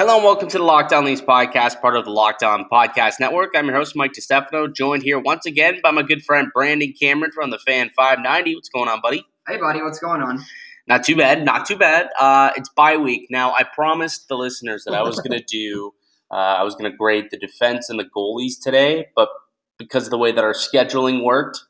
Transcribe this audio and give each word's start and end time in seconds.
Hello 0.00 0.14
and 0.16 0.24
welcome 0.24 0.48
to 0.48 0.56
the 0.56 0.64
Locked 0.64 0.94
On 0.94 1.04
Leafs 1.04 1.20
podcast, 1.20 1.82
part 1.82 1.94
of 1.94 2.06
the 2.06 2.10
Locked 2.10 2.42
On 2.42 2.64
Podcast 2.72 3.20
Network. 3.20 3.50
I'm 3.54 3.66
your 3.66 3.76
host, 3.76 3.94
Mike 3.94 4.14
DiStefano, 4.14 4.74
joined 4.74 5.02
here 5.02 5.18
once 5.18 5.44
again 5.44 5.78
by 5.82 5.90
my 5.90 6.00
good 6.00 6.24
friend 6.24 6.48
Brandon 6.54 6.94
Cameron 6.98 7.32
from 7.32 7.50
the 7.50 7.58
Fan 7.58 7.90
590. 7.94 8.54
What's 8.54 8.70
going 8.70 8.88
on, 8.88 9.02
buddy? 9.02 9.26
Hey, 9.46 9.58
buddy, 9.58 9.82
what's 9.82 9.98
going 9.98 10.22
on? 10.22 10.42
Not 10.86 11.04
too 11.04 11.16
bad, 11.16 11.44
not 11.44 11.66
too 11.66 11.76
bad. 11.76 12.08
Uh, 12.18 12.50
it's 12.56 12.70
bye 12.70 12.96
week. 12.96 13.26
Now, 13.28 13.52
I 13.52 13.64
promised 13.64 14.28
the 14.28 14.36
listeners 14.36 14.84
that 14.84 14.94
I 14.94 15.02
was 15.02 15.20
going 15.20 15.38
to 15.38 15.44
do, 15.44 15.92
uh, 16.30 16.34
I 16.34 16.62
was 16.62 16.74
going 16.76 16.90
to 16.90 16.96
grade 16.96 17.26
the 17.30 17.36
defense 17.36 17.90
and 17.90 18.00
the 18.00 18.06
goalies 18.06 18.54
today, 18.58 19.08
but 19.14 19.28
because 19.76 20.06
of 20.06 20.12
the 20.12 20.18
way 20.18 20.32
that 20.32 20.42
our 20.42 20.54
scheduling 20.54 21.22
worked, 21.22 21.62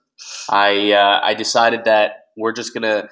I, 0.49 0.93
uh, 0.93 1.19
I 1.21 1.35
decided 1.35 1.83
that 1.87 2.27
we're 2.37 2.53
just 2.53 2.75
going 2.75 2.85
to 2.85 3.09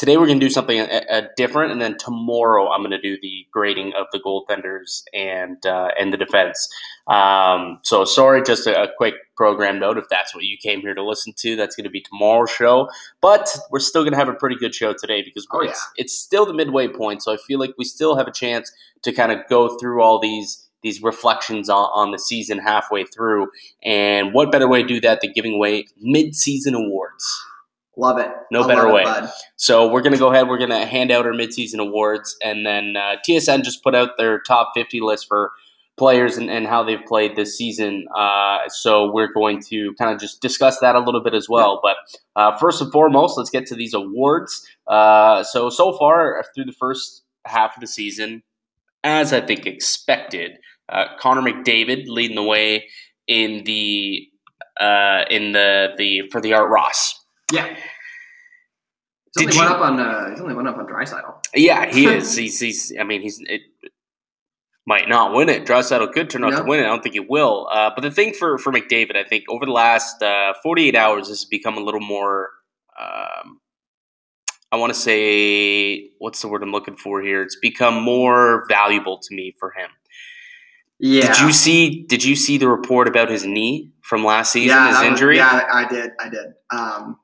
today 0.00 0.16
we're 0.16 0.26
going 0.26 0.40
to 0.40 0.46
do 0.46 0.50
something 0.50 0.80
a, 0.80 1.02
a 1.10 1.28
different, 1.36 1.72
and 1.72 1.80
then 1.80 1.98
tomorrow 1.98 2.70
I'm 2.70 2.80
going 2.80 2.90
to 2.90 3.00
do 3.00 3.18
the 3.20 3.46
grading 3.52 3.92
of 3.92 4.06
the 4.12 4.18
goaltenders 4.18 5.02
and 5.12 5.64
uh, 5.66 5.90
and 5.98 6.10
the 6.10 6.16
defense. 6.16 6.68
Um, 7.06 7.80
so 7.82 8.06
sorry, 8.06 8.42
just 8.42 8.66
a, 8.66 8.84
a, 8.84 8.88
quick 8.96 9.14
program 9.36 9.78
note. 9.78 9.98
If 9.98 10.06
that's 10.08 10.34
what 10.34 10.44
you 10.44 10.56
came 10.56 10.80
here 10.80 10.94
to 10.94 11.04
listen 11.04 11.34
to, 11.40 11.54
that's 11.54 11.76
going 11.76 11.84
to 11.84 11.90
be 11.90 12.00
tomorrow's 12.00 12.50
show. 12.50 12.88
But 13.20 13.54
we're 13.70 13.80
still 13.80 14.02
going 14.02 14.12
to 14.12 14.18
have 14.18 14.28
a 14.28 14.34
pretty 14.34 14.56
good 14.56 14.74
show 14.74 14.94
today 14.94 15.22
because 15.22 15.46
oh, 15.52 15.60
it's 15.60 15.86
yeah. 15.96 16.04
it's 16.04 16.16
still 16.16 16.46
the 16.46 16.54
midway 16.54 16.88
point. 16.88 17.22
So 17.22 17.34
I 17.34 17.36
feel 17.36 17.58
like 17.58 17.74
we 17.76 17.84
still 17.84 18.16
have 18.16 18.26
a 18.26 18.32
chance 18.32 18.72
to 19.02 19.12
kind 19.12 19.32
of 19.32 19.40
go 19.50 19.76
through 19.76 20.02
all 20.02 20.18
these 20.18 20.66
these 20.82 21.02
reflections 21.02 21.68
on, 21.68 21.90
on 21.92 22.10
the 22.10 22.18
season 22.18 22.58
halfway 22.58 23.04
through. 23.04 23.50
And 23.84 24.32
what 24.32 24.50
better 24.50 24.66
way 24.66 24.80
to 24.80 24.88
do 24.88 24.98
that 25.02 25.20
than 25.20 25.32
giving 25.34 25.56
away 25.56 25.84
mid-season 26.00 26.74
awards? 26.74 27.49
Love 28.00 28.18
it. 28.18 28.30
No 28.50 28.62
I 28.62 28.66
better 28.66 28.90
way. 28.90 29.02
It, 29.06 29.30
so 29.56 29.90
we're 29.90 30.00
going 30.00 30.14
to 30.14 30.18
go 30.18 30.32
ahead. 30.32 30.48
We're 30.48 30.56
going 30.56 30.70
to 30.70 30.86
hand 30.86 31.10
out 31.10 31.26
our 31.26 31.34
midseason 31.34 31.80
awards, 31.80 32.34
and 32.42 32.64
then 32.64 32.96
uh, 32.96 33.16
TSN 33.28 33.62
just 33.62 33.84
put 33.84 33.94
out 33.94 34.16
their 34.16 34.40
top 34.40 34.70
50 34.74 35.02
list 35.02 35.28
for 35.28 35.52
players 35.98 36.38
and, 36.38 36.48
and 36.48 36.66
how 36.66 36.82
they've 36.82 37.04
played 37.06 37.36
this 37.36 37.58
season. 37.58 38.06
Uh, 38.16 38.60
so 38.68 39.12
we're 39.12 39.30
going 39.30 39.60
to 39.64 39.92
kind 39.98 40.14
of 40.14 40.18
just 40.18 40.40
discuss 40.40 40.78
that 40.78 40.94
a 40.94 40.98
little 40.98 41.22
bit 41.22 41.34
as 41.34 41.46
well. 41.46 41.78
But 41.82 41.96
uh, 42.36 42.56
first 42.56 42.80
and 42.80 42.90
foremost, 42.90 43.36
let's 43.36 43.50
get 43.50 43.66
to 43.66 43.74
these 43.74 43.92
awards. 43.92 44.66
Uh, 44.86 45.42
so 45.42 45.68
so 45.68 45.92
far 45.98 46.42
through 46.54 46.64
the 46.64 46.72
first 46.72 47.24
half 47.44 47.76
of 47.76 47.82
the 47.82 47.86
season, 47.86 48.42
as 49.04 49.34
I 49.34 49.42
think 49.42 49.66
expected, 49.66 50.52
uh, 50.88 51.04
Connor 51.18 51.42
McDavid 51.42 52.06
leading 52.06 52.36
the 52.36 52.44
way 52.44 52.88
in 53.26 53.64
the 53.64 54.26
uh, 54.80 55.24
in 55.28 55.52
the 55.52 55.88
the 55.98 56.30
for 56.30 56.40
the 56.40 56.54
Art 56.54 56.70
Ross 56.70 57.20
yeah. 57.52 57.76
He's 59.36 59.46
only, 59.46 59.54
you, 59.54 59.60
went 59.60 59.72
up 59.72 59.80
on, 59.80 60.00
uh, 60.00 60.30
he's 60.30 60.40
only 60.40 60.54
went 60.54 60.68
up 60.68 60.76
on 60.76 60.86
Draisaitl. 60.86 61.46
Yeah, 61.54 61.92
he 61.92 62.06
is. 62.14 62.34
he's, 62.34 62.58
he's, 62.58 62.92
I 62.98 63.04
mean, 63.04 63.22
he's, 63.22 63.40
it 63.40 63.62
might 64.86 65.08
not 65.08 65.32
win 65.32 65.48
it. 65.48 65.64
Draisaitl 65.66 66.12
could 66.12 66.30
turn 66.30 66.44
out 66.44 66.56
to 66.56 66.64
win 66.64 66.80
it. 66.80 66.84
I 66.84 66.86
don't 66.86 67.02
think 67.02 67.14
he 67.14 67.20
will. 67.20 67.68
Uh, 67.72 67.90
but 67.94 68.02
the 68.02 68.10
thing 68.10 68.34
for, 68.34 68.58
for 68.58 68.72
McDavid, 68.72 69.16
I 69.16 69.22
think 69.22 69.44
over 69.48 69.66
the 69.66 69.72
last 69.72 70.20
uh, 70.22 70.54
48 70.62 70.96
hours, 70.96 71.28
this 71.28 71.40
has 71.40 71.44
become 71.44 71.76
a 71.76 71.80
little 71.80 72.00
more, 72.00 72.50
um, 73.00 73.60
I 74.72 74.76
want 74.76 74.92
to 74.92 74.98
say, 74.98 76.10
what's 76.18 76.42
the 76.42 76.48
word 76.48 76.62
I'm 76.62 76.72
looking 76.72 76.96
for 76.96 77.22
here? 77.22 77.42
It's 77.42 77.56
become 77.56 78.02
more 78.02 78.64
valuable 78.68 79.18
to 79.18 79.34
me 79.34 79.54
for 79.60 79.70
him. 79.70 79.90
Yeah. 80.98 81.28
Did 81.28 81.40
you 81.40 81.52
see? 81.52 82.02
Did 82.02 82.22
you 82.22 82.36
see 82.36 82.58
the 82.58 82.68
report 82.68 83.08
about 83.08 83.30
his 83.30 83.46
knee 83.46 83.90
from 84.02 84.22
last 84.22 84.52
season? 84.52 84.76
Yeah, 84.76 84.98
his 84.98 85.10
injury. 85.10 85.38
Was, 85.38 85.46
yeah, 85.46 85.66
I 85.72 85.88
did. 85.88 86.10
I 86.20 86.28
did. 86.28 86.46
Um, 86.70 87.16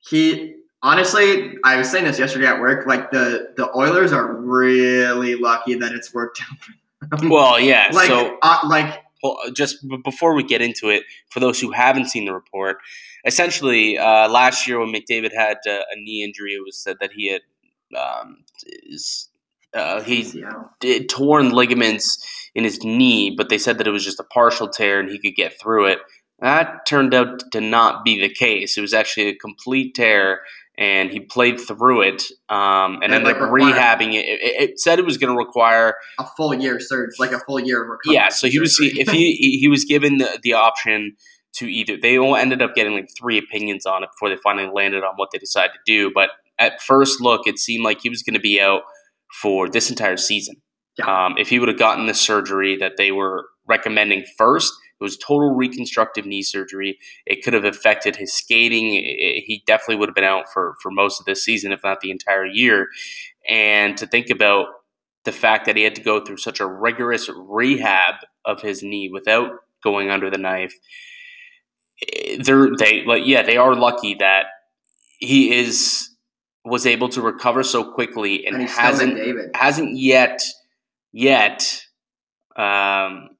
he 0.00 0.56
honestly, 0.84 1.56
I 1.64 1.76
was 1.76 1.90
saying 1.90 2.04
this 2.04 2.18
yesterday 2.18 2.46
at 2.46 2.60
work. 2.60 2.86
Like 2.86 3.10
the 3.10 3.52
the 3.56 3.74
Oilers 3.76 4.12
are 4.12 4.32
really 4.36 5.34
lucky 5.34 5.74
that 5.74 5.90
it's 5.92 6.14
worked 6.14 6.40
out. 6.42 7.22
well, 7.24 7.58
yeah. 7.58 7.88
like, 7.92 8.06
so, 8.06 8.38
uh, 8.42 8.60
like, 8.68 9.02
well, 9.22 9.38
just 9.52 9.84
before 10.04 10.34
we 10.34 10.44
get 10.44 10.62
into 10.62 10.90
it, 10.90 11.02
for 11.30 11.40
those 11.40 11.60
who 11.60 11.72
haven't 11.72 12.06
seen 12.06 12.26
the 12.26 12.34
report, 12.34 12.76
essentially, 13.24 13.98
uh, 13.98 14.28
last 14.28 14.68
year 14.68 14.78
when 14.78 14.92
McDavid 14.92 15.34
had 15.34 15.56
uh, 15.66 15.80
a 15.90 15.96
knee 15.96 16.22
injury, 16.22 16.52
it 16.52 16.62
was 16.64 16.78
said 16.78 16.98
that 17.00 17.12
he 17.12 17.32
had 17.32 17.40
um, 17.96 18.44
is, 18.64 19.28
uh, 19.72 20.02
he 20.02 20.44
did 20.80 21.08
torn 21.08 21.50
ligaments 21.50 22.50
in 22.54 22.64
his 22.64 22.82
knee, 22.84 23.34
but 23.36 23.48
they 23.48 23.58
said 23.58 23.78
that 23.78 23.86
it 23.86 23.90
was 23.90 24.04
just 24.04 24.20
a 24.20 24.24
partial 24.24 24.68
tear 24.68 25.00
and 25.00 25.10
he 25.10 25.18
could 25.18 25.34
get 25.34 25.58
through 25.58 25.86
it. 25.86 25.98
That 26.40 26.84
turned 26.86 27.14
out 27.14 27.52
to 27.52 27.60
not 27.60 28.04
be 28.04 28.20
the 28.20 28.32
case. 28.32 28.76
It 28.76 28.80
was 28.80 28.92
actually 28.92 29.28
a 29.28 29.34
complete 29.34 29.94
tear, 29.94 30.40
and 30.76 31.10
he 31.10 31.20
played 31.20 31.60
through 31.60 32.02
it 32.02 32.22
um, 32.48 32.94
and, 32.94 33.04
and 33.04 33.14
ended 33.14 33.26
like 33.28 33.36
up 33.36 33.50
rehabbing 33.50 34.14
it. 34.14 34.24
it. 34.26 34.70
it. 34.70 34.80
said 34.80 34.98
it 34.98 35.04
was 35.04 35.18
going 35.18 35.32
to 35.32 35.38
require 35.38 35.94
a 36.18 36.26
full 36.36 36.52
year 36.54 36.80
surge, 36.80 37.10
like 37.18 37.32
a 37.32 37.38
full 37.40 37.60
year 37.60 37.82
of 37.82 37.88
recovery. 37.88 38.14
Yeah, 38.16 38.28
so 38.28 38.48
he 38.48 38.58
was 38.58 38.76
if 38.80 39.10
he 39.10 39.58
he 39.60 39.68
was 39.68 39.84
given 39.84 40.18
the, 40.18 40.38
the 40.42 40.52
option 40.52 41.16
to 41.54 41.66
either 41.66 41.96
they 41.96 42.18
all 42.18 42.34
ended 42.34 42.60
up 42.60 42.74
getting 42.74 42.94
like 42.94 43.08
three 43.16 43.38
opinions 43.38 43.86
on 43.86 44.02
it 44.02 44.10
before 44.12 44.28
they 44.28 44.40
finally 44.42 44.68
landed 44.72 45.04
on 45.04 45.14
what 45.16 45.30
they 45.32 45.38
decided 45.38 45.72
to 45.72 45.80
do. 45.86 46.10
But 46.12 46.30
at 46.58 46.82
first 46.82 47.20
look, 47.20 47.46
it 47.46 47.58
seemed 47.58 47.84
like 47.84 48.00
he 48.00 48.08
was 48.08 48.22
going 48.22 48.34
to 48.34 48.40
be 48.40 48.60
out 48.60 48.82
for 49.40 49.68
this 49.68 49.90
entire 49.90 50.16
season. 50.16 50.56
Yeah. 50.98 51.26
Um, 51.26 51.34
if 51.38 51.48
he 51.48 51.58
would 51.58 51.68
have 51.68 51.78
gotten 51.78 52.06
the 52.06 52.14
surgery 52.14 52.76
that 52.76 52.96
they 52.96 53.10
were 53.12 53.46
recommending 53.66 54.24
first, 54.36 54.72
it 55.00 55.02
was 55.02 55.16
total 55.16 55.50
reconstructive 55.50 56.24
knee 56.24 56.42
surgery. 56.42 56.98
It 57.26 57.42
could 57.42 57.52
have 57.52 57.64
affected 57.64 58.16
his 58.16 58.32
skating. 58.32 58.94
It, 58.94 59.44
he 59.44 59.62
definitely 59.66 59.96
would 59.96 60.08
have 60.08 60.14
been 60.14 60.24
out 60.24 60.52
for, 60.52 60.76
for 60.80 60.90
most 60.90 61.20
of 61.20 61.26
this 61.26 61.44
season, 61.44 61.72
if 61.72 61.82
not 61.82 62.00
the 62.00 62.10
entire 62.10 62.46
year. 62.46 62.88
And 63.48 63.96
to 63.96 64.06
think 64.06 64.30
about 64.30 64.66
the 65.24 65.32
fact 65.32 65.66
that 65.66 65.76
he 65.76 65.82
had 65.82 65.96
to 65.96 66.02
go 66.02 66.24
through 66.24 66.36
such 66.36 66.60
a 66.60 66.66
rigorous 66.66 67.28
rehab 67.34 68.14
of 68.44 68.62
his 68.62 68.82
knee 68.82 69.08
without 69.12 69.50
going 69.82 70.10
under 70.10 70.30
the 70.30 70.38
knife, 70.38 70.74
eh, 72.06 72.38
they're 72.42 72.70
they 72.78 73.04
like 73.04 73.22
yeah 73.26 73.42
they 73.42 73.56
are 73.56 73.74
lucky 73.74 74.14
that 74.14 74.46
he 75.18 75.54
is 75.54 76.10
was 76.64 76.86
able 76.86 77.08
to 77.10 77.20
recover 77.20 77.62
so 77.62 77.92
quickly 77.92 78.46
and, 78.46 78.56
and 78.56 78.68
hasn't 78.68 79.56
hasn't 79.56 79.96
yet 79.96 80.42
yet 81.12 81.82
um, 82.56 83.30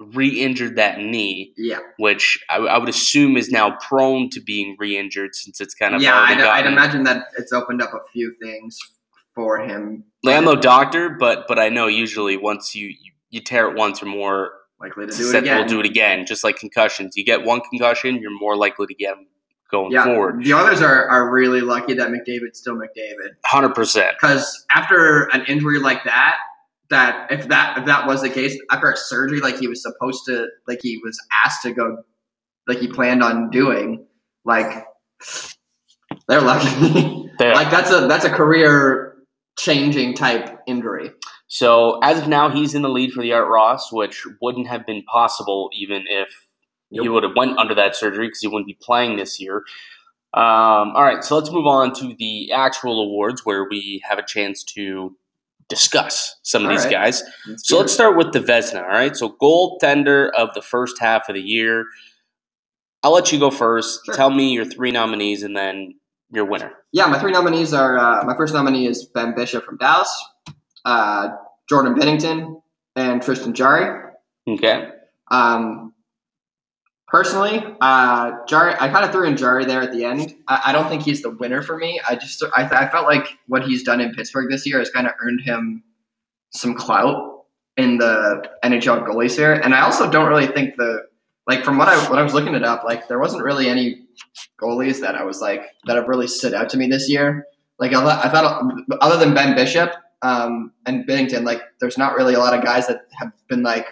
re-injured 0.00 0.76
that 0.76 0.98
knee. 0.98 1.52
Yeah, 1.56 1.78
which 1.98 2.38
I, 2.50 2.56
I, 2.56 2.78
would 2.78 2.88
assume 2.88 3.36
is 3.36 3.50
now 3.50 3.76
prone 3.80 4.30
to 4.30 4.40
being 4.40 4.76
re-injured 4.78 5.34
since 5.34 5.60
it's 5.60 5.74
kind 5.74 5.94
of 5.94 6.02
yeah. 6.02 6.18
I'd, 6.18 6.40
I'd, 6.40 6.66
imagine 6.66 7.04
that 7.04 7.26
it's 7.38 7.52
opened 7.52 7.82
up 7.82 7.94
a 7.94 8.00
few 8.12 8.34
things 8.42 8.78
for 9.34 9.58
him. 9.58 10.04
I'm 10.26 10.44
no 10.44 10.56
doctor, 10.56 11.10
but 11.10 11.46
but 11.48 11.58
I 11.58 11.68
know 11.68 11.86
usually 11.86 12.36
once 12.36 12.74
you 12.74 12.88
you, 12.88 13.12
you 13.30 13.40
tear 13.40 13.68
it 13.70 13.76
once 13.76 14.02
or 14.02 14.06
more, 14.06 14.52
likely 14.80 15.06
to 15.06 15.16
do 15.16 15.28
it 15.28 15.34
again. 15.34 15.58
We'll 15.58 15.68
do 15.68 15.80
it 15.80 15.86
again, 15.86 16.26
just 16.26 16.44
like 16.44 16.56
concussions. 16.56 17.16
You 17.16 17.24
get 17.24 17.44
one 17.44 17.60
concussion, 17.60 18.16
you're 18.16 18.38
more 18.38 18.56
likely 18.56 18.86
to 18.86 18.94
get 18.94 19.14
them 19.14 19.26
going 19.70 19.92
yeah, 19.92 20.04
forward. 20.04 20.44
The 20.44 20.52
others 20.52 20.80
are, 20.80 21.08
are 21.08 21.30
really 21.30 21.60
lucky 21.60 21.94
that 21.94 22.08
McDavid's 22.08 22.58
still 22.58 22.76
McDavid. 22.76 23.34
Hundred 23.44 23.74
percent. 23.74 24.16
Because 24.20 24.64
after 24.74 25.24
an 25.32 25.44
injury 25.46 25.78
like 25.78 26.04
that, 26.04 26.36
that 26.90 27.30
if 27.30 27.48
that 27.48 27.78
if 27.78 27.86
that 27.86 28.06
was 28.06 28.22
the 28.22 28.30
case 28.30 28.58
after 28.70 28.90
a 28.90 28.96
surgery 28.96 29.40
like 29.40 29.58
he 29.58 29.68
was 29.68 29.82
supposed 29.82 30.24
to 30.26 30.46
like 30.68 30.80
he 30.82 31.00
was 31.02 31.18
asked 31.44 31.62
to 31.62 31.72
go 31.72 31.98
like 32.66 32.78
he 32.78 32.88
planned 32.88 33.22
on 33.22 33.50
doing 33.50 34.06
like 34.44 34.84
they're 36.28 36.40
lucky. 36.40 37.22
They're, 37.38 37.54
like 37.54 37.70
that's 37.70 37.90
a 37.90 38.06
that's 38.06 38.24
a 38.24 38.30
career 38.30 39.18
changing 39.58 40.14
type 40.14 40.58
injury. 40.66 41.10
So 41.48 41.98
as 42.02 42.18
of 42.18 42.28
now 42.28 42.48
he's 42.50 42.74
in 42.74 42.80
the 42.80 42.88
lead 42.88 43.12
for 43.12 43.22
the 43.22 43.32
art 43.34 43.48
ross 43.48 43.92
which 43.92 44.26
wouldn't 44.40 44.68
have 44.68 44.86
been 44.86 45.02
possible 45.02 45.68
even 45.74 46.04
if 46.08 46.28
yep. 46.90 47.02
he 47.02 47.08
would 47.08 47.24
have 47.24 47.32
went 47.36 47.58
under 47.58 47.74
that 47.74 47.94
surgery 47.94 48.28
because 48.28 48.40
he 48.40 48.48
wouldn't 48.48 48.66
be 48.66 48.78
playing 48.80 49.16
this 49.16 49.38
year. 49.38 49.64
Um, 50.32 50.92
all 50.94 51.04
right 51.04 51.22
so 51.22 51.36
let's 51.36 51.50
move 51.50 51.66
on 51.66 51.92
to 51.94 52.14
the 52.18 52.52
actual 52.52 53.02
awards 53.02 53.42
where 53.44 53.66
we 53.68 54.02
have 54.08 54.18
a 54.18 54.24
chance 54.26 54.64
to 54.74 55.16
discuss 55.68 56.36
some 56.42 56.64
of 56.64 56.70
all 56.70 56.76
these 56.76 56.84
right. 56.84 56.92
guys. 56.92 57.22
Let's 57.48 57.68
so 57.68 57.78
let's 57.78 57.92
start 57.92 58.16
with 58.16 58.32
the 58.32 58.40
Vezina. 58.40 58.82
All 58.82 58.88
right. 58.88 59.16
So 59.16 59.36
goaltender 59.40 60.30
of 60.36 60.54
the 60.54 60.62
first 60.62 60.98
half 61.00 61.28
of 61.28 61.34
the 61.34 61.42
year. 61.42 61.86
I'll 63.02 63.12
let 63.12 63.32
you 63.32 63.38
go 63.38 63.50
first. 63.50 64.00
Sure. 64.04 64.14
Tell 64.14 64.30
me 64.30 64.52
your 64.52 64.64
three 64.64 64.90
nominees 64.90 65.42
and 65.42 65.56
then 65.56 65.94
your 66.30 66.44
winner. 66.44 66.72
Yeah, 66.92 67.06
my 67.06 67.18
three 67.18 67.32
nominees 67.32 67.72
are 67.72 67.98
uh, 67.98 68.24
my 68.24 68.36
first 68.36 68.54
nominee 68.54 68.86
is 68.86 69.04
Ben 69.04 69.34
Bishop 69.34 69.64
from 69.64 69.76
Dallas, 69.76 70.24
uh, 70.84 71.28
Jordan 71.68 71.94
Binnington, 71.94 72.60
and 72.96 73.22
Tristan 73.22 73.54
Jarry. 73.54 74.10
Okay. 74.48 74.88
Um, 75.30 75.85
Personally, 77.08 77.62
uh, 77.80 78.32
Jarry, 78.48 78.74
I 78.80 78.88
kind 78.88 79.04
of 79.04 79.12
threw 79.12 79.26
in 79.26 79.36
Jarry 79.36 79.64
there 79.64 79.80
at 79.80 79.92
the 79.92 80.04
end. 80.04 80.34
I, 80.48 80.62
I 80.66 80.72
don't 80.72 80.88
think 80.88 81.02
he's 81.02 81.22
the 81.22 81.30
winner 81.30 81.62
for 81.62 81.76
me. 81.76 82.00
I 82.08 82.16
just 82.16 82.42
I, 82.56 82.64
I 82.64 82.88
felt 82.88 83.06
like 83.06 83.28
what 83.46 83.62
he's 83.62 83.84
done 83.84 84.00
in 84.00 84.12
Pittsburgh 84.12 84.50
this 84.50 84.66
year 84.66 84.80
has 84.80 84.90
kind 84.90 85.06
of 85.06 85.12
earned 85.20 85.40
him 85.42 85.84
some 86.50 86.74
clout 86.74 87.44
in 87.76 87.98
the 87.98 88.44
NHL 88.64 89.06
goalies 89.06 89.36
here. 89.36 89.52
And 89.52 89.74
I 89.74 89.82
also 89.82 90.10
don't 90.10 90.28
really 90.28 90.48
think 90.48 90.76
the 90.76 91.02
like 91.46 91.64
from 91.64 91.78
what 91.78 91.88
I 91.88 91.96
when 92.10 92.18
I 92.18 92.22
was 92.22 92.34
looking 92.34 92.54
it 92.54 92.64
up, 92.64 92.82
like 92.82 93.06
there 93.06 93.20
wasn't 93.20 93.44
really 93.44 93.68
any 93.68 94.06
goalies 94.60 95.00
that 95.00 95.14
I 95.14 95.22
was 95.22 95.40
like 95.40 95.62
that 95.84 95.96
have 95.96 96.08
really 96.08 96.26
stood 96.26 96.54
out 96.54 96.68
to 96.70 96.76
me 96.76 96.88
this 96.88 97.08
year. 97.08 97.46
Like 97.78 97.92
I, 97.92 98.22
I 98.24 98.28
thought, 98.30 98.64
other 99.00 99.18
than 99.18 99.34
Ben 99.34 99.54
Bishop, 99.54 99.92
um, 100.22 100.72
and 100.86 101.06
Binnington, 101.06 101.44
like 101.44 101.62
there's 101.80 101.98
not 101.98 102.16
really 102.16 102.34
a 102.34 102.38
lot 102.38 102.54
of 102.54 102.64
guys 102.64 102.86
that 102.88 103.02
have 103.12 103.32
been 103.48 103.62
like 103.62 103.86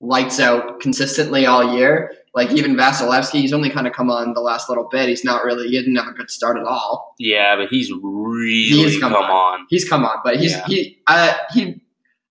lights 0.00 0.38
out 0.38 0.80
consistently 0.80 1.46
all 1.46 1.76
year. 1.76 2.12
Like 2.34 2.50
even 2.52 2.76
Vasilevskiy, 2.76 3.40
he's 3.40 3.52
only 3.52 3.68
kind 3.68 3.86
of 3.86 3.92
come 3.92 4.10
on 4.10 4.32
the 4.32 4.40
last 4.40 4.68
little 4.68 4.88
bit. 4.90 5.08
He's 5.08 5.24
not 5.24 5.44
really 5.44 5.68
he 5.68 5.78
didn't 5.78 5.96
have 5.96 6.08
a 6.08 6.12
good 6.12 6.30
start 6.30 6.56
at 6.56 6.64
all. 6.64 7.14
Yeah, 7.18 7.56
but 7.56 7.68
he's 7.68 7.92
really 7.92 8.98
come, 9.00 9.12
come 9.12 9.24
on. 9.24 9.30
on. 9.30 9.66
He's 9.68 9.86
come 9.86 10.04
on, 10.04 10.16
but 10.24 10.38
he's 10.38 10.52
yeah. 10.52 10.66
he 10.66 11.02
uh, 11.06 11.34
he. 11.52 11.82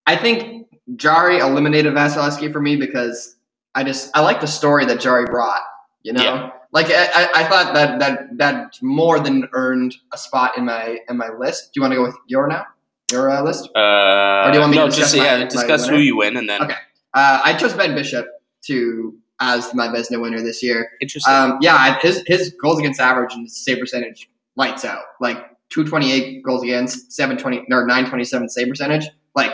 I 0.08 0.16
think 0.16 0.68
Jarry 0.96 1.38
eliminated 1.38 1.94
Vasilevskiy 1.94 2.52
for 2.52 2.60
me 2.60 2.78
because 2.78 3.36
I 3.76 3.84
just 3.84 4.10
I 4.16 4.22
like 4.22 4.42
the 4.42 4.48
story 4.48 4.86
that 4.86 5.00
Jarry 5.00 5.26
brought. 5.26 5.62
You 6.04 6.14
know, 6.14 6.24
yeah. 6.24 6.50
like 6.72 6.88
I, 6.90 7.30
I 7.36 7.44
thought 7.44 7.76
that 7.76 8.00
that 8.00 8.38
that 8.38 8.80
more 8.82 9.20
than 9.20 9.48
earned 9.54 9.96
a 10.12 10.18
spot 10.18 10.58
in 10.58 10.66
my 10.66 10.98
in 11.08 11.18
my 11.18 11.30
list. 11.30 11.74
Do 11.74 11.80
you 11.80 11.82
want 11.84 11.92
to 11.92 11.98
go 11.98 12.04
with 12.04 12.18
your 12.26 12.48
now? 12.48 12.66
Your 13.12 13.30
uh, 13.30 13.44
list? 13.44 13.70
Uh, 13.76 14.46
or 14.48 14.52
do 14.52 14.58
you 14.58 14.62
want 14.62 14.72
me 14.72 14.78
no, 14.78 14.86
to 14.86 14.90
discuss 14.90 15.12
just 15.12 15.16
yeah, 15.16 15.46
discuss 15.46 15.88
my 15.88 15.94
who 15.94 16.00
you 16.00 16.18
win 16.18 16.38
and 16.38 16.50
then. 16.50 16.64
Okay, 16.64 16.74
uh, 17.14 17.42
I 17.44 17.54
chose 17.54 17.74
Ben 17.74 17.94
Bishop 17.94 18.26
to 18.64 19.21
as 19.42 19.74
my 19.74 19.88
Vezina 19.88 20.22
winner 20.22 20.42
this 20.42 20.64
year. 20.64 20.92
Interesting. 21.02 21.34
Um, 21.34 21.58
yeah, 21.62 22.00
his 22.00 22.24
his 22.28 22.56
goals 22.62 22.80
against 22.80 23.02
average 23.02 23.34
and 23.34 23.52
save 23.52 23.80
percentage 23.80 24.30
lights 24.56 24.86
out. 24.86 25.04
Like 25.20 25.38
two 25.70 25.84
twenty 25.84 26.12
eight 26.12 26.44
goals 26.44 26.64
against, 26.64 27.12
seven 27.12 27.38
twenty 27.38 27.66
or 27.70 27.86
nine 27.86 28.06
twenty 28.08 28.24
seven 28.24 28.48
save 28.48 28.70
percentage. 28.70 29.10
Like 29.36 29.52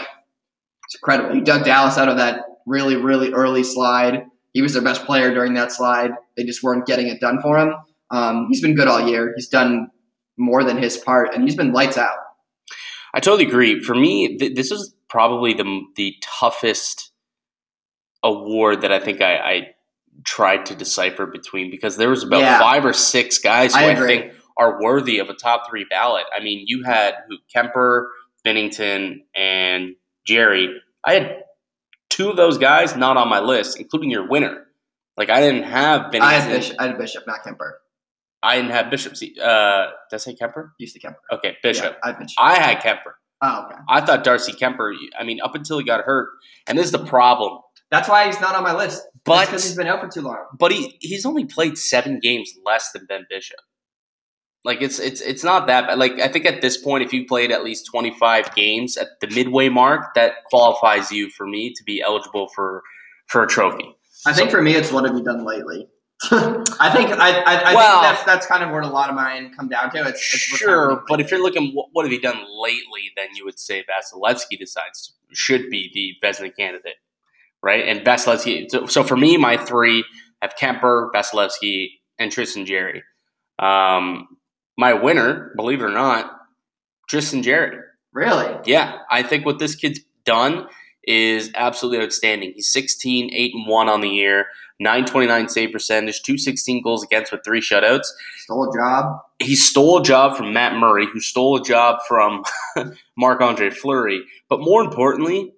it's 0.86 0.96
incredible. 0.96 1.34
He 1.34 1.42
dug 1.42 1.64
Dallas 1.64 1.98
out 1.98 2.10
of 2.10 2.18
that 2.18 2.44
really 2.66 2.98
really 2.98 3.34
early 3.34 3.64
slide. 3.64 4.26
He 4.54 4.62
was 4.62 4.74
their 4.74 4.84
best 4.84 5.06
player 5.06 5.34
during 5.34 5.54
that 5.54 5.72
slide. 5.72 6.12
They 6.36 6.44
just 6.44 6.62
weren't 6.62 6.86
getting 6.86 7.08
it 7.08 7.20
done 7.20 7.42
for 7.42 7.58
him. 7.58 7.74
Um, 8.12 8.48
he's 8.50 8.62
been 8.62 8.76
good 8.76 8.88
all 8.88 9.08
year. 9.08 9.34
He's 9.36 9.48
done 9.48 9.90
more 10.38 10.64
than 10.64 10.78
his 10.78 10.98
part, 10.98 11.34
and 11.34 11.44
he's 11.44 11.56
been 11.56 11.74
lights 11.74 11.98
out. 11.98 12.18
I 13.14 13.20
totally 13.20 13.48
agree. 13.48 13.82
For 13.82 13.96
me, 13.96 14.38
th- 14.38 14.56
this 14.56 14.72
is 14.72 14.94
probably 15.10 15.54
the 15.54 15.82
the 15.96 16.16
toughest 16.22 17.12
award 18.24 18.82
that 18.82 18.92
I 18.92 19.00
think 19.00 19.22
I, 19.22 19.38
I 19.38 19.68
tried 20.26 20.66
to 20.68 20.76
decipher 20.76 21.26
between 21.26 21.72
because 21.72 21.98
there 21.98 22.10
was 22.10 22.24
about 22.24 22.42
yeah. 22.42 22.60
five 22.60 22.86
or 22.86 22.94
six 22.94 23.40
guys 23.40 23.76
who 23.76 23.82
I, 23.82 23.92
I, 23.92 23.96
think 23.96 24.34
are 24.58 24.82
worthy 24.82 25.20
of 25.20 25.30
a 25.30 25.34
top 25.34 25.70
three 25.70 25.86
ballot. 25.90 26.26
I 26.36 26.44
mean, 26.44 26.64
you 26.68 26.84
had 26.84 27.16
who, 27.28 27.38
Kuemper, 27.56 28.08
Binnington, 28.46 29.20
and 29.36 29.96
Jarry. 30.26 30.82
I 31.06 31.14
had 31.14 31.44
two 32.10 32.30
of 32.30 32.38
those 32.38 32.58
guys 32.58 32.96
not 32.96 33.18
on 33.18 33.30
my 33.30 33.40
list, 33.40 33.80
including 33.80 34.10
your 34.10 34.28
winner. 34.28 34.66
Like 35.18 35.30
I 35.30 35.40
didn't 35.40 35.64
have 35.64 36.12
Binnington. 36.12 36.22
I 36.22 36.34
had 36.34 36.52
Bishop, 36.52 36.76
I 36.80 36.88
had 36.88 36.98
Bishop 36.98 37.28
not 37.28 37.44
Kuemper. 37.44 37.74
I 38.44 38.56
didn't 38.58 38.72
have 38.72 38.92
Bishop. 38.92 39.14
Uh, 39.14 39.16
did 39.18 40.16
I 40.16 40.18
say 40.18 40.36
Kuemper? 40.36 40.72
Used 40.80 40.96
to 40.96 41.00
Kuemper. 41.00 41.16
Okay, 41.34 41.58
Bishop. 41.64 41.98
Yeah, 42.04 42.10
I, 42.10 42.12
Bishop. 42.14 42.36
I 42.38 42.60
had 42.60 42.80
Kuemper. 42.80 43.14
Oh, 43.42 43.66
okay. 43.66 43.76
I 43.88 44.02
thought 44.02 44.24
Darcy 44.24 44.54
Kuemper. 44.54 44.96
I 45.18 45.24
mean, 45.24 45.40
up 45.42 45.54
until 45.54 45.78
he 45.78 45.86
got 45.86 46.04
hurt, 46.04 46.30
and 46.68 46.78
this 46.78 46.88
is 46.88 46.92
the 46.92 47.06
problem. 47.06 47.62
That's 47.90 48.10
why 48.10 48.26
he's 48.26 48.40
not 48.42 48.56
on 48.56 48.64
my 48.64 48.76
list. 48.76 49.04
But 49.24 49.46
because 49.46 49.64
he's 49.64 49.76
been 49.76 49.88
out 49.88 50.02
for 50.02 50.08
too 50.08 50.22
long. 50.22 50.46
But 50.58 50.72
he 50.72 50.98
he's 51.00 51.26
only 51.26 51.46
played 51.46 51.78
seven 51.78 52.20
games 52.20 52.54
less 52.66 52.92
than 52.92 53.06
Ben 53.06 53.26
Bishop. 53.30 53.60
Like 54.64 54.82
it's 54.82 55.00
it's 55.00 55.22
it's 55.22 55.44
not 55.44 55.68
that 55.68 55.88
bad. 55.88 55.98
Like 55.98 56.20
I 56.20 56.28
think 56.28 56.46
at 56.46 56.62
this 56.62 56.78
point, 56.78 57.04
if 57.04 57.14
you 57.14 57.26
played 57.26 57.52
at 57.52 57.64
least 57.64 57.86
twenty 57.86 58.12
five 58.18 58.54
games 58.56 58.98
at 58.98 59.08
the 59.22 59.28
midway 59.28 59.70
mark, 59.70 60.14
that 60.16 60.44
qualifies 60.46 61.12
you 61.12 61.30
for 61.30 61.48
me 61.48 61.74
to 61.74 61.84
be 61.84 62.02
eligible 62.02 62.48
for 62.50 62.84
for 63.28 63.44
a 63.44 63.48
trophy. 63.48 63.96
I 64.26 64.34
think 64.34 64.50
for 64.50 64.62
me, 64.62 64.76
it's 64.76 64.92
what 64.92 65.06
have 65.06 65.16
you 65.16 65.24
done 65.24 65.46
lately. 65.46 65.88
I 66.32 66.92
think 66.92 67.12
I, 67.12 67.42
I, 67.42 67.56
I 67.72 67.76
well, 67.76 68.02
think 68.02 68.16
that's 68.16 68.24
that's 68.24 68.46
kind 68.48 68.64
of 68.64 68.72
what 68.72 68.84
a 68.84 68.88
lot 68.88 69.10
of 69.10 69.16
mine 69.16 69.54
come 69.56 69.70
down 69.70 69.92
to. 69.92 70.00
It's, 70.08 70.20
it's 70.34 70.42
sure, 70.42 71.04
but 71.08 71.22
if 71.22 71.30
you're 71.30 71.42
looking, 71.42 71.74
what, 71.74 71.90
what, 71.92 72.06
have 72.06 72.12
you 72.12 72.20
done 72.20 72.44
lately? 72.60 73.12
Then 73.16 73.28
you 73.36 73.46
would 73.46 73.60
say 73.60 73.84
Vasilevskiy 73.84 74.58
decides 74.58 75.14
should 75.32 75.70
be 75.70 75.92
the 75.94 76.28
Vezina 76.28 76.54
candidate 76.56 76.96
right? 77.62 77.88
And 77.88 78.02
Vasilevskiy. 78.02 78.70
So, 78.70 78.86
so, 78.86 79.04
for 79.04 79.18
me, 79.18 79.38
my 79.38 79.58
three 79.58 80.04
have 80.42 80.56
Kuemper, 80.56 81.10
Vasilevskiy, 81.14 81.90
and 82.20 82.32
Tristan 82.32 82.66
Jarry. 82.66 83.04
Um, 83.60 84.28
my 84.78 84.94
winner, 84.94 85.54
believe 85.56 85.82
it 85.82 85.86
or 85.86 85.90
not, 85.90 86.32
Tristan 87.10 87.44
Jarry. 87.44 87.78
Really? 88.14 88.56
Yeah, 88.66 89.00
I 89.10 89.24
think 89.24 89.46
what 89.46 89.60
this 89.60 89.76
kid's 89.76 90.00
done 90.26 90.68
is 91.04 91.52
absolutely 91.56 92.04
outstanding. 92.04 92.52
He's 92.56 92.70
16, 92.72 93.34
8 93.34 93.52
and 93.54 93.68
1 93.68 93.90
on 93.90 94.02
the 94.02 94.10
year, 94.10 94.48
929 94.80 95.50
save 95.50 95.72
percentage, 95.72 96.22
216 96.22 96.84
goals 96.84 97.04
against 97.04 97.32
with 97.32 97.42
three 97.44 97.62
shutouts. 97.62 98.08
Stole 98.40 98.70
a 98.70 98.78
job. 98.78 99.20
He 99.40 99.56
stole 99.56 100.00
a 100.00 100.04
job 100.04 100.36
from 100.36 100.54
Matt 100.54 100.76
Murray, 100.76 101.08
who 101.12 101.20
stole 101.20 101.56
a 101.58 101.64
job 101.64 102.00
from 102.08 102.44
Marc 103.18 103.42
Andre 103.42 103.70
Fleury. 103.70 104.22
But 104.50 104.60
more 104.60 104.84
importantly, 104.84 105.54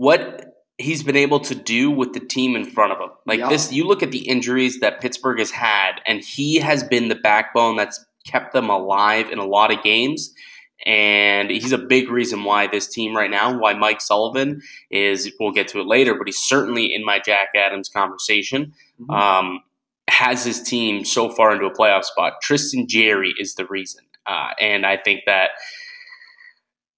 what 0.00 0.54
he's 0.78 1.02
been 1.02 1.14
able 1.14 1.40
to 1.40 1.54
do 1.54 1.90
with 1.90 2.14
the 2.14 2.20
team 2.20 2.56
in 2.56 2.64
front 2.64 2.90
of 2.90 2.98
him. 2.98 3.10
Like 3.26 3.40
yep. 3.40 3.50
this, 3.50 3.70
you 3.70 3.84
look 3.84 4.02
at 4.02 4.12
the 4.12 4.26
injuries 4.26 4.80
that 4.80 4.98
Pittsburgh 5.02 5.38
has 5.38 5.50
had, 5.50 6.00
and 6.06 6.24
he 6.24 6.56
has 6.56 6.82
been 6.82 7.08
the 7.08 7.16
backbone 7.16 7.76
that's 7.76 8.02
kept 8.26 8.54
them 8.54 8.70
alive 8.70 9.30
in 9.30 9.38
a 9.38 9.44
lot 9.44 9.70
of 9.70 9.82
games. 9.82 10.32
And 10.86 11.50
he's 11.50 11.72
a 11.72 11.78
big 11.78 12.08
reason 12.08 12.44
why 12.44 12.66
this 12.66 12.88
team 12.88 13.14
right 13.14 13.30
now, 13.30 13.58
why 13.58 13.74
Mike 13.74 14.00
Sullivan 14.00 14.62
is, 14.90 15.30
we'll 15.38 15.52
get 15.52 15.68
to 15.68 15.80
it 15.80 15.86
later, 15.86 16.14
but 16.14 16.26
he's 16.26 16.38
certainly 16.38 16.94
in 16.94 17.04
my 17.04 17.18
Jack 17.18 17.48
Adams 17.54 17.90
conversation. 17.90 18.72
Mm-hmm. 19.02 19.10
Um, 19.10 19.60
has 20.08 20.46
his 20.46 20.62
team 20.62 21.04
so 21.04 21.28
far 21.28 21.52
into 21.52 21.66
a 21.66 21.74
playoff 21.74 22.04
spot. 22.04 22.40
Tristan 22.40 22.88
Jarry 22.88 23.34
is 23.38 23.54
the 23.54 23.66
reason. 23.66 24.04
Uh, 24.26 24.52
and 24.58 24.86
I 24.86 24.96
think 24.96 25.24
that 25.26 25.50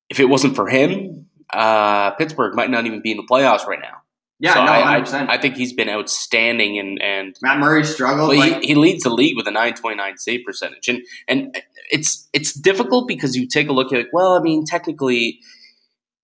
if 0.09 0.21
it 0.21 0.27
wasn't 0.27 0.55
for 0.55 0.69
him, 0.69 1.27
uh, 1.53 2.13
Pittsburgh 2.13 2.55
might 2.55 2.71
not 2.71 2.87
even 2.87 3.03
be 3.03 3.11
in 3.11 3.17
the 3.17 3.23
playoffs 3.25 3.67
right 3.67 3.81
now. 3.81 4.03
Yeah, 4.43 4.55
so 4.55 4.65
no, 4.65 4.73
I, 4.73 4.97
I, 4.99 5.35
I, 5.35 5.41
think 5.41 5.55
he's 5.55 5.73
been 5.73 5.89
outstanding, 5.89 6.77
and 6.77 7.01
and 7.01 7.37
Matt 7.43 7.61
Murray 7.61 7.85
struggled. 7.85 8.31
Well, 8.31 8.39
like, 8.39 8.61
he, 8.61 8.69
he, 8.69 8.75
leads 8.75 9.05
the 9.05 9.11
league 9.11 9.37
with 9.37 9.47
a 9.47 9.53
929 9.53 10.19
save 10.19 10.45
percentage, 10.45 10.89
and 10.89 11.01
and 11.29 11.57
it's 11.93 12.29
it's 12.33 12.53
difficult 12.53 13.07
because 13.07 13.37
you 13.37 13.47
take 13.47 13.69
a 13.69 13.73
look 13.73 13.93
at 13.93 14.01
it. 14.01 14.09
Well, 14.13 14.33
I 14.33 14.41
mean, 14.41 14.65
technically, 14.65 15.39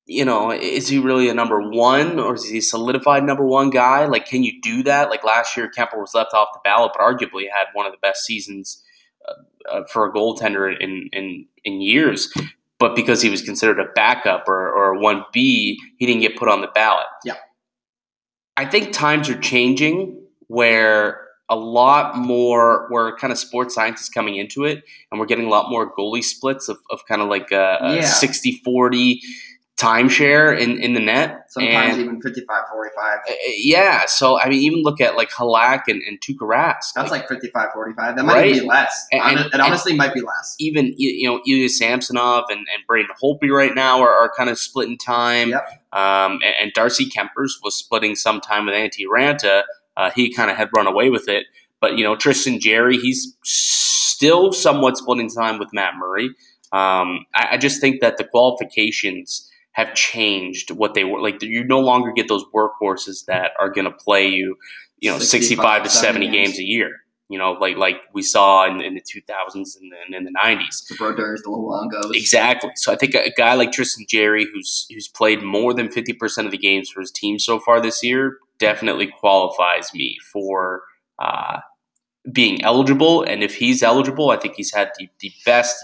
you 0.04 0.25
know, 0.25 0.50
is 0.50 0.88
he 0.88 0.98
really 0.98 1.28
a 1.28 1.34
number 1.34 1.60
one, 1.60 2.19
or 2.19 2.34
is 2.34 2.48
he 2.48 2.58
a 2.58 2.60
solidified 2.60 3.22
number 3.22 3.44
one 3.44 3.70
guy? 3.70 4.06
Like, 4.06 4.26
can 4.26 4.42
you 4.42 4.60
do 4.62 4.82
that? 4.82 5.10
Like 5.10 5.22
last 5.22 5.56
year, 5.56 5.70
Kuemper 5.70 5.98
was 5.98 6.12
left 6.12 6.34
off 6.34 6.48
the 6.52 6.60
ballot, 6.64 6.90
but 6.96 7.00
arguably 7.00 7.44
had 7.48 7.66
one 7.72 7.86
of 7.86 7.92
the 7.92 7.98
best 8.02 8.24
seasons 8.24 8.82
uh, 9.28 9.34
uh, 9.70 9.84
for 9.84 10.06
a 10.06 10.12
goaltender 10.12 10.74
in 10.76 11.08
in 11.12 11.46
in 11.62 11.81
years 11.81 12.32
but 12.78 12.94
because 12.94 13.20
he 13.20 13.30
was 13.30 13.42
considered 13.42 13.80
a 13.80 13.86
backup 13.94 14.48
or, 14.48 14.69
or 14.70 14.94
a 14.94 14.98
1B, 14.98 15.32
he 15.32 15.76
didn't 16.00 16.20
get 16.20 16.36
put 16.36 16.48
on 16.48 16.60
the 16.60 16.69
ballot. 16.69 17.06
Yeah. 17.24 17.34
I 18.56 18.64
think 18.64 18.93
times 18.93 19.29
are 19.29 19.38
changing 19.38 20.20
where 20.48 21.26
a 21.48 21.56
lot 21.56 22.17
more, 22.17 22.86
where 22.91 23.17
kind 23.17 23.32
of 23.32 23.38
sports 23.38 23.74
science 23.74 24.03
is 24.03 24.08
coming 24.08 24.36
into 24.36 24.64
it, 24.64 24.84
and 25.10 25.19
we're 25.19 25.26
getting 25.26 25.46
a 25.46 25.48
lot 25.48 25.70
more 25.70 25.94
goalie 25.94 26.22
splits 26.22 26.69
of, 26.69 26.79
of 26.91 27.05
kind 27.06 27.22
of 27.22 27.29
like 27.29 27.50
a, 27.53 27.79
a 27.81 27.96
yeah. 27.96 28.06
60 28.06 28.60
40 28.64 29.20
timeshare 29.79 30.58
in, 30.58 30.82
in 30.82 30.93
the 30.93 31.01
net. 31.01 31.44
Sometimes 31.51 31.94
and, 31.94 32.03
even 32.03 32.20
55 32.20 32.63
45. 32.70 33.19
Uh, 33.29 33.32
yeah. 33.56 34.06
So, 34.06 34.39
I 34.39 34.49
mean, 34.49 34.61
even 34.61 34.82
look 34.82 35.01
at 35.01 35.17
like 35.17 35.31
Halak 35.31 35.82
and, 35.87 36.03
and 36.03 36.20
Tuukka 36.20 36.41
Rask. 36.41 36.93
That's 36.94 37.11
like, 37.11 37.23
like 37.23 37.29
55 37.29 37.69
45. 37.73 38.17
That 38.17 38.25
might 38.25 38.35
right? 38.35 38.55
be 38.55 38.61
less. 38.61 39.06
And, 39.13 39.23
and, 39.23 39.55
it 39.55 39.61
honestly 39.61 39.94
might 39.94 40.13
be 40.13 40.20
less. 40.20 40.56
Even, 40.58 40.93
you 40.97 41.29
know, 41.29 41.41
Ilya 41.47 41.69
Samsonov 41.69 42.44
and, 42.51 42.58
and 42.58 42.87
Braden 42.87 43.11
Holtby 43.23 43.51
right 43.51 43.75
now 43.75 44.01
are, 44.01 44.11
are 44.11 44.31
kind 44.37 44.51
of 44.51 44.58
splitting 44.58 44.99
time. 44.99 45.51
Yep. 45.51 45.69
Um, 45.93 46.41
and, 46.61 46.73
Darcy 46.75 47.08
Kempers 47.08 47.53
was 47.63 47.75
splitting 47.75 48.15
some 48.15 48.41
time 48.41 48.67
with 48.67 48.75
Antti 48.75 49.06
Raanta. 49.06 49.63
Uh, 49.97 50.11
he 50.11 50.32
kind 50.32 50.51
of 50.51 50.56
had 50.56 50.69
run 50.75 50.87
away 50.87 51.08
with 51.08 51.29
it. 51.29 51.47
But, 51.81 51.97
you 51.97 52.05
know, 52.05 52.17
Tristan 52.17 52.61
Jarry, 52.61 52.99
he's 52.99 53.37
still 53.44 54.53
somewhat 54.53 54.97
splitting 54.97 55.31
time 55.31 55.58
with 55.58 55.73
Matt 55.73 55.94
Murray. 55.97 56.27
Um, 56.73 57.25
I, 57.35 57.51
I 57.53 57.56
just 57.56 57.81
think 57.81 58.01
that 58.01 58.17
the 58.17 58.25
qualifications– 58.25 59.49
have 59.79 59.94
changed 59.94 60.73
what 60.73 60.94
they 60.94 61.05
were 61.05 61.20
like. 61.20 61.41
You 61.41 61.63
no 61.63 61.79
longer 61.79 62.11
get 62.11 62.27
those 62.27 62.44
workhorses 62.53 63.27
that 63.27 63.53
are 63.61 63.70
going 63.70 63.85
to 63.85 63.93
play 63.93 64.27
you, 64.27 64.56
you 64.99 65.08
know, 65.08 65.20
65 65.20 65.85
to 65.85 65.89
70 65.89 66.27
games. 66.27 66.35
games 66.35 66.58
a 66.58 66.65
year. 66.65 66.97
You 67.29 67.39
know, 67.39 67.53
like 67.53 67.77
like 67.77 67.97
we 68.13 68.23
saw 68.23 68.67
in, 68.67 68.81
in 68.81 68.94
the 68.94 69.03
2000s 69.03 69.55
and, 69.55 69.93
and 70.06 70.15
in 70.17 70.25
the 70.25 70.32
90s. 70.32 70.89
The 70.89 70.97
Brodeurs, 70.97 71.43
the 71.44 71.51
Luongos. 71.51 72.17
Exactly. 72.17 72.70
So 72.75 72.93
I 72.93 72.97
think 72.97 73.15
a, 73.15 73.27
a, 73.27 73.31
guy 73.31 73.55
like 73.55 73.70
Tristan 73.70 74.05
Jarry, 74.08 74.49
who's 74.53 74.87
who's 74.91 75.06
played 75.06 75.43
more 75.44 75.73
than 75.73 75.89
50% 75.89 76.47
of 76.47 76.51
the 76.51 76.58
games 76.58 76.91
for 76.91 77.01
his 77.01 77.13
team 77.13 77.39
so 77.39 77.61
far 77.61 77.81
this 77.81 78.03
year, 78.03 78.39
definitely 78.58 79.06
qualifies 79.20 79.94
me 79.94 80.17
for 80.32 80.82
uh, 81.20 81.61
being 82.32 82.65
eligible. 82.65 83.23
And 83.23 83.44
if 83.44 83.55
he's 83.55 83.85
eligible, 83.85 84.31
I 84.31 84.39
think 84.39 84.55
he's 84.56 84.75
had 84.75 84.91
the, 84.99 85.08
the 85.20 85.31
best 85.47 85.77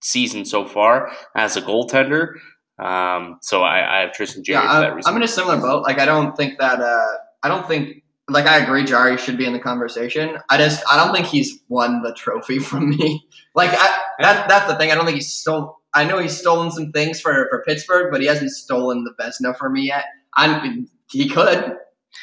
season 0.00 0.44
so 0.44 0.66
far 0.66 1.12
as 1.36 1.56
a 1.56 1.62
goaltender. 1.62 2.32
Um, 2.78 3.38
so 3.40 3.62
I, 3.62 3.98
I, 3.98 4.00
have 4.02 4.12
Tristan 4.12 4.44
Jarry 4.44 4.64
yeah, 4.64 4.74
for 4.74 4.80
that 4.80 4.94
reason. 4.94 5.10
I'm 5.10 5.16
in 5.16 5.22
a 5.22 5.28
similar 5.28 5.58
boat. 5.58 5.82
Like 5.82 5.98
I 5.98 6.04
don't 6.04 6.36
think 6.36 6.58
that 6.58 6.80
uh, 6.80 7.06
I 7.42 7.48
don't 7.48 7.66
think 7.66 8.02
like 8.28 8.46
I 8.46 8.58
agree 8.58 8.84
Jarry 8.84 9.16
should 9.16 9.38
be 9.38 9.46
in 9.46 9.54
the 9.54 9.58
conversation. 9.58 10.36
I 10.50 10.58
just 10.58 10.82
I 10.90 11.02
don't 11.02 11.14
think 11.14 11.26
he's 11.26 11.60
won 11.68 12.02
the 12.02 12.12
trophy 12.12 12.58
from 12.60 12.90
me. 12.90 13.26
Like 13.54 13.70
I, 13.72 14.00
that 14.20 14.48
that's 14.48 14.70
the 14.70 14.76
thing. 14.76 14.90
I 14.90 14.94
don't 14.94 15.06
think 15.06 15.16
he's 15.16 15.32
still 15.32 15.78
I 15.94 16.04
know 16.04 16.18
he's 16.18 16.36
stolen 16.36 16.70
some 16.70 16.92
things 16.92 17.20
for, 17.20 17.46
for 17.48 17.64
Pittsburgh, 17.66 18.12
but 18.12 18.20
he 18.20 18.26
hasn't 18.26 18.50
stolen 18.50 19.04
the 19.04 19.12
Vezina 19.18 19.56
for 19.56 19.70
me 19.70 19.86
yet. 19.86 20.04
I'm 20.34 20.88
he 21.10 21.28
could. 21.28 21.76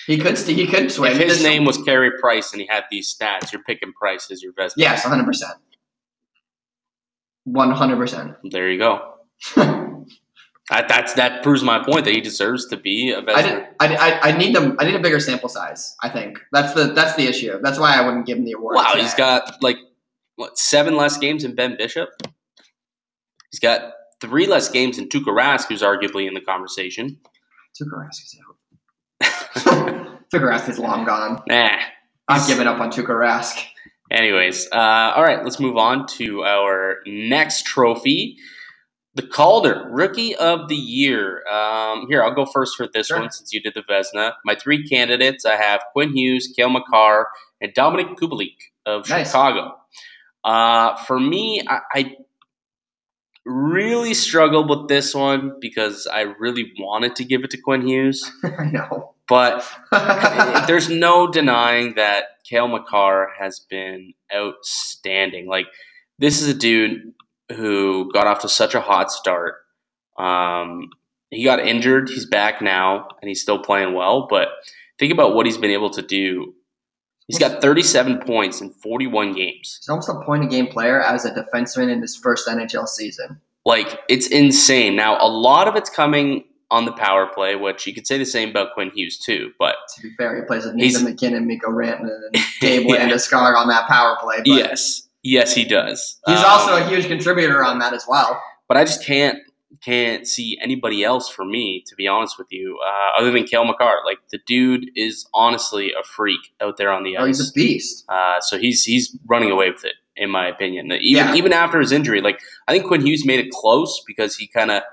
He 0.05 0.17
could 0.17 0.37
st- 0.37 0.57
he 0.57 0.67
could 0.67 0.91
swing. 0.91 1.13
If 1.13 1.17
his 1.17 1.33
This- 1.35 1.43
name 1.43 1.65
was 1.65 1.77
Carey 1.79 2.11
Price 2.19 2.51
and 2.51 2.61
he 2.61 2.67
had 2.67 2.83
these 2.91 3.13
stats, 3.13 3.51
you're 3.51 3.63
picking 3.63 3.93
Price 3.93 4.29
as 4.29 4.43
your 4.43 4.53
best. 4.53 4.75
Yes, 4.77 5.03
100%. 5.03 5.41
100%. 7.47 8.35
There 8.51 8.69
you 8.69 8.79
go. 8.79 9.15
That, 10.69 10.87
that's 10.87 11.13
that 11.15 11.43
proves 11.43 11.61
my 11.61 11.83
point 11.83 12.05
that 12.05 12.13
he 12.13 12.21
deserves 12.21 12.67
to 12.67 12.77
be 12.77 13.11
a 13.11 13.19
I, 13.19 13.21
Vezina. 13.21 13.43
did, 13.43 13.65
I, 13.81 13.95
I, 13.95 14.29
I 14.29 14.37
need 14.37 14.55
them. 14.55 14.77
I 14.79 14.85
need 14.85 14.95
a 14.95 14.99
bigger 14.99 15.19
sample 15.19 15.49
size. 15.49 15.95
I 16.01 16.07
think 16.07 16.39
that's 16.53 16.73
the 16.73 16.85
that's 16.93 17.15
the 17.15 17.27
issue. 17.27 17.59
That's 17.61 17.77
why 17.77 17.95
I 17.95 18.05
wouldn't 18.05 18.25
give 18.25 18.37
him 18.37 18.45
the 18.45 18.53
award. 18.53 18.75
Wow, 18.77 18.91
today. 18.91 19.03
he's 19.03 19.13
got 19.13 19.61
like 19.61 19.77
what 20.37 20.57
seven 20.57 20.95
less 20.95 21.17
games 21.17 21.43
than 21.43 21.53
Ben 21.53 21.75
Bishop. 21.77 22.09
He's 23.51 23.59
got 23.59 23.93
three 24.21 24.47
less 24.47 24.69
games 24.69 24.95
than 24.95 25.09
Tuukka 25.09 25.35
Rask, 25.37 25.67
who's 25.67 25.81
arguably 25.81 26.27
in 26.27 26.33
the 26.33 26.41
conversation. 26.41 27.17
Tuukka 27.79 27.93
Rask 27.93 28.23
is 28.23 28.39
out. 28.47 28.55
Tuukka 30.33 30.49
Rask 30.49 30.69
is 30.69 30.79
long 30.79 31.03
gone. 31.03 31.41
Nah. 31.47 31.77
I'm 32.29 32.47
giving 32.47 32.67
up 32.67 32.79
on 32.79 32.89
Tuukka 32.89 33.09
Rask. 33.09 33.65
Anyways, 34.09 34.67
uh, 34.71 35.13
all 35.15 35.23
right, 35.23 35.43
let's 35.43 35.59
move 35.59 35.75
on 35.75 36.07
to 36.07 36.43
our 36.43 36.99
next 37.05 37.65
trophy. 37.65 38.37
The 39.15 39.21
Calder 39.27 39.87
Rookie 39.91 40.35
of 40.35 40.67
the 40.69 40.75
Year. 40.75 41.45
Um, 41.47 42.07
here, 42.09 42.23
I'll 42.23 42.33
go 42.33 42.45
first 42.45 42.75
for 42.75 42.87
this 42.91 43.07
Sure. 43.07 43.19
one 43.19 43.29
since 43.31 43.53
you 43.53 43.61
did 43.61 43.75
the 43.75 43.83
Vezina. 43.83 44.33
My 44.43 44.55
three 44.55 44.87
candidates 44.87 45.45
I 45.45 45.55
have 45.55 45.81
Quinn 45.91 46.15
Hughes, 46.15 46.51
Cale 46.55 46.69
Makar, 46.69 47.27
and 47.61 47.73
Dominic 47.75 48.07
Kubalik 48.17 48.55
of 48.85 49.07
Nice. 49.09 49.27
Chicago. 49.27 49.75
Uh, 50.43 50.95
for 51.05 51.19
me, 51.19 51.61
I, 51.67 51.79
I 51.93 52.15
really 53.45 54.13
struggled 54.13 54.69
with 54.69 54.87
this 54.87 55.13
one 55.13 55.53
because 55.59 56.07
I 56.07 56.21
really 56.21 56.71
wanted 56.79 57.15
to 57.17 57.25
give 57.25 57.43
it 57.43 57.51
to 57.51 57.57
Quinn 57.57 57.85
Hughes, 57.87 58.31
I 58.57 58.65
know. 58.65 59.13
but 59.27 59.65
there's 60.67 60.89
no 60.89 61.27
denying 61.27 61.95
that 61.95 62.25
Cale 62.49 62.67
Makar 62.67 63.31
has 63.39 63.59
been 63.59 64.13
outstanding. 64.33 65.47
Like 65.47 65.67
this 66.19 66.41
is 66.41 66.47
a 66.47 66.53
dude 66.53 67.13
who 67.53 68.11
got 68.13 68.27
off 68.27 68.41
to 68.41 68.49
such 68.49 68.75
a 68.75 68.81
hot 68.81 69.11
start. 69.11 69.55
Um, 70.17 70.89
he 71.29 71.43
got 71.43 71.59
injured. 71.59 72.09
He's 72.09 72.25
back 72.25 72.61
now, 72.61 73.07
and 73.21 73.29
he's 73.29 73.41
still 73.41 73.59
playing 73.59 73.93
well. 73.93 74.27
But 74.29 74.49
think 74.99 75.11
about 75.11 75.35
what 75.35 75.45
he's 75.45 75.57
been 75.57 75.71
able 75.71 75.89
to 75.91 76.01
do. 76.01 76.53
He's 77.27 77.39
got 77.39 77.61
37 77.61 78.19
points 78.19 78.59
in 78.59 78.69
41 78.71 79.33
games. 79.33 79.79
He's 79.81 79.89
almost 79.89 80.09
a 80.09 80.19
point 80.25 80.43
a 80.43 80.47
game 80.47 80.67
player 80.67 81.01
as 81.01 81.23
a 81.25 81.31
defenseman 81.31 81.89
in 81.91 82.01
his 82.01 82.15
first 82.17 82.47
NHL 82.47 82.87
season. 82.87 83.39
Like 83.65 84.01
it's 84.09 84.27
insane. 84.27 84.95
Now 84.97 85.17
a 85.25 85.29
lot 85.29 85.69
of 85.69 85.75
it's 85.77 85.89
coming 85.89 86.43
on 86.69 86.85
the 86.85 86.91
power 86.91 87.27
play, 87.27 87.55
which 87.55 87.87
you 87.87 87.93
could 87.93 88.05
say 88.05 88.17
the 88.17 88.25
same 88.25 88.49
about 88.49 88.73
Quinn 88.73 88.91
Hughes 88.93 89.17
too. 89.17 89.51
But 89.57 89.75
To 89.95 90.01
be 90.01 90.13
fair, 90.15 90.35
he 90.35 90.41
plays 90.41 90.65
with 90.65 90.73
Nathan 90.75 91.05
MacKinnon, 91.05 91.47
Mikko 91.47 91.69
Rantanen, 91.69 92.09
and 92.33 92.43
Gabe 92.59 92.87
Yeah. 92.87 93.07
Landeskog 93.09 93.55
on 93.55 93.69
that 93.69 93.87
power 93.87 94.17
play. 94.19 94.37
But 94.39 94.47
yes, 94.47 95.07
yes, 95.23 95.55
he 95.55 95.63
does. 95.65 96.19
he's 96.27 96.37
Um, 96.39 96.45
also 96.45 96.75
a 96.75 96.87
huge 96.87 97.07
contributor 97.07 97.63
on 97.63 97.79
that 97.79 97.93
as 97.93 98.05
well. 98.07 98.41
but 98.67 98.77
I 98.77 98.83
just 98.83 99.03
can't 99.03 99.39
can't 99.81 100.25
see 100.27 100.57
anybody 100.61 101.03
else 101.03 101.27
for 101.27 101.43
me 101.43 101.83
to 101.87 101.95
be 101.95 102.07
honest 102.07 102.37
with 102.37 102.47
you, 102.51 102.79
uh, 102.85 103.19
other 103.19 103.31
than 103.31 103.43
Cale 103.43 103.65
Makar. 103.65 103.97
Like 104.05 104.19
the 104.31 104.39
dude 104.47 104.85
is 104.95 105.27
honestly 105.33 105.91
a 105.99 106.03
freak 106.03 106.39
out 106.61 106.77
there 106.77 106.91
on 106.91 107.03
the 107.03 107.17
Oh, 107.17 107.25
he's 107.25 107.49
a 107.49 107.51
beast. 107.53 108.05
Uh, 108.07 108.39
so 108.39 108.57
he's 108.57 108.83
he's 108.83 109.17
running 109.27 109.51
away 109.51 109.69
with 109.71 109.83
it, 109.83 109.95
in 110.15 110.29
my 110.29 110.47
opinion. 110.47 110.85
Even 110.91 111.01
Yeah. 111.27 111.35
even 111.35 111.51
after 111.53 111.79
his 111.79 111.91
injury, 111.91 112.21
like 112.21 112.39
I 112.67 112.71
think 112.71 112.85
Quinn 112.85 113.05
Hughes 113.05 113.25
made 113.25 113.39
it 113.39 113.51
close 113.51 114.01
because 114.07 114.37
he 114.37 114.47
kind 114.47 114.71
of, 114.71 114.83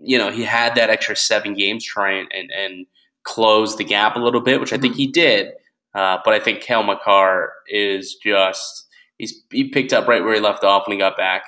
you 0.00 0.16
know, 0.16 0.30
he 0.30 0.44
had 0.44 0.74
that 0.76 0.88
extra 0.88 1.16
seven 1.16 1.52
games 1.54 1.84
trying 1.84 2.28
and 2.32 2.50
and 2.52 2.86
close 3.24 3.76
the 3.76 3.84
gap 3.84 4.14
a 4.16 4.20
little 4.20 4.40
bit, 4.40 4.60
which 4.60 4.72
I 4.72 4.78
think 4.78 4.94
he 4.94 5.08
did. 5.08 5.52
Uh, 5.94 6.18
but 6.24 6.32
I 6.32 6.38
think 6.38 6.60
Cale 6.60 6.84
Makar 6.84 7.52
is 7.68 8.14
just 8.14 8.85
he's 9.18 9.42
he 9.50 9.68
picked 9.68 9.92
up 9.92 10.06
right 10.08 10.22
where 10.24 10.34
he 10.34 10.40
left 10.40 10.64
off 10.64 10.86
when 10.86 10.96
he 10.96 10.98
got 10.98 11.16
back, 11.16 11.44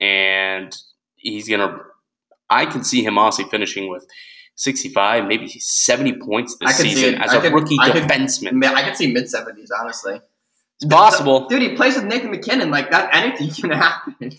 and 0.00 0.76
he's 1.16 1.48
gonna. 1.48 1.78
I 2.48 2.66
can 2.66 2.82
see 2.84 3.04
him 3.04 3.18
honestly 3.18 3.44
finishing 3.44 3.88
with. 3.90 4.06
65, 4.56 5.26
maybe 5.26 5.48
70 5.48 6.18
points 6.18 6.54
this 6.58 6.68
I 6.68 6.72
could 6.74 6.82
see 6.82 6.94
season 6.94 7.14
as 7.22 7.30
I 7.32 7.38
a 7.38 7.40
could- 7.40 7.54
rookie 7.54 7.78
I 7.80 7.92
could- 7.92 8.02
defenseman. 8.02 8.62
I 8.62 8.82
could 8.82 8.94
see 8.96 9.10
mid 9.10 9.30
seventies, 9.30 9.70
honestly. 9.70 10.20
It's 10.76 10.84
possible. 10.92 11.46
Dude, 11.48 11.62
he 11.62 11.74
plays 11.76 11.94
with 11.96 12.04
Nathan 12.04 12.30
MacKinnon. 12.30 12.70
Like 12.70 12.90
that, 12.90 13.08
anything 13.14 13.48
can 13.70 13.70
happen. 13.70 14.32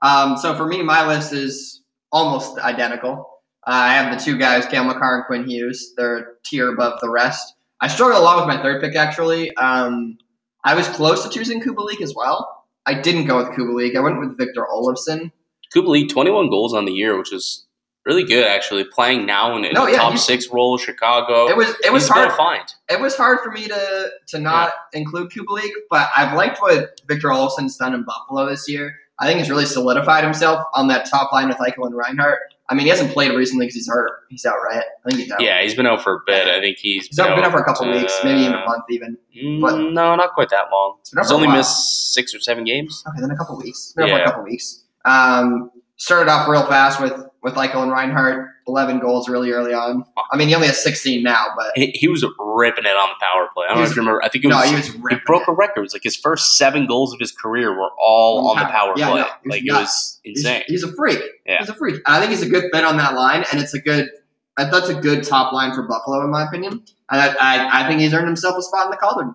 Um, 0.00 0.36
so 0.36 0.54
for 0.54 0.64
me, 0.64 0.80
my 0.84 1.04
list 1.08 1.32
is 1.32 1.82
almost 2.12 2.56
identical. 2.60 3.28
Uh, 3.66 3.70
I 3.72 3.94
have 3.94 4.16
the 4.16 4.24
two 4.24 4.38
guys, 4.38 4.64
Cale 4.66 4.84
Makar 4.84 5.16
and 5.16 5.26
Quinn 5.26 5.48
Hughes. 5.48 5.92
They're 5.96 6.16
a 6.18 6.24
tier 6.44 6.72
above 6.72 7.00
the 7.00 7.10
rest. 7.10 7.54
I 7.80 7.88
struggled 7.88 8.20
a 8.20 8.24
lot 8.24 8.36
with 8.46 8.54
my 8.54 8.62
third 8.62 8.80
pick, 8.80 8.94
actually. 8.94 9.52
Um, 9.56 10.18
I 10.64 10.74
was 10.74 10.88
close 10.88 11.22
to 11.24 11.30
choosing 11.30 11.60
Kubalik 11.60 12.00
as 12.02 12.14
well. 12.14 12.64
I 12.86 12.94
didn't 12.94 13.26
go 13.26 13.36
with 13.36 13.48
Kubalik. 13.56 13.96
I 13.96 14.00
went 14.00 14.18
with 14.18 14.36
Victor 14.38 14.66
Olofsson. 14.72 15.30
Kubalik, 15.74 16.08
21 16.08 16.48
goals 16.50 16.74
on 16.74 16.84
the 16.86 16.92
year, 16.92 17.16
which 17.18 17.32
is 17.32 17.66
really 18.06 18.24
good, 18.24 18.46
actually. 18.46 18.84
Playing 18.84 19.26
now 19.26 19.56
in, 19.56 19.64
in 19.64 19.74
No, 19.74 19.84
the 19.84 19.92
yeah, 19.92 19.98
top 19.98 20.16
six 20.18 20.48
role, 20.48 20.78
Chicago. 20.78 21.48
It 21.48 21.56
was 21.56 21.74
it 21.84 21.92
was 21.92 22.08
hard. 22.08 22.28
a 22.28 22.32
find. 22.36 22.64
it 22.90 23.00
was 23.00 23.16
hard 23.16 23.40
for 23.40 23.50
me 23.52 23.66
to 23.68 24.10
to 24.28 24.38
not 24.38 24.72
include 24.92 25.30
Kubalik, 25.30 25.70
but 25.90 26.08
I've 26.16 26.34
liked 26.34 26.60
what 26.62 27.00
Victor 27.06 27.28
Olofsson's 27.28 27.76
done 27.76 27.94
in 27.94 28.04
Buffalo 28.04 28.48
this 28.48 28.68
year. 28.68 28.94
I 29.20 29.26
think 29.26 29.40
he's 29.40 29.50
really 29.50 29.66
solidified 29.66 30.24
himself 30.24 30.64
on 30.74 30.88
that 30.88 31.08
top 31.10 31.32
line 31.32 31.48
with 31.48 31.58
Eichel 31.58 31.86
and 31.86 31.94
Reinhart. 31.96 32.38
I 32.70 32.74
mean, 32.74 32.84
he 32.84 32.90
hasn't 32.90 33.12
played 33.12 33.32
recently 33.32 33.64
because 33.66 33.76
he's 33.76 33.88
hurt. 33.88 34.10
He's 34.28 34.44
out, 34.44 34.56
right? 34.62 34.82
I 35.04 35.08
think 35.08 35.22
he's 35.22 35.30
out. 35.32 35.40
Yeah, 35.40 35.62
he's 35.62 35.74
been 35.74 35.86
out 35.86 36.02
for 36.02 36.16
a 36.16 36.18
bit. 36.26 36.46
I 36.48 36.60
think 36.60 36.76
he's 36.78 37.06
He's 37.06 37.18
out, 37.18 37.34
been 37.34 37.44
out 37.44 37.50
for 37.52 37.58
a 37.60 37.64
couple 37.64 37.88
uh, 37.88 37.96
weeks, 37.96 38.12
maybe 38.22 38.40
even 38.40 38.54
a 38.54 38.64
month, 38.66 38.84
even. 38.90 39.16
mm, 39.36 39.60
but- 39.60 39.78
no, 39.78 40.14
not 40.16 40.34
quite 40.34 40.50
that 40.50 40.66
long. 40.70 40.98
Been 41.12 41.22
He's 41.22 41.32
only 41.32 41.48
missed 41.48 42.12
six 42.12 42.34
or 42.34 42.40
seven 42.40 42.64
games. 42.64 43.02
Okay, 43.08 43.20
then 43.20 43.30
a 43.30 43.36
couple 43.36 43.56
weeks. 43.56 43.94
It's 43.96 43.98
out 43.98 44.08
for 44.10 44.16
Yeah. 44.16 44.22
a 44.22 44.24
couple 44.26 44.44
weeks. 44.44 44.84
Um, 45.04 45.70
started 45.96 46.30
off 46.30 46.46
real 46.48 46.66
fast 46.66 47.00
with 47.00 47.12
with 47.42 47.54
Eichel 47.54 47.82
and 47.84 47.92
Reinhart. 47.92 48.50
Eleven 48.68 48.98
goals 49.00 49.28
really 49.28 49.50
early 49.50 49.72
on. 49.72 50.04
I 50.30 50.36
mean, 50.36 50.48
he 50.48 50.54
only 50.54 50.66
has 50.68 50.82
sixteen 50.82 51.22
now, 51.22 51.46
but 51.56 51.72
He, 51.74 51.86
he 51.92 52.06
was 52.08 52.22
ripping 52.38 52.84
it 52.84 52.96
on 52.96 53.08
the 53.08 53.14
power 53.20 53.48
play. 53.54 53.64
I 53.66 53.68
don't 53.74 53.78
He 53.78 53.84
know 53.84 53.90
if 53.90 53.96
you 53.96 54.02
remember. 54.02 54.22
I 54.22 54.28
think 54.28 54.44
it 54.44 54.48
no, 54.48 54.56
was. 54.56 54.68
he 54.68 54.74
was 54.76 54.86
he 54.88 55.16
broke 55.26 55.42
it. 55.42 55.48
a 55.48 55.52
record. 55.52 55.78
It 55.78 55.82
was 55.82 55.92
like 55.94 56.02
his 56.04 56.16
first 56.16 56.56
seven 56.58 56.86
goals 56.86 57.12
of 57.14 57.18
his 57.20 57.32
career 57.32 57.72
were 57.72 57.90
all 58.00 58.48
On 58.50 58.58
on 58.58 58.62
the 58.62 58.70
power. 58.70 58.88
power 58.88 58.94
Yeah, 58.96 59.10
play. 59.10 59.20
no, 59.20 59.26
was 59.26 59.32
like 59.46 59.62
it 59.64 59.72
was 59.72 60.20
insane. 60.24 60.62
he's 60.66 60.84
a 60.84 60.92
freak. 60.94 61.20
Yeah. 61.46 61.58
He's 61.60 61.68
a 61.70 61.74
freak. 61.74 62.00
I 62.06 62.20
think 62.20 62.30
he's 62.30 62.42
a 62.42 62.48
good 62.48 62.64
fit 62.72 62.84
on 62.84 62.96
that 62.98 63.14
line, 63.14 63.44
and 63.50 63.60
it's 63.60 63.74
a 63.74 63.80
good. 63.80 64.08
That's 64.56 64.88
a 64.88 64.94
good 64.94 65.22
top 65.24 65.52
line 65.52 65.72
for 65.72 65.82
Buffalo, 65.84 66.22
in 66.24 66.30
my 66.30 66.44
opinion. 66.44 66.82
And 67.10 67.20
I, 67.20 67.28
I, 67.40 67.84
I 67.84 67.88
think 67.88 68.00
he's 68.00 68.12
earned 68.12 68.26
himself 68.26 68.56
a 68.58 68.62
spot 68.62 68.86
in 68.86 68.90
the 68.90 68.96
Calder, 68.96 69.34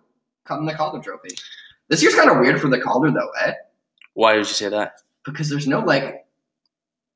in 0.52 0.66
the 0.66 0.74
Calder 0.74 1.02
Trophy. 1.02 1.30
This 1.88 2.02
year's 2.04 2.14
kind 2.14 2.30
of 2.30 2.40
weird 2.40 2.60
for 2.60 2.68
the 2.68 2.78
Calder, 2.80 3.10
though, 3.10 3.30
eh? 3.42 3.54
Why 4.16 4.34
would 4.34 4.40
you 4.40 4.54
say 4.54 4.68
that 4.68 5.00
Because 5.26 5.50
there's 5.50 5.66
no 5.66 5.80
like 5.80 6.26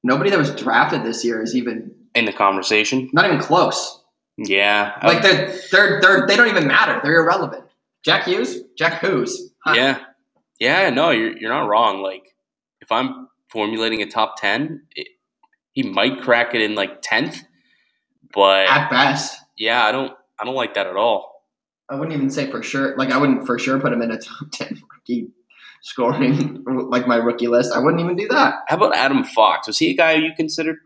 nobody 0.04 0.30
that 0.30 0.40
was 0.40 0.56
drafted 0.56 1.04
this 1.04 1.26
year 1.26 1.42
is 1.42 1.54
even 1.54 1.92
in 2.18 2.26
the 2.26 2.34
conversation? 2.34 3.10
not 3.14 3.26
even 3.26 3.40
close. 3.40 4.02
Yeah, 4.38 5.00
Like 5.04 5.24
they're 5.24 5.56
they're 5.72 6.00
they're 6.02 6.28
they 6.28 6.36
don't 6.36 6.48
even 6.50 6.68
matter. 6.68 7.00
They're 7.04 7.22
irrelevant. 7.22 7.64
Jack 8.06 8.26
Hughes, 8.26 8.60
Jack 8.78 9.02
who's? 9.02 9.52
Huh. 9.64 9.74
Yeah, 9.76 10.00
yeah. 10.60 10.90
No, 10.92 11.10
you're 11.10 11.36
you're 11.36 11.50
not 11.50 11.68
wrong. 11.68 12.04
Like 12.04 12.36
if 12.80 12.92
I'm 12.92 13.28
formulating 13.50 14.04
a 14.04 14.06
top 14.06 14.36
ten, 14.40 14.84
it, 14.96 15.08
he 15.72 15.84
might 15.84 16.22
crack 16.22 16.54
it 16.54 16.62
in 16.62 16.76
like 16.76 17.02
tenth. 17.02 17.44
But 18.34 18.68
At 18.68 18.90
best, 18.92 19.40
yeah, 19.58 19.84
I 19.84 19.92
don't 19.92 20.14
I 20.40 20.46
don't 20.46 20.56
like 20.56 20.76
that 20.76 20.86
at 20.86 20.96
all. 20.96 21.44
I 21.90 21.96
wouldn't 21.96 22.16
even 22.16 22.30
say 22.30 22.52
for 22.52 22.62
sure. 22.62 22.96
Like 22.96 23.12
I 23.12 23.18
wouldn't 23.18 23.48
for 23.48 23.58
sure 23.58 23.80
put 23.80 23.92
him 23.92 24.04
in 24.04 24.12
a 24.12 24.18
top 24.22 24.52
ten 24.52 24.80
rookie 24.94 25.30
scoring 25.82 26.64
like 26.68 27.08
my 27.08 27.16
rookie 27.16 27.48
list. 27.48 27.74
I 27.74 27.80
wouldn't 27.80 28.02
even 28.02 28.16
do 28.16 28.28
that. 28.28 28.56
How 28.68 28.76
about 28.78 28.96
Adam 28.96 29.24
Fox? 29.24 29.66
Was 29.68 29.80
he 29.80 29.90
a 29.92 29.96
guy 29.96 30.14
you 30.14 30.32
considered 30.36 30.78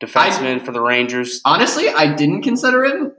defenseman 0.00 0.64
for 0.64 0.72
the 0.72 0.80
Rangers? 0.80 1.40
Honestly, 1.44 1.88
I 1.88 2.14
didn't 2.14 2.42
consider 2.42 2.84
him, 2.84 3.12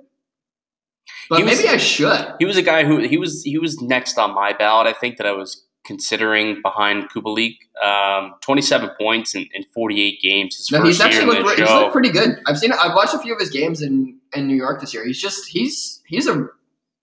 but 1.30 1.44
was- 1.44 1.58
maybe 1.58 1.70
I 1.70 1.78
should. 1.78 2.34
He 2.40 2.46
was 2.46 2.58
a 2.58 2.62
guy 2.62 2.86
who 2.86 3.00
he 3.00 3.18
was 3.18 3.44
he 3.44 3.58
was 3.58 3.82
next 3.82 4.18
on 4.18 4.34
my 4.34 4.54
ballot. 4.54 4.88
I 4.88 4.94
think 4.94 5.18
that 5.18 5.28
I 5.28 5.32
was 5.32 5.64
considering 5.86 6.60
behind 6.62 7.10
Kubalik. 7.10 7.56
Um, 7.84 8.34
Twenty 8.42 8.62
seven 8.62 8.90
points 9.00 9.36
in, 9.36 9.48
in 9.54 9.64
forty 9.74 10.02
eight 10.02 10.20
games. 10.22 10.58
His 10.58 10.72
No, 10.72 10.80
first 10.80 10.88
he's 10.88 11.00
year 11.00 11.08
actually 11.08 11.38
in 11.38 11.44
looked, 11.44 11.60
he's 11.60 11.70
looked 11.70 11.94
pretty 11.94 12.12
good. 12.12 12.38
I've 12.48 12.58
seen. 12.58 12.72
I've 12.72 12.94
watched 12.96 13.14
a 13.14 13.20
few 13.20 13.34
of 13.34 13.40
his 13.40 13.50
games 13.50 13.82
in 13.82 14.18
in 14.34 14.48
New 14.48 14.56
York 14.56 14.82
this 14.82 14.94
year. 14.94 15.06
He's 15.06 15.22
just 15.22 15.48
he's 15.48 16.02
he's 16.08 16.28
a 16.28 16.48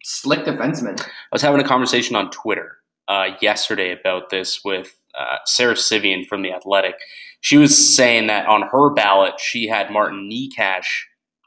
slick 0.02 0.40
defenseman. 0.40 1.00
I 1.00 1.06
was 1.32 1.42
having 1.42 1.60
a 1.60 1.64
conversation 1.64 2.14
on 2.16 2.30
Twitter 2.30 2.76
uh, 3.08 3.28
yesterday 3.40 3.90
about 3.92 4.28
this 4.30 4.60
with 4.64 4.94
uh, 5.18 5.36
Sara 5.46 5.76
Civian 5.76 6.24
from 6.24 6.42
The 6.42 6.52
Athletic. 6.52 6.94
She 7.40 7.56
was 7.56 7.96
saying 7.96 8.28
that 8.28 8.46
on 8.46 8.62
her 8.62 8.90
ballot, 8.94 9.38
she 9.38 9.66
had 9.68 9.90
Martin 9.90 10.28
Necas 10.30 10.86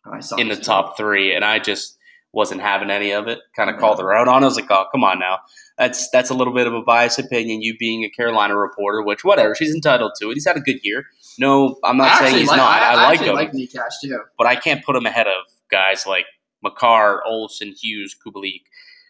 Oh, 0.06 0.12
I 0.14 0.40
in 0.42 0.48
the 0.48 0.56
this. 0.56 0.66
top 0.66 0.96
three, 0.96 1.34
and 1.36 1.44
I 1.44 1.60
just 1.60 1.98
wasn't 2.32 2.62
having 2.62 2.90
any 2.90 3.12
of 3.12 3.28
it. 3.28 3.40
Kind 3.56 3.70
of 3.70 3.78
called 3.78 4.00
her 4.00 4.14
out 4.14 4.28
on 4.28 4.42
it. 4.44 4.46
I 4.46 4.48
was 4.48 4.56
like, 4.56 4.70
oh, 4.70 4.86
come 4.92 5.04
on 5.04 5.20
now. 5.20 5.40
that's 5.78 6.10
that's 6.12 6.30
a 6.30 6.34
little 6.34 6.54
bit 6.54 6.66
of 6.68 6.74
a 6.74 6.82
biased 6.82 7.20
opinion. 7.20 7.62
You 7.62 7.76
being 7.78 8.04
a 8.06 8.10
Carolina 8.10 8.56
reporter, 8.56 9.02
which 9.04 9.26
whatever, 9.26 9.54
she's 9.56 9.74
entitled 9.74 10.14
to 10.22 10.30
it. 10.30 10.36
He's 10.36 10.46
had 10.48 10.56
a 10.56 10.62
good 10.62 10.80
year. 10.84 11.08
No, 11.40 11.78
I'm 11.84 11.98
not 11.98 12.12
I 12.22 12.26
saying 12.26 12.38
he's 12.38 12.48
like, 12.48 12.58
not. 12.58 12.82
I, 12.82 12.92
I, 12.92 12.96
like 12.96 13.14
actually 13.20 13.30
him, 13.30 13.36
like 13.36 13.52
Necas 13.52 13.94
too. 14.02 14.20
but 14.38 14.48
I 14.48 14.56
can't 14.56 14.84
put 14.86 14.96
him 14.96 15.06
ahead 15.06 15.28
of 15.28 15.46
guys 15.70 16.06
like 16.08 16.26
Makar, 16.64 17.22
Olson, 17.26 17.74
Hughes, 17.80 18.16
Kubalik, 18.16 18.62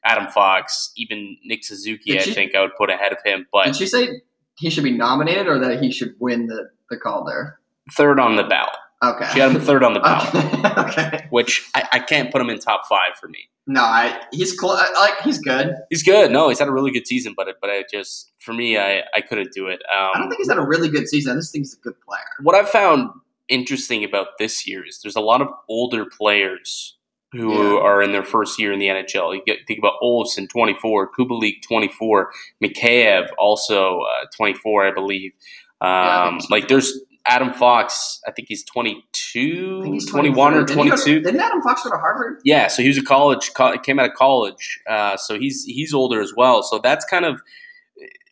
Adam 0.03 0.27
Fox, 0.31 0.91
even 0.97 1.37
Nick 1.45 1.63
Suzuki. 1.63 2.11
Did 2.13 2.21
I 2.21 2.23
she- 2.23 2.33
think 2.33 2.55
I 2.55 2.61
would 2.61 2.75
put 2.77 2.89
ahead 2.89 3.11
of 3.11 3.19
him, 3.23 3.45
but 3.51 3.65
Did 3.65 3.75
she 3.75 3.85
say 3.87 4.21
he 4.57 4.69
should 4.69 4.83
be 4.83 4.91
nominated 4.91 5.47
or 5.47 5.59
that 5.59 5.81
he 5.81 5.91
should 5.91 6.15
win 6.19 6.47
the 6.47 6.69
the 6.89 6.97
Calder? 6.97 7.59
third 7.95 8.19
on 8.19 8.35
the 8.35 8.43
ballot. 8.43 8.75
Okay. 9.03 9.29
She 9.33 9.39
had 9.39 9.51
him 9.55 9.61
third 9.61 9.83
on 9.83 9.93
the 9.93 9.99
ballot, 9.99 10.33
okay. 10.33 10.73
okay. 11.07 11.27
which 11.29 11.69
I, 11.75 11.87
I 11.93 11.99
can't 11.99 12.31
put 12.31 12.41
him 12.41 12.49
in 12.49 12.57
top 12.59 12.81
five 12.89 13.15
for 13.19 13.27
me. 13.27 13.49
No, 13.67 13.81
I 13.81 14.19
he's 14.31 14.59
cl- 14.59 14.73
I- 14.73 14.91
like 14.99 15.21
he's 15.23 15.37
good. 15.39 15.75
He's 15.89 16.01
good. 16.03 16.31
No, 16.31 16.49
he's 16.49 16.57
had 16.59 16.67
a 16.67 16.71
really 16.71 16.91
good 16.91 17.05
season, 17.05 17.33
but 17.37 17.47
it, 17.47 17.57
but 17.61 17.69
I 17.69 17.83
just 17.91 18.31
for 18.39 18.53
me, 18.53 18.77
I, 18.77 19.03
I 19.13 19.21
couldn't 19.21 19.51
do 19.53 19.67
it. 19.67 19.81
Um, 19.93 20.11
I 20.15 20.17
don't 20.19 20.29
think 20.29 20.39
he's 20.39 20.49
had 20.49 20.57
a 20.57 20.65
really 20.65 20.89
good 20.89 21.07
season. 21.07 21.33
I 21.33 21.35
just 21.39 21.51
think 21.51 21.63
he's 21.65 21.75
a 21.75 21.79
good 21.81 21.99
player. 22.01 22.23
what 22.41 22.55
I've 22.55 22.69
found 22.69 23.09
interesting 23.49 24.03
about 24.03 24.27
this 24.39 24.67
year 24.67 24.85
is 24.85 24.99
there's 25.03 25.15
a 25.15 25.21
lot 25.21 25.41
of 25.41 25.47
older 25.69 26.05
players 26.05 26.96
who 27.33 27.51
Yeah. 27.53 27.79
are 27.81 28.01
in 28.01 28.11
their 28.13 28.23
first 28.23 28.59
year 28.59 28.71
in 28.71 28.79
the 28.79 28.87
NHL. 28.87 29.33
You 29.35 29.41
get 29.45 29.59
think 29.67 29.79
about 29.79 29.93
Olsen, 30.01 30.47
24, 30.47 31.11
Kubalik, 31.11 31.61
24, 31.61 32.31
Mikheyev, 32.63 33.27
also 33.37 34.01
uh, 34.01 34.25
24, 34.35 34.87
I 34.87 34.91
believe. 34.93 35.33
Yeah, 35.81 36.23
Um, 36.27 36.39
so. 36.41 36.47
like 36.49 36.67
there's 36.69 36.99
Adam 37.29 37.51
Fox, 37.53 38.21
I 38.25 38.31
think 38.31 38.47
he's 38.47 38.63
22, 38.63 39.81
think 39.81 39.93
he's 39.95 40.09
21 40.09 40.53
or 40.53 40.65
23. 40.65 40.75
Didn't 40.75 40.89
22. 41.03 41.19
Didn't 41.21 41.39
Adam 41.41 41.61
Fox 41.61 41.83
go 41.83 41.89
to 41.89 41.97
Harvard? 41.97 42.39
Yeah, 42.45 42.67
so 42.67 42.81
he 42.81 42.87
was 42.87 42.97
a 42.97 43.03
college, 43.03 43.51
co- 43.53 43.77
came 43.79 43.99
out 43.99 44.09
of 44.09 44.15
college, 44.15 44.79
uh, 44.89 45.17
so 45.17 45.37
he's 45.37 45.63
he's 45.65 45.93
older 45.93 46.21
as 46.21 46.33
well. 46.35 46.63
So 46.63 46.79
that's 46.79 47.03
kind 47.03 47.25
of 47.25 47.41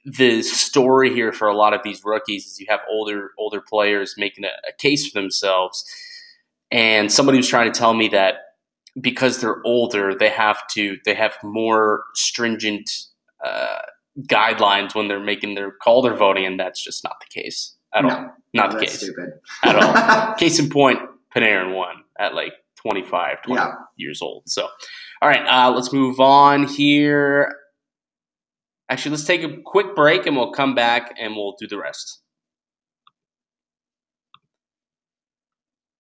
the 0.06 0.42
story 0.44 1.14
here 1.14 1.34
for 1.34 1.48
a 1.48 1.56
lot 1.56 1.74
of 1.74 1.82
these 1.84 2.02
rookies 2.06 2.46
is 2.46 2.60
you 2.60 2.68
have 2.70 2.80
older 2.90 3.32
older 3.38 3.60
players 3.60 4.16
making 4.18 4.46
a, 4.46 4.50
a 4.70 4.72
case 4.78 5.10
for 5.10 5.20
themselves, 5.20 5.84
and 6.72 7.12
somebody 7.12 7.38
was 7.38 7.48
trying 7.50 7.72
to 7.72 7.78
tell 7.78 7.94
me 7.94 8.08
that 8.10 8.36
because 9.00 9.42
they're 9.42 9.62
older, 9.66 10.16
they 10.16 10.30
have 10.30 10.58
to 10.74 10.98
they 11.06 11.14
have 11.16 11.36
more 11.44 12.04
stringent 12.14 12.90
uh, 13.44 13.80
guidelines 14.22 14.96
when 14.96 15.08
they're 15.08 15.20
making 15.20 15.56
their 15.56 15.72
Calder 15.84 16.16
voting, 16.16 16.46
and 16.46 16.60
that's 16.60 16.84
just 16.84 17.04
not 17.04 17.18
the 17.20 17.42
case 17.42 17.76
at 17.94 18.06
all. 18.06 18.12
No, 18.12 18.30
Not 18.54 18.72
the 18.72 18.78
that's 18.80 18.92
case 18.92 19.02
stupid 19.02 19.30
at 19.64 19.76
all. 19.76 20.36
Case 20.38 20.60
in 20.60 20.70
point, 20.70 21.00
Panarin 21.36 21.76
won 21.76 21.96
at 22.20 22.34
like 22.34 22.54
25, 22.82 23.42
20 23.44 23.62
Yeah. 23.62 23.74
years 23.98 24.22
old. 24.22 24.44
So, 24.48 24.68
all 25.22 25.30
right, 25.30 25.46
uh, 25.48 25.72
let's 25.72 25.92
move 25.92 26.20
on 26.20 26.68
here. 26.68 27.54
Actually, 28.90 29.12
let's 29.12 29.26
take 29.26 29.44
a 29.44 29.58
quick 29.66 29.96
break 29.96 30.26
and 30.28 30.36
we'll 30.38 30.52
come 30.52 30.76
back 30.76 31.16
and 31.20 31.36
we'll 31.36 31.56
do 31.60 31.68
the 31.68 31.78
rest. 31.78 32.22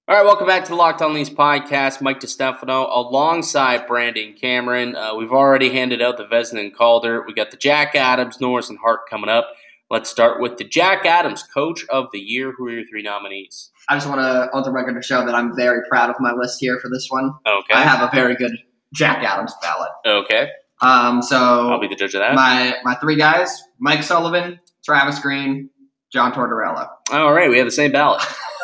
All 0.07 0.15
right, 0.15 0.23
welcome 0.23 0.45
back 0.45 0.63
to 0.65 0.69
the 0.69 0.75
Locked 0.75 1.01
On 1.01 1.15
Leafs 1.15 1.31
podcast. 1.31 1.99
Mike 1.99 2.19
DeStefano 2.19 2.87
alongside 2.95 3.87
Brandon 3.87 4.35
Cameron. 4.39 4.95
Uh, 4.95 5.15
we've 5.15 5.31
already 5.31 5.71
handed 5.71 5.99
out 5.99 6.17
the 6.17 6.25
Vezina 6.25 6.59
and 6.59 6.75
Calder. 6.75 7.23
We 7.25 7.33
got 7.33 7.49
the 7.49 7.57
Jack 7.57 7.95
Adams, 7.95 8.39
Norris, 8.39 8.69
and 8.69 8.77
Hart 8.77 9.09
coming 9.09 9.31
up. 9.31 9.47
Let's 9.89 10.07
start 10.07 10.39
with 10.39 10.57
the 10.57 10.63
Jack 10.63 11.07
Adams 11.07 11.41
Coach 11.41 11.87
of 11.89 12.05
the 12.13 12.19
Year. 12.19 12.53
Who 12.55 12.67
are 12.67 12.71
your 12.71 12.85
three 12.87 13.01
nominees? 13.01 13.71
I 13.89 13.95
just 13.95 14.07
want 14.07 14.21
to 14.21 14.55
on 14.55 14.61
the 14.61 14.71
record 14.71 14.93
to 14.93 15.01
show 15.01 15.25
that 15.25 15.33
I'm 15.33 15.55
very 15.55 15.79
proud 15.89 16.11
of 16.11 16.17
my 16.19 16.33
list 16.33 16.59
here 16.59 16.79
for 16.79 16.87
this 16.87 17.07
one. 17.09 17.31
Okay. 17.47 17.73
I 17.73 17.81
have 17.81 18.07
a 18.07 18.15
very 18.15 18.35
good 18.35 18.55
Jack 18.93 19.23
Adams 19.23 19.55
ballot. 19.59 19.89
Okay. 20.05 20.49
Um, 20.83 21.23
so 21.23 21.35
I'll 21.71 21.79
be 21.79 21.87
the 21.87 21.95
judge 21.95 22.13
of 22.13 22.19
that. 22.19 22.35
my 22.35 22.75
my 22.83 22.93
three 22.95 23.15
guys: 23.15 23.59
Mike 23.79 24.03
Sullivan, 24.03 24.59
Travis 24.83 25.17
Green, 25.17 25.71
John 26.13 26.31
Tortorella. 26.31 26.89
All 27.11 27.33
right, 27.33 27.49
we 27.49 27.57
have 27.57 27.65
the 27.65 27.71
same 27.71 27.91
ballot. 27.91 28.21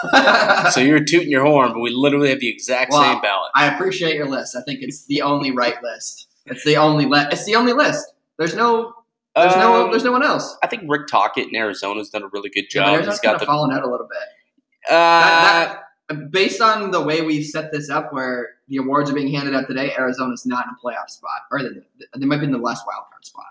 So 0.71 0.79
you're 0.81 1.03
tooting 1.03 1.29
your 1.29 1.43
horn, 1.43 1.73
but 1.73 1.79
we 1.79 1.89
literally 1.91 2.29
have 2.29 2.39
the 2.39 2.49
exact 2.49 2.91
Well, 2.91 3.01
same 3.03 3.21
ballot. 3.21 3.51
I 3.55 3.67
appreciate 3.73 4.15
your 4.15 4.27
list. 4.27 4.55
I 4.55 4.61
think 4.61 4.79
it's 4.81 5.05
the 5.05 5.21
only 5.21 5.51
right 5.51 5.81
list. 5.83 6.27
It's 6.45 6.63
the 6.63 6.77
only 6.77 7.05
li- 7.05 7.27
It's 7.31 7.45
the 7.45 7.55
only 7.55 7.73
list. 7.73 8.13
There's 8.37 8.55
no. 8.55 8.93
There's 9.35 9.55
no. 9.55 9.85
Um, 9.85 9.91
There's 9.91 10.03
no 10.03 10.11
one 10.11 10.23
else. 10.23 10.57
I 10.63 10.67
think 10.67 10.83
Rick 10.87 11.07
Tocchet 11.07 11.47
in 11.49 11.55
Arizona's 11.55 12.09
done 12.09 12.23
a 12.23 12.27
really 12.27 12.49
good 12.49 12.69
job. 12.69 12.97
He's 12.99 13.07
kind 13.07 13.19
got 13.21 13.39
the 13.39 13.45
fallen 13.45 13.71
out 13.75 13.83
a 13.83 13.89
little 13.89 14.07
bit. 14.07 14.91
uh, 14.91 14.93
That- 14.93 15.83
that- 16.09 16.31
based 16.31 16.59
on 16.59 16.91
the 16.91 17.01
way 17.01 17.21
we've 17.21 17.45
set 17.45 17.71
this 17.71 17.89
up, 17.89 18.11
where 18.11 18.49
the 18.67 18.75
awards 18.77 19.09
are 19.09 19.13
being 19.13 19.31
handed 19.33 19.55
out 19.55 19.67
today, 19.67 19.93
Arizona's 19.97 20.45
not 20.45 20.65
in 20.65 20.71
a 20.71 20.85
playoff 20.85 21.09
spot, 21.09 21.41
or 21.51 21.63
they, 21.63 21.69
they 22.17 22.25
might 22.25 22.39
be 22.39 22.45
in 22.45 22.51
the 22.51 22.57
last 22.57 22.85
wild 22.85 23.05
card 23.09 23.23
spot. 23.25 23.45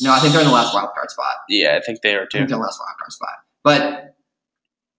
No, 0.00 0.12
I 0.12 0.18
think 0.20 0.32
they're 0.32 0.40
in 0.42 0.48
the 0.48 0.54
last 0.54 0.72
wild 0.74 0.94
card 0.94 1.10
spot. 1.10 1.34
Yeah, 1.50 1.76
I 1.76 1.84
think 1.84 2.00
they 2.00 2.14
are 2.14 2.22
I 2.22 2.24
too. 2.24 2.38
think 2.38 2.48
they're 2.48 2.56
in 2.56 2.60
the 2.62 2.66
last 2.66 2.80
wild 2.80 2.96
card 2.98 3.12
spot. 3.12 3.34
But 3.62 4.13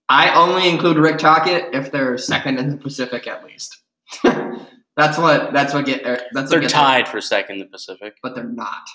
I 0.10 0.34
only 0.36 0.70
include 0.70 0.98
Rick 0.98 1.18
Tocchet 1.18 1.74
if 1.74 1.92
they're 1.92 2.18
second 2.18 2.60
in 2.60 2.70
the 2.70 2.78
Pacific 2.78 3.28
at 3.28 3.44
least. 3.44 3.82
that's 4.24 5.18
what. 5.18 5.52
That's 5.54 5.74
what 5.74 5.86
get. 5.86 6.06
Er, 6.06 6.20
that's 6.32 6.50
They're 6.50 6.62
tied 6.62 7.08
for 7.08 7.22
second 7.22 7.56
in 7.56 7.60
the 7.60 7.66
Pacific. 7.66 8.16
but 8.22 8.36
they're 8.36 8.44
not. 8.44 8.88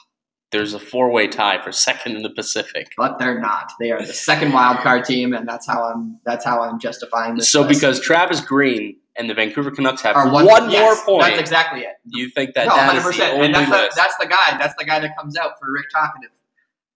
There's 0.52 0.74
a 0.74 0.80
four-way 0.80 1.28
tie 1.28 1.62
for 1.62 1.70
second 1.70 2.16
in 2.16 2.22
the 2.22 2.30
Pacific. 2.30 2.88
But 2.96 3.20
they're 3.20 3.40
not. 3.40 3.72
They 3.78 3.92
are 3.92 4.04
the 4.04 4.12
second 4.12 4.52
wild 4.52 4.78
card 4.78 5.04
team, 5.04 5.32
and 5.32 5.48
that's 5.48 5.66
how 5.66 5.84
I'm. 5.84 6.18
That's 6.24 6.44
how 6.44 6.62
I'm 6.62 6.78
justifying 6.78 7.36
this. 7.36 7.50
So 7.50 7.62
list. 7.62 7.80
because 7.80 8.00
Travis 8.00 8.40
Green 8.40 8.96
and 9.16 9.28
the 9.28 9.34
Vancouver 9.34 9.70
Canucks 9.70 10.02
have 10.02 10.16
Or 10.16 10.30
one, 10.30 10.70
yes, 10.70 11.04
more 11.06 11.18
point, 11.18 11.28
That's 11.28 11.40
exactly 11.40 11.82
it. 11.82 11.96
you 12.04 12.30
think 12.30 12.54
that 12.54 12.66
no, 12.66 12.74
that 12.76 12.94
hundred 12.94 13.10
is 13.10 13.16
the 13.16 13.30
only 13.30 13.46
And 13.46 13.54
that's 13.54 13.70
the, 13.70 13.92
that's 13.94 14.16
the 14.16 14.26
guy. 14.26 14.58
That's 14.58 14.74
the 14.76 14.84
guy 14.84 14.98
that 15.00 15.16
comes 15.16 15.36
out 15.36 15.58
for 15.60 15.70
Rick 15.70 15.86
Talkative. 15.92 16.30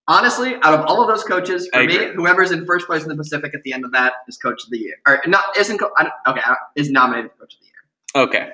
Honestly, 0.07 0.55
out 0.63 0.75
of 0.75 0.85
all 0.87 1.01
of 1.01 1.09
those 1.09 1.25
coaches, 1.25 1.69
for 1.73 1.79
I 1.81 1.87
me, 1.87 1.97
agree. 1.97 2.15
whoever's 2.15 2.51
in 2.51 2.67
first 2.67 2.87
place 2.87 3.03
in 3.03 3.09
the 3.09 3.17
Pacific 3.17 3.55
at 3.55 3.63
the 3.63 3.73
end 3.73 3.85
of 3.87 3.93
that 3.93 4.13
is 4.29 4.37
coach 4.37 4.63
of 4.65 4.71
the 4.71 4.79
year, 4.79 4.97
or 5.07 5.23
not 5.27 5.57
isn't 5.57 5.79
co- 5.79 5.91
okay 6.27 6.41
is 6.77 6.91
nominated 6.91 7.31
coach 7.39 7.55
of 7.55 7.61
the 7.61 7.67
year. 7.67 8.25
okay. 8.27 8.53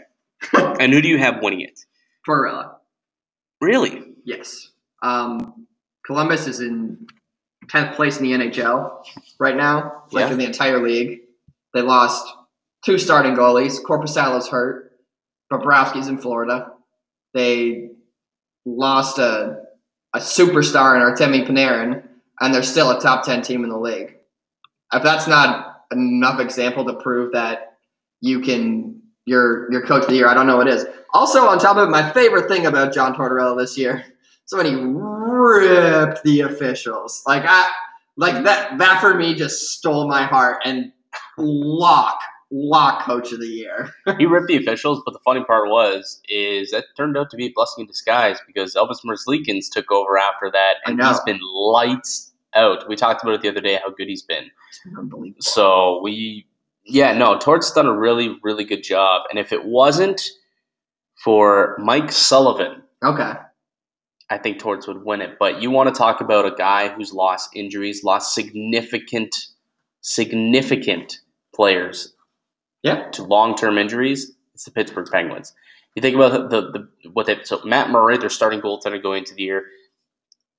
and 0.82 0.92
who 0.92 1.02
do 1.02 1.08
you 1.08 1.18
have 1.18 1.42
winning 1.42 1.60
it? 1.62 1.80
Tortorella, 2.26 2.74
Really? 3.60 4.02
yes. 4.24 4.70
Um, 5.02 5.66
Columbus 6.06 6.46
is 6.46 6.60
in 6.60 7.06
tenth 7.68 7.96
place 7.96 8.18
in 8.18 8.24
the 8.24 8.32
NHL 8.32 9.04
right 9.38 9.56
now, 9.56 10.04
like 10.12 10.26
Yeah. 10.26 10.32
in 10.32 10.38
the 10.38 10.44
entire 10.46 10.82
league. 10.82 11.20
They 11.74 11.82
lost 11.82 12.26
two 12.84 12.96
starting 12.96 13.34
goalies. 13.34 13.82
Korpisalo's 13.82 14.48
hurt. 14.48 14.92
Bobrovsky's 15.52 16.08
in 16.08 16.18
Florida. 16.18 16.72
They 17.34 17.90
lost 18.64 19.18
a 19.18 19.62
a 20.14 20.18
superstar 20.18 20.96
in 20.96 21.02
Artemi 21.02 21.46
Panarin, 21.46 22.02
and 22.40 22.54
they're 22.54 22.62
still 22.62 22.90
a 22.90 23.00
top 23.00 23.24
ten 23.24 23.42
team 23.42 23.64
in 23.64 23.70
the 23.70 23.78
league. 23.78 24.16
If 24.92 25.02
that's 25.02 25.26
not 25.26 25.84
enough 25.92 26.40
example 26.40 26.84
to 26.84 26.94
prove 26.94 27.32
that 27.32 27.76
you 28.20 28.40
can 28.40 29.00
you're 29.26 29.70
your 29.70 29.86
coach 29.86 30.02
of 30.02 30.08
the 30.08 30.16
year, 30.16 30.28
I 30.28 30.34
don't 30.34 30.46
know 30.46 30.56
what 30.56 30.68
is. 30.68 30.86
Also, 31.12 31.46
on 31.46 31.58
top 31.58 31.76
of 31.76 31.88
it, 31.88 31.90
my 31.90 32.10
favorite 32.12 32.48
thing 32.48 32.66
about 32.66 32.92
John 32.92 33.14
Tortorella 33.14 33.58
this 33.58 33.76
year, 33.76 34.04
somebody 34.46 34.74
ripped 34.74 36.22
the 36.24 36.40
officials. 36.40 37.22
Like 37.26 37.44
I 37.46 37.70
like 38.16 38.44
that 38.44 38.78
that 38.78 39.00
for 39.00 39.14
me 39.14 39.34
just 39.34 39.78
stole 39.78 40.08
my 40.08 40.24
heart 40.24 40.62
and 40.64 40.92
lock 41.38 42.20
lock 42.50 43.04
coach 43.04 43.32
of 43.32 43.40
the 43.40 43.46
year. 43.46 43.92
he 44.18 44.26
ripped 44.26 44.48
the 44.48 44.56
officials, 44.56 45.00
but 45.04 45.12
the 45.12 45.20
funny 45.24 45.44
part 45.44 45.68
was 45.68 46.20
is 46.28 46.70
that 46.72 46.84
turned 46.96 47.16
out 47.16 47.30
to 47.30 47.36
be 47.36 47.46
a 47.46 47.52
blessing 47.54 47.82
in 47.82 47.86
disguise 47.86 48.38
because 48.46 48.74
Elvis 48.74 49.04
Merzlikins 49.04 49.70
took 49.70 49.90
over 49.90 50.18
after 50.18 50.50
that, 50.50 50.74
and 50.86 51.00
he's 51.02 51.20
been 51.20 51.40
lights 51.42 52.32
out. 52.54 52.88
We 52.88 52.96
talked 52.96 53.22
about 53.22 53.34
it 53.34 53.42
the 53.42 53.48
other 53.48 53.60
day 53.60 53.78
how 53.82 53.90
good 53.90 54.08
he's 54.08 54.22
been. 54.22 54.50
Unbelievable. 54.96 55.40
So 55.40 56.00
we, 56.02 56.46
yeah, 56.84 57.12
no, 57.12 57.38
Tort's 57.38 57.72
done 57.72 57.86
a 57.86 57.96
really, 57.96 58.36
really 58.42 58.64
good 58.64 58.82
job. 58.82 59.22
And 59.30 59.38
if 59.38 59.52
it 59.52 59.64
wasn't 59.64 60.20
for 61.22 61.76
Mike 61.78 62.10
Sullivan, 62.10 62.82
Okay. 63.02 63.32
I 64.28 64.38
think 64.38 64.58
Torts 64.58 64.86
would 64.86 65.04
win 65.04 65.20
it. 65.20 65.36
But 65.38 65.62
you 65.62 65.70
want 65.70 65.92
to 65.92 65.98
talk 65.98 66.20
about 66.20 66.46
a 66.46 66.54
guy 66.54 66.88
who's 66.88 67.12
lost 67.12 67.50
injuries, 67.54 68.04
lost 68.04 68.34
significant, 68.34 69.34
significant 70.02 71.18
players 71.54 72.14
Yeah. 72.82 73.08
to 73.10 73.22
long-term 73.22 73.78
injuries. 73.78 74.32
It's 74.54 74.64
the 74.64 74.70
Pittsburgh 74.70 75.08
Penguins. 75.10 75.52
You 75.94 76.02
think 76.02 76.14
about 76.16 76.50
the, 76.50 76.60
the 76.70 77.10
what 77.12 77.26
they 77.26 77.42
so 77.44 77.60
Matt 77.64 77.90
Murray, 77.90 78.16
their 78.18 78.28
starting 78.30 78.60
goaltender 78.60 79.02
going 79.02 79.18
into 79.20 79.34
the 79.34 79.42
year, 79.42 79.64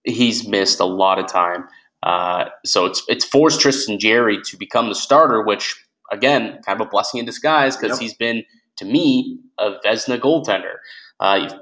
he's 0.03 0.47
missed 0.47 0.79
a 0.79 0.86
lot 0.86 1.19
of 1.19 1.27
time. 1.27 1.67
Uh, 2.03 2.45
so 2.65 2.86
it's 2.86 3.03
it's 3.07 3.23
forced 3.25 3.62
Tristan 3.62 3.97
Jarry 3.99 4.41
to 4.45 4.57
become 4.57 4.89
the 4.89 4.95
starter, 4.95 5.41
which 5.43 5.75
again, 6.12 6.60
kind 6.65 6.81
of 6.81 6.88
a 6.88 6.89
blessing 6.89 7.19
in 7.19 7.25
disguise 7.25 7.77
because 7.77 7.91
Yep. 7.97 8.01
he's 8.01 8.13
been 8.15 8.43
to 8.77 8.86
me 8.86 9.39
a 9.57 9.71
Vezina 9.86 10.19
goaltender. 10.19 10.75
Uh, 11.19 11.53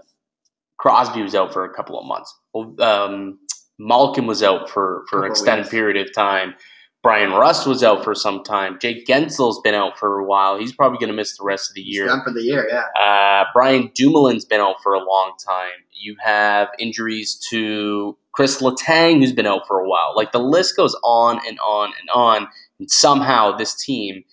Crosby 0.77 1.21
was 1.21 1.35
out 1.35 1.51
for 1.53 1.65
a 1.65 1.73
couple 1.73 1.99
of 1.99 2.05
months. 2.05 2.33
Um, 2.79 3.37
Malkin 3.77 4.25
was 4.27 4.41
out 4.41 4.69
for, 4.69 5.03
for 5.09 5.25
an 5.25 5.29
extended 5.31 5.63
weeks. 5.63 5.69
period 5.71 5.97
of 5.97 6.13
time. 6.13 6.55
Bryan 7.01 7.31
Rust 7.31 7.65
was 7.65 7.81
out 7.81 8.03
for 8.03 8.13
some 8.13 8.43
time. 8.43 8.77
Jake 8.81 9.05
Guentzel's 9.07 9.61
been 9.61 9.73
out 9.73 9.97
for 9.97 10.19
a 10.19 10.25
while. 10.25 10.59
He's 10.59 10.73
probably 10.73 10.97
going 10.97 11.09
to 11.09 11.15
miss 11.15 11.37
the 11.37 11.45
rest 11.45 11.69
of 11.69 11.75
the 11.75 11.81
He's 11.81 11.95
year. 11.95 12.07
done 12.07 12.21
for 12.25 12.33
the 12.33 12.41
year. 12.41 12.67
Yeah. 12.69 13.01
Uh, 13.01 13.45
Brian 13.53 13.87
Dumoulin's 13.89 14.43
been 14.43 14.59
out 14.59 14.81
for 14.83 14.93
a 14.93 14.99
long 14.99 15.33
time. 15.43 15.71
You 15.93 16.17
have 16.21 16.67
injuries 16.77 17.35
to 17.49 18.17
Chris 18.33 18.61
Letang, 18.61 19.19
who's 19.19 19.31
been 19.31 19.47
out 19.47 19.65
for 19.65 19.79
a 19.79 19.87
while. 19.87 20.13
Like 20.15 20.33
the 20.33 20.39
list 20.39 20.75
goes 20.75 20.95
on 21.03 21.39
and 21.47 21.57
on 21.59 21.93
and 21.99 22.09
on. 22.13 22.47
And 22.79 22.91
somehow 22.91 23.55
this 23.55 23.75
team 23.75 24.25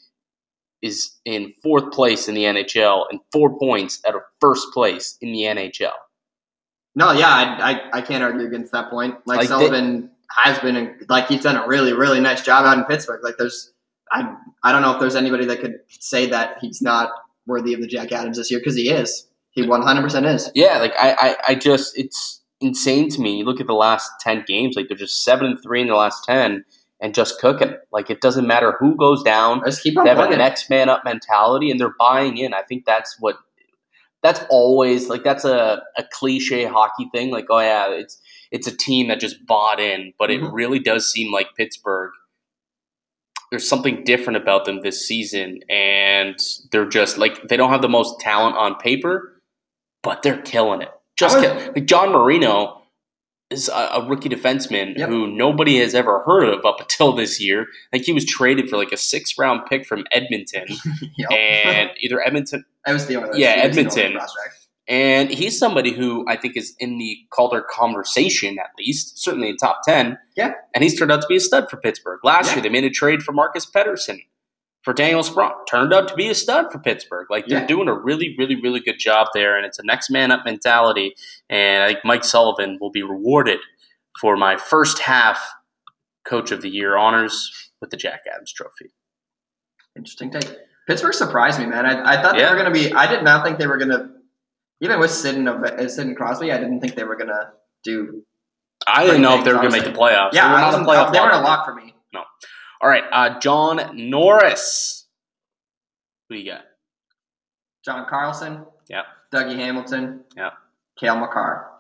is 0.83 1.13
in 1.25 1.53
fourth 1.63 1.93
place 1.93 2.27
in 2.29 2.35
the 2.35 2.43
NHL 2.45 3.05
and 3.11 3.21
four 3.33 3.57
points 3.59 4.01
out 4.07 4.17
of 4.17 4.23
first 4.41 4.67
place 4.73 5.17
in 5.21 5.33
the 5.33 5.43
NHL. 5.43 5.93
No, 6.97 7.13
yeah, 7.13 7.29
I, 7.29 7.73
I, 7.73 7.99
I 7.99 8.01
can't 8.01 8.25
argue 8.25 8.47
against 8.47 8.73
that 8.73 8.91
point. 8.91 9.17
Like, 9.27 9.39
Like, 9.39 9.49
Sullivan 9.49 10.11
has 10.31 10.59
been, 10.59 10.77
a, 10.77 10.95
like 11.09 11.29
he's 11.29 11.43
done 11.43 11.57
a 11.57 11.67
really, 11.67 11.93
really 11.93 12.21
nice 12.21 12.43
job 12.43 12.65
out 12.65 12.79
in 12.79 12.85
Pittsburgh. 12.85 13.23
Like 13.23 13.37
there's, 13.39 13.73
I, 14.11 14.35
I 14.63 14.73
don't 14.73 14.83
know 14.83 14.93
if 14.93 15.01
there's 15.01 15.17
anybody 15.17 15.47
that 15.47 15.61
could 15.61 15.79
say 15.89 16.27
that 16.27 16.59
he's 16.61 16.81
not 16.81 17.11
worthy 17.47 17.75
of 17.75 17.81
the 17.81 17.87
Jack 17.87 18.13
Adams 18.13 18.37
this 18.37 18.51
year 18.51 18.61
because 18.61 18.77
he 18.77 18.91
is. 18.91 19.29
He 19.51 19.63
100% 19.63 20.35
is. 20.35 20.51
Yeah, 20.55 20.79
like 20.79 20.93
I, 20.99 21.17
I, 21.19 21.37
I 21.49 21.55
just 21.55 21.97
it's 21.99 22.43
insane 22.61 23.09
to 23.11 23.21
me. 23.21 23.39
You 23.39 23.45
look 23.45 23.61
at 23.61 23.67
the 23.67 23.73
last 23.73 24.11
ten 24.21 24.45
games, 24.47 24.77
like 24.77 24.89
they're 24.89 24.97
just 24.97 25.25
seven 25.25 25.47
and 25.47 25.63
three 25.63 25.81
in 25.81 25.89
the 25.89 25.95
last 25.95 26.25
ten 26.25 26.65
and 27.01 27.15
just 27.15 27.41
cooking. 27.41 27.75
Like 27.93 28.11
it 28.11 28.21
doesn't 28.21 28.47
matter 28.47 28.77
who 28.79 28.97
goes 28.97 29.23
down. 29.23 29.63
Just 29.65 29.83
keep 29.83 29.97
on 29.97 30.05
they 30.05 30.11
have 30.11 30.19
a 30.19 30.27
playing. 30.27 30.39
next 30.39 30.69
man 30.69 30.89
up 30.89 31.05
mentality 31.05 31.71
and 31.71 31.81
they're 31.81 31.95
buying 31.99 32.37
in. 32.37 32.53
I 32.53 32.63
think 32.63 32.85
that's 32.85 33.17
what 33.19 33.37
that's 34.23 34.41
always 34.51 35.09
like 35.09 35.25
that's 35.25 35.45
a, 35.45 35.83
a 35.97 36.05
cliche 36.13 36.65
hockey 36.65 37.09
thing. 37.13 37.31
Like, 37.31 37.47
oh 37.49 37.61
yeah, 37.61 37.91
it's 37.91 38.21
it's 38.51 38.67
a 38.67 38.77
team 38.77 39.09
that 39.09 39.21
just 39.21 39.45
bought 39.47 39.81
in, 39.81 40.13
but 40.19 40.31
it 40.31 40.41
Mhm. 40.41 40.53
really 40.53 40.79
does 40.79 41.11
seem 41.11 41.33
like 41.33 41.49
Pittsburgh 41.57 42.13
there's 43.51 43.69
something 43.69 44.03
different 44.03 44.37
about 44.37 44.65
them 44.65 44.81
this 44.81 45.07
season 45.07 45.61
and 45.71 46.37
they're 46.73 46.89
just 46.89 47.17
like 47.17 47.47
they 47.49 47.57
don't 47.57 47.71
have 47.71 47.81
the 47.83 47.89
most 47.89 48.19
talent 48.19 48.57
on 48.57 48.75
paper, 48.75 49.41
but 50.03 50.23
they're 50.23 50.43
killing 50.43 50.83
it. 50.83 50.91
Just 51.17 51.37
was- 51.37 51.45
kill- 51.45 51.73
like 51.75 51.87
John 51.87 52.11
Marino 52.11 52.83
is 53.51 53.69
a, 53.69 53.73
a 53.95 54.09
rookie 54.09 54.29
defenseman 54.29 54.99
Yep. 54.99 55.09
who 55.09 55.29
nobody 55.29 55.79
has 55.79 55.95
ever 55.95 56.25
heard 56.27 56.49
of 56.49 56.65
up 56.65 56.81
until 56.81 57.13
this 57.13 57.41
year. 57.41 57.67
Like 57.93 58.03
he 58.03 58.13
was 58.13 58.25
traded 58.25 58.69
for 58.69 58.77
like 58.77 58.91
a 58.91 58.97
six 58.97 59.39
round 59.39 59.67
pick 59.71 59.87
from 59.87 60.05
Edmonton, 60.11 60.67
Yep. 61.17 61.31
and 61.31 61.91
either 62.01 62.21
Edmonton, 62.27 62.65
that 62.85 62.93
was 62.93 63.07
the. 63.07 63.31
Yeah, 63.37 63.51
Edmonton. 63.51 64.19
And 64.89 65.31
he's 65.31 65.59
somebody 65.59 65.93
who 65.93 66.25
I 66.29 66.37
think 66.37 66.57
is 66.57 66.75
in 66.79 66.99
the 66.99 67.17
Calder 67.31 67.61
conversation 67.69 68.59
at 68.59 68.71
least, 68.79 69.19
certainly 69.19 69.49
in 69.51 69.57
top 69.57 69.81
ten. 69.85 70.19
Yeah. 70.37 70.53
and 70.75 70.85
he's 70.85 70.97
turned 70.99 71.11
out 71.11 71.23
to 71.23 71.27
be 71.27 71.37
a 71.37 71.41
stud 71.41 71.69
for 71.71 71.77
Pittsburgh. 71.77 72.21
Last 72.23 72.49
Yeah. 72.49 72.55
year 72.57 72.63
they 72.63 72.69
made 72.69 72.85
a 72.85 72.91
trade 72.91 73.23
for 73.23 73.33
Marcus 73.33 73.67
Pettersson 73.67 74.21
for 74.83 74.93
Daniel 74.93 75.23
Sprong. 75.25 75.53
Turned 75.69 75.93
out 75.93 76.07
to 76.09 76.15
be 76.15 76.29
a 76.29 76.35
stud 76.35 76.71
for 76.71 76.79
Pittsburgh. 76.79 77.27
Like 77.31 77.47
they're 77.47 77.61
Yeah. 77.63 77.67
doing 77.67 77.89
a 77.89 77.95
really, 77.95 78.37
really, 78.39 78.55
really 78.61 78.79
good 78.81 78.99
job 79.01 79.29
there, 79.35 79.57
and 79.57 79.67
it's 79.67 79.79
a 79.81 79.83
next 79.85 80.09
man 80.11 80.31
up 80.31 80.45
mentality. 80.45 81.17
And 81.51 81.83
I 81.83 81.89
think 81.89 82.05
Mike 82.05 82.23
Sullivan 82.25 82.79
will 82.81 82.91
be 82.93 83.03
rewarded 83.03 83.59
for 84.21 84.37
my 84.37 84.57
first 84.57 85.01
half 85.01 85.41
Coach 86.25 86.51
of 86.53 86.61
the 86.63 86.69
Year 86.71 86.97
honors 86.97 87.71
with 87.81 87.91
the 87.91 87.97
Jack 87.97 88.21
Adams 88.33 88.53
Trophy. 88.53 88.93
Interesting 89.97 90.31
take. 90.31 90.49
Pittsburgh 90.87 91.15
surprised 91.15 91.59
me, 91.59 91.67
man. 91.67 91.87
I, 91.87 92.19
I 92.19 92.23
thought 92.23 92.37
Yeah. 92.37 92.45
they 92.47 92.51
were 92.55 92.61
going 92.63 92.73
to 92.73 92.89
be. 92.89 92.93
I 92.95 93.07
did 93.07 93.25
not 93.25 93.45
think 93.45 93.59
they 93.59 93.67
were 93.67 93.79
going 93.79 93.91
to. 93.91 94.11
Even 94.81 95.01
with 95.01 95.11
Sidden, 95.11 95.49
uh, 95.49 95.83
Sidden 95.85 96.17
Crosby, 96.17 96.53
I 96.53 96.59
didn't 96.59 96.81
think 96.81 96.95
they 96.95 97.05
were 97.05 97.17
going 97.17 97.29
to 97.29 97.51
do. 97.83 98.23
I 98.87 99.05
didn't 99.07 99.23
know 99.23 99.39
if 99.39 99.45
they 99.45 99.53
were 99.53 99.59
going 99.59 99.71
to 99.73 99.77
make 99.77 99.85
the 99.87 99.99
playoffs. 99.99 100.33
Yeah, 100.33 100.49
they 100.49 100.55
were 100.55 100.61
not 100.61 100.75
a 100.75 100.85
playoff 100.85 101.13
they 101.13 101.21
weren't 101.21 101.33
a 101.33 101.39
lock. 101.39 101.67
lock 101.67 101.67
for 101.67 101.75
me. 101.75 101.95
No. 102.13 102.23
All 102.81 102.89
right, 102.89 103.05
uh, 103.11 103.39
John 103.41 104.11
Norris. 104.11 105.07
Who 106.29 106.37
you 106.37 106.53
got? 106.53 106.63
John 107.85 108.07
Carlson. 108.09 108.67
Yep. 108.89 109.05
Dougie 109.33 109.57
Hamilton. 109.57 110.25
Yep. 110.37 110.53
Cale 110.99 111.17
Makar. 111.17 111.71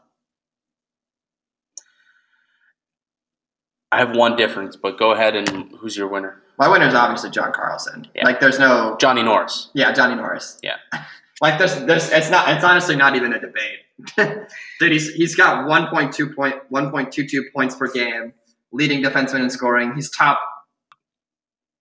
I 3.92 3.98
have 3.98 4.16
one 4.16 4.36
difference, 4.36 4.76
but 4.76 4.98
go 4.98 5.12
ahead 5.12 5.36
and 5.36 5.72
who's 5.80 5.96
your 5.96 6.08
winner? 6.08 6.42
My 6.58 6.68
winner 6.68 6.86
is 6.86 6.94
obviously 6.94 7.30
John 7.30 7.52
Carlson. 7.52 8.08
Yeah. 8.14 8.24
Like, 8.24 8.40
there's 8.40 8.58
no. 8.58 8.96
Johnny 8.98 9.22
Norris. 9.22 9.70
Yeah, 9.74 9.92
Johnny 9.92 10.14
Norris. 10.14 10.58
Yeah. 10.62 10.76
Like 11.40 11.58
there's 11.58 11.76
there's 11.84 12.10
it's 12.10 12.30
not 12.30 12.48
it's 12.48 12.64
honestly 12.64 12.96
not 12.96 13.16
even 13.16 13.32
a 13.32 13.40
debate. 13.40 13.80
Dude, 14.80 14.92
he's 14.92 15.12
he's 15.14 15.34
got 15.34 15.66
1.2 15.66 16.34
point 16.34 16.56
1.22 16.72 17.52
points 17.54 17.74
per 17.74 17.90
game, 17.90 18.32
leading 18.72 19.02
defenseman 19.02 19.40
in 19.40 19.50
scoring. 19.50 19.94
He's 19.94 20.10
top 20.10 20.40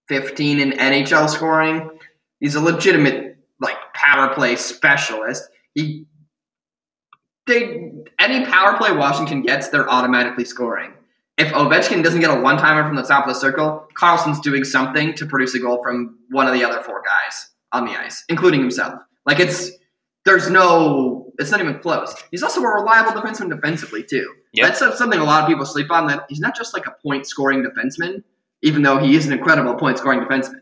15 0.10 0.60
in 0.60 0.72
NHL 0.72 1.30
scoring. 1.30 1.90
He's 2.40 2.56
a 2.56 2.62
legitimate 2.62 3.38
like 3.60 3.78
power 3.94 4.34
play 4.34 4.56
specialist. 4.56 5.44
He 5.74 6.06
they 7.48 7.92
any 8.20 8.46
power 8.46 8.78
play 8.78 8.92
Washington 8.92 9.42
gets, 9.42 9.70
they're 9.70 9.90
automatically 9.90 10.46
scoring. 10.46 10.94
If 11.38 11.50
Ovechkin 11.50 12.04
doesn't 12.04 12.22
get 12.22 12.36
a 12.36 12.40
one 12.40 12.58
timer 12.58 12.88
from 12.88 12.96
the 12.96 13.04
top 13.04 13.28
of 13.28 13.34
the 13.34 13.40
circle, 13.40 13.88
Carlson's 13.94 14.40
doing 14.40 14.64
something 14.64 15.14
to 15.16 15.26
produce 15.26 15.54
a 15.54 15.60
goal 15.60 15.84
from 15.84 16.18
one 16.30 16.48
of 16.48 16.54
the 16.54 16.64
other 16.64 16.82
four 16.82 17.02
guys 17.06 17.50
on 17.72 17.86
the 17.86 17.92
ice, 17.92 18.24
including 18.30 18.62
himself. 18.62 18.96
Like 19.26 19.40
it's 19.40 19.72
there's 20.26 20.50
no 20.50 21.32
it's 21.38 21.52
not 21.52 21.60
even 21.60 21.80
close. 21.80 22.16
He's 22.32 22.44
also 22.44 22.62
a 22.62 22.68
reliable 22.68 23.12
defenseman 23.12 23.50
defensively 23.50 24.04
too. 24.04 24.34
Yep. 24.54 24.68
That's 24.68 24.98
something 24.98 25.20
a 25.20 25.24
lot 25.24 25.44
of 25.44 25.50
people 25.50 25.66
sleep 25.66 25.92
on. 25.92 26.08
That 26.08 26.26
he's 26.30 26.40
not 26.40 26.56
just 26.56 26.74
like 26.74 26.86
a 26.88 26.96
point 27.04 27.28
scoring 27.28 27.64
defenseman, 27.64 28.24
even 28.62 28.82
though 28.82 28.98
he 28.98 29.16
is 29.16 29.26
an 29.26 29.34
incredible 29.34 29.76
point 29.76 29.98
scoring 29.98 30.22
defenseman. 30.22 30.62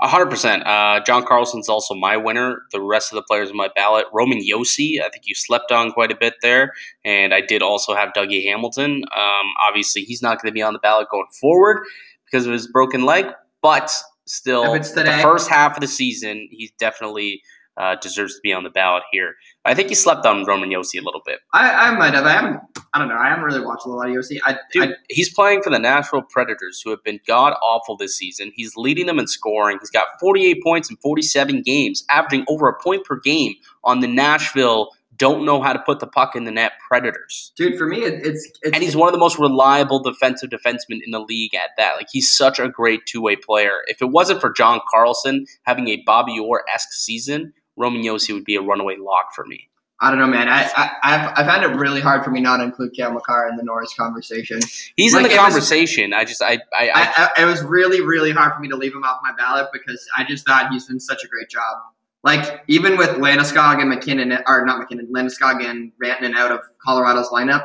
A 0.00 0.08
hundred 0.08 0.30
percent. 0.30 0.66
Uh, 0.66 1.00
John 1.04 1.24
Carlson's 1.26 1.68
also 1.68 1.94
my 1.94 2.16
winner. 2.16 2.62
The 2.72 2.80
rest 2.80 3.12
of 3.12 3.16
the 3.16 3.22
players 3.22 3.50
on 3.50 3.56
my 3.56 3.68
ballot, 3.74 4.06
Roman 4.12 4.38
Josi. 4.38 5.00
I 5.00 5.10
think 5.10 5.26
you 5.26 5.34
slept 5.34 5.70
on 5.70 5.92
quite 5.92 6.10
a 6.10 6.16
bit 6.16 6.34
there, 6.42 6.72
and 7.04 7.34
I 7.34 7.42
did 7.42 7.62
also 7.62 7.94
have 7.94 8.12
Dougie 8.14 8.44
Hamilton. 8.44 9.02
Um, 9.14 9.46
obviously, 9.68 10.02
he's 10.02 10.22
not 10.22 10.40
going 10.40 10.50
to 10.50 10.54
be 10.54 10.62
on 10.62 10.72
the 10.72 10.78
ballot 10.78 11.08
going 11.10 11.26
forward 11.38 11.84
because 12.24 12.46
of 12.46 12.52
his 12.52 12.66
broken 12.66 13.04
leg, 13.04 13.26
but 13.60 13.92
still, 14.24 14.72
the 14.72 15.18
first 15.22 15.50
half 15.50 15.76
of 15.76 15.80
the 15.80 15.86
season, 15.86 16.48
he's 16.50 16.70
definitely 16.78 17.42
uh, 17.80 17.96
deserves 17.96 18.34
to 18.34 18.40
be 18.42 18.52
on 18.52 18.62
the 18.62 18.70
ballot 18.70 19.02
here. 19.10 19.36
I 19.64 19.74
think 19.74 19.88
you 19.88 19.96
slept 19.96 20.26
on 20.26 20.44
Roman 20.44 20.68
Josi 20.68 21.00
a 21.00 21.04
little 21.04 21.22
bit. 21.24 21.38
I, 21.54 21.88
I 21.88 21.96
might 21.96 22.12
have. 22.12 22.26
I 22.26 22.32
haven't. 22.32 22.60
I 22.92 22.98
don't 22.98 23.08
know. 23.08 23.16
I 23.16 23.28
haven't 23.28 23.44
really 23.44 23.64
watched 23.64 23.86
a 23.86 23.88
lot 23.88 24.08
of 24.08 24.14
UFC. 24.14 24.36
I, 24.44 24.58
Dude, 24.70 24.90
I 24.90 24.94
he's 25.08 25.32
playing 25.32 25.62
for 25.62 25.70
the 25.70 25.78
Nashville 25.78 26.22
Predators, 26.22 26.82
who 26.84 26.90
have 26.90 27.02
been 27.02 27.20
god 27.26 27.54
awful 27.62 27.96
this 27.96 28.16
season. 28.16 28.52
He's 28.54 28.76
leading 28.76 29.06
them 29.06 29.18
in 29.18 29.26
scoring. 29.26 29.78
He's 29.80 29.90
got 29.90 30.08
48 30.20 30.62
points 30.62 30.90
in 30.90 30.96
47 30.96 31.62
games, 31.62 32.04
averaging 32.10 32.44
over 32.48 32.68
a 32.68 32.78
point 32.82 33.04
per 33.04 33.18
game 33.18 33.54
on 33.82 34.00
the 34.00 34.08
Nashville 34.08 34.90
don't 35.20 35.44
know 35.44 35.60
how 35.60 35.74
to 35.74 35.78
put 35.78 36.00
the 36.00 36.06
puck 36.06 36.34
in 36.34 36.44
the 36.44 36.50
net 36.50 36.72
Predators. 36.88 37.52
dude, 37.54 37.76
for 37.76 37.86
me, 37.86 37.98
it, 37.98 38.26
it's 38.26 38.50
it's 38.62 38.74
And 38.74 38.82
he's 38.82 38.96
one 38.96 39.06
of 39.06 39.12
the 39.12 39.18
most 39.18 39.38
reliable 39.38 40.02
defensive 40.02 40.48
defensemen 40.48 41.00
in 41.04 41.10
the 41.10 41.20
league 41.20 41.54
at 41.54 41.70
that. 41.76 41.96
Like 41.96 42.08
he's 42.10 42.34
such 42.34 42.58
a 42.58 42.70
great 42.70 43.02
two-way 43.06 43.36
player. 43.36 43.82
If 43.86 44.00
it 44.00 44.06
wasn't 44.06 44.40
for 44.40 44.50
John 44.50 44.80
Carlson 44.90 45.44
having 45.64 45.88
a 45.88 46.02
Bobby 46.06 46.38
Orr-esque 46.38 46.94
season, 46.94 47.52
Roman 47.76 48.02
Josi 48.02 48.34
would 48.34 48.44
be 48.44 48.56
a 48.56 48.60
runaway 48.62 48.96
lock 48.98 49.34
for 49.34 49.44
me. 49.46 49.68
I 50.02 50.08
don't 50.10 50.18
know, 50.18 50.26
man. 50.26 50.48
I, 50.48 50.62
I 50.76 50.90
I've 51.02 51.32
I 51.38 51.44
found 51.46 51.62
it 51.62 51.76
really 51.78 52.00
hard 52.00 52.24
for 52.24 52.30
me 52.30 52.40
not 52.40 52.56
to 52.56 52.64
include 52.64 52.94
Cale 52.94 53.12
Makar 53.12 53.48
in 53.50 53.56
the 53.56 53.62
Norris 53.62 53.92
conversation. 53.94 54.60
He's 54.96 55.12
Like, 55.12 55.24
in 55.24 55.28
the 55.28 55.34
it 55.34 55.38
was- 55.38 55.52
conversation. 55.52 56.14
I 56.14 56.24
just 56.24 56.42
I 56.42 56.54
I, 56.74 56.88
I 56.88 57.30
I, 57.36 57.42
it 57.42 57.44
was 57.44 57.62
really, 57.62 58.00
really 58.00 58.30
hard 58.32 58.54
for 58.54 58.60
me 58.60 58.68
to 58.68 58.76
leave 58.76 58.94
him 58.94 59.04
off 59.04 59.20
my 59.22 59.32
ballot 59.36 59.68
because 59.74 60.02
I 60.16 60.24
just 60.24 60.46
thought 60.46 60.72
he's 60.72 60.86
done 60.86 61.00
such 61.00 61.22
a 61.22 61.28
great 61.28 61.50
job. 61.50 61.76
Like 62.22 62.62
even 62.66 62.96
with 62.96 63.10
Landeskog 63.10 63.80
and 63.80 63.90
MacKinnon, 63.90 64.38
or 64.46 64.64
not 64.64 64.78
MacKinnon, 64.78 65.08
Landeskog 65.14 65.62
and 65.64 65.92
Rantanen 66.02 66.34
out 66.34 66.50
of 66.50 66.60
Colorado's 66.82 67.28
lineup, 67.28 67.64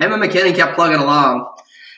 him 0.00 0.10
and 0.12 0.20
MacKinnon 0.20 0.54
kept 0.54 0.74
plugging 0.74 0.98
along. 1.00 1.48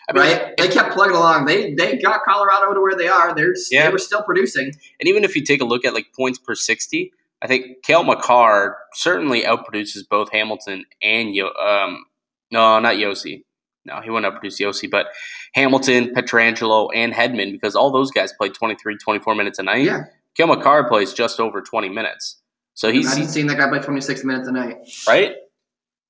I 0.09 0.13
mean, 0.13 0.23
Right? 0.23 0.57
They 0.59 0.69
kept 0.69 0.93
plugging 0.93 1.17
along. 1.17 1.47
They 1.47 1.73
they 1.75 1.97
got 1.97 2.21
Colorado 2.25 2.75
to 2.75 2.81
where 2.81 2.97
they 2.97 3.09
are. 3.09 3.35
They're 3.35 3.55
Yeah. 3.71 3.87
they 3.87 3.93
were 3.93 3.99
still 3.99 4.23
producing. 4.23 4.73
And 4.99 5.09
even 5.09 5.25
if 5.25 5.35
you 5.37 5.43
take 5.43 5.63
a 5.63 5.65
look 5.65 5.85
at 5.87 5.95
like 5.95 6.09
points 6.15 6.39
per 6.39 6.55
60, 6.55 7.13
I 7.43 7.47
think 7.47 7.83
Cale 7.83 8.05
Makar 8.05 8.77
certainly 8.93 9.43
outproduces 9.43 10.09
both 10.09 10.31
Hamilton 10.31 10.85
and 11.03 11.35
Yo. 11.35 11.49
Um, 11.49 12.05
no, 12.51 12.79
not 12.79 12.97
Josi. 12.97 13.45
No, 13.87 14.01
he 14.03 14.11
wouldn't 14.11 14.33
outproduce 14.33 14.61
Josi, 14.61 14.91
but 14.91 15.07
Hamilton, 15.55 16.13
Pietrangelo, 16.15 16.91
and 16.95 17.15
Hedman 17.15 17.51
because 17.51 17.75
all 17.75 17.91
those 17.91 18.11
guys 18.11 18.33
played 18.33 18.55
23, 18.55 18.99
24 18.99 19.35
minutes 19.35 19.59
a 19.59 19.63
night. 19.63 19.85
Yeah, 19.85 20.05
Cale 20.37 20.49
Makar 20.49 20.89
plays 20.89 21.13
just 21.13 21.41
over 21.41 21.63
20 21.63 21.89
minutes. 21.89 22.41
So 22.75 22.91
he's, 22.91 23.15
he's 23.15 23.31
seeing 23.31 23.47
that 23.49 23.59
guy 23.59 23.69
play 23.69 23.81
26 23.81 24.25
minutes 24.25 24.49
a 24.49 24.53
night. 24.53 24.77
right? 25.07 25.35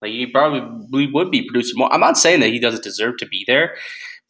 Like 0.03 0.12
he 0.12 0.27
probably 0.27 1.07
would 1.12 1.31
be 1.31 1.43
producing 1.43 1.79
more. 1.79 1.93
I'm 1.93 2.01
not 2.01 2.16
saying 2.19 2.40
that 2.40 2.49
he 2.49 2.59
doesn't 2.59 2.83
deserve 2.83 3.19
to 3.19 3.27
be 3.27 3.45
there, 3.47 3.77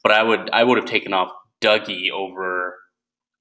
but 0.03 0.13
I 0.13 0.23
would 0.23 0.51
I 0.51 0.65
would 0.65 0.79
have 0.79 0.87
taken 0.87 1.13
off 1.13 1.31
Dougie 1.61 2.11
over 2.11 2.80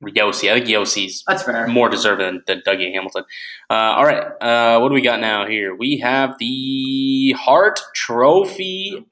Josi. 0.02 0.50
I 0.50 0.56
think 0.56 0.68
Josi's 0.68 1.24
That's 1.28 1.44
fair. 1.44 1.68
more 1.68 1.90
deserving 1.90 2.42
than, 2.48 2.62
than 2.64 2.76
Dougie 2.76 2.94
Hamilton. 2.94 3.24
Uh, 3.70 3.74
all 3.74 4.06
right, 4.06 4.24
uh, 4.42 4.80
what 4.80 4.90
do 4.90 4.96
we 4.96 5.02
got 5.02 5.20
now 5.20 5.46
here? 5.46 5.76
We 5.76 5.98
have 5.98 6.38
the 6.40 7.36
Hart 7.38 7.80
Trophy 7.96 9.06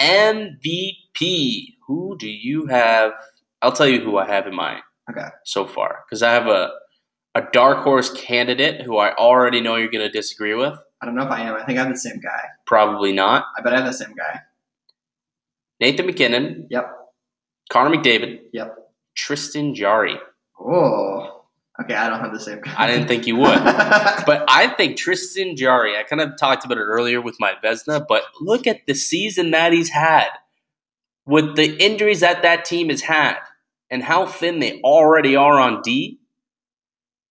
MVP. 0.00 1.74
Who 1.86 2.16
do 2.18 2.28
you 2.28 2.66
have 2.66 3.12
I'll 3.62 3.72
tell 3.72 3.88
you 3.88 4.00
who 4.00 4.18
I 4.18 4.26
have 4.26 4.46
in 4.46 4.54
mind. 4.54 4.82
Okay. 5.10 5.26
So 5.44 5.66
far, 5.66 6.04
because 6.06 6.22
I 6.22 6.32
have 6.32 6.46
a 6.46 6.70
a 7.34 7.42
dark 7.52 7.84
horse 7.84 8.10
candidate 8.10 8.82
who 8.82 8.96
I 8.96 9.14
already 9.14 9.60
know 9.60 9.76
you're 9.76 9.90
going 9.90 10.04
to 10.04 10.10
disagree 10.10 10.54
with. 10.54 10.76
I 11.00 11.06
don't 11.06 11.14
know 11.14 11.24
if 11.24 11.30
I 11.30 11.40
am. 11.42 11.54
I 11.54 11.64
think 11.64 11.78
I 11.78 11.82
have 11.82 11.92
the 11.92 11.98
same 11.98 12.20
guy. 12.20 12.40
Probably 12.66 13.12
not. 13.12 13.44
I 13.56 13.62
bet 13.62 13.72
I 13.74 13.76
have 13.76 13.86
the 13.86 13.92
same 13.92 14.14
guy. 14.16 14.40
Nathan 15.80 16.06
MacKinnon. 16.06 16.66
Yep. 16.70 16.90
Connor 17.70 17.96
McDavid. 17.96 18.40
Yep. 18.52 18.87
Tristan 19.18 19.74
Jarry. 19.74 20.16
Oh. 20.58 21.34
Okay, 21.80 21.94
I 21.94 22.08
don't 22.08 22.20
have 22.20 22.32
the 22.32 22.40
same. 22.40 22.60
I 22.76 22.88
didn't 22.88 23.06
think 23.06 23.26
you 23.26 23.36
would. 23.36 23.58
But 24.26 24.44
I 24.48 24.74
think 24.76 24.96
Tristan 24.96 25.56
Jarry, 25.56 25.96
I 25.96 26.02
kind 26.02 26.20
of 26.20 26.36
talked 26.36 26.64
about 26.64 26.76
it 26.78 26.82
earlier 26.82 27.20
with 27.20 27.36
my 27.38 27.54
Vezina, 27.62 28.04
but 28.06 28.22
look 28.40 28.66
at 28.66 28.86
the 28.86 28.94
season 28.94 29.52
that 29.52 29.72
he's 29.72 29.90
had 29.90 30.28
with 31.24 31.56
the 31.56 31.76
injuries 31.82 32.20
that 32.20 32.42
that 32.42 32.64
team 32.64 32.88
has 32.88 33.02
had 33.02 33.38
and 33.90 34.02
how 34.02 34.26
thin 34.26 34.58
they 34.58 34.80
already 34.82 35.36
are 35.36 35.58
on 35.58 35.82
D. 35.82 36.20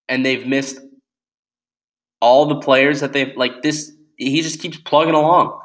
And 0.10 0.26
they've 0.26 0.48
missed 0.48 0.80
all 2.22 2.46
the 2.46 2.60
players 2.60 3.02
that 3.02 3.14
they've, 3.14 3.36
like 3.36 3.62
this, 3.62 3.92
he 4.16 4.42
just 4.42 4.62
keeps 4.62 4.78
plugging 4.78 5.14
along, 5.14 5.60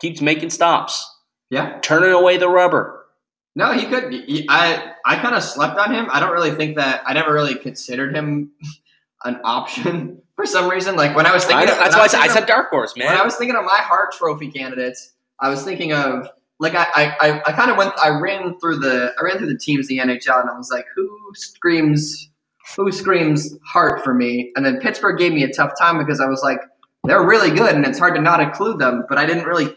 keeps 0.00 0.20
making 0.20 0.50
stops, 0.50 1.04
yeah. 1.50 1.78
turning 1.82 2.12
away 2.12 2.38
the 2.38 2.48
rubber. 2.48 2.99
No, 3.56 3.72
he 3.72 3.86
could. 3.86 4.12
He, 4.12 4.46
I 4.48 4.92
I 5.04 5.16
kind 5.16 5.34
of 5.34 5.42
slept 5.42 5.78
on 5.78 5.92
him. 5.92 6.06
I 6.10 6.20
don't 6.20 6.32
really 6.32 6.52
think 6.52 6.76
that. 6.76 7.02
I 7.04 7.12
never 7.14 7.32
really 7.32 7.54
considered 7.56 8.14
him 8.14 8.52
an 9.24 9.40
option 9.44 10.22
for 10.36 10.46
some 10.46 10.70
reason. 10.70 10.96
Like 10.96 11.16
when 11.16 11.26
I 11.26 11.32
was 11.34 11.44
thinking, 11.44 11.66
know, 11.66 11.72
of- 11.72 11.78
that's 11.78 11.96
why 11.96 12.02
I 12.04 12.06
said, 12.06 12.20
I 12.20 12.28
said 12.28 12.42
of- 12.42 12.48
dark 12.48 12.70
horse, 12.70 12.96
man. 12.96 13.08
when 13.08 13.16
I 13.16 13.24
was 13.24 13.36
thinking 13.36 13.56
of 13.56 13.64
my 13.64 13.78
Hart 13.78 14.12
Trophy 14.12 14.50
candidates, 14.50 15.12
I 15.40 15.48
was 15.48 15.62
thinking 15.62 15.92
of 15.92 16.28
like 16.60 16.74
I 16.74 16.86
I, 16.94 17.16
I, 17.20 17.42
I 17.46 17.52
kind 17.52 17.70
of 17.70 17.76
went. 17.76 17.92
I 18.02 18.10
ran 18.10 18.58
through 18.60 18.78
the 18.78 19.12
I 19.18 19.22
ran 19.24 19.38
through 19.38 19.52
the 19.52 19.58
teams 19.58 19.88
the 19.88 19.98
NHL, 19.98 20.40
and 20.40 20.48
I 20.50 20.56
was 20.56 20.70
like, 20.70 20.86
who 20.94 21.08
screams 21.34 22.28
who 22.76 22.92
screams 22.92 23.56
Hart 23.66 24.04
for 24.04 24.14
me? 24.14 24.52
And 24.54 24.64
then 24.64 24.78
Pittsburgh 24.78 25.18
gave 25.18 25.32
me 25.32 25.42
a 25.42 25.52
tough 25.52 25.72
time 25.78 25.98
because 25.98 26.20
I 26.20 26.26
was 26.26 26.40
like, 26.42 26.60
they're 27.02 27.26
really 27.26 27.50
good, 27.50 27.74
and 27.74 27.84
it's 27.84 27.98
hard 27.98 28.14
to 28.14 28.20
not 28.20 28.40
include 28.40 28.78
them. 28.78 29.04
But 29.08 29.18
I 29.18 29.26
didn't 29.26 29.44
really 29.44 29.74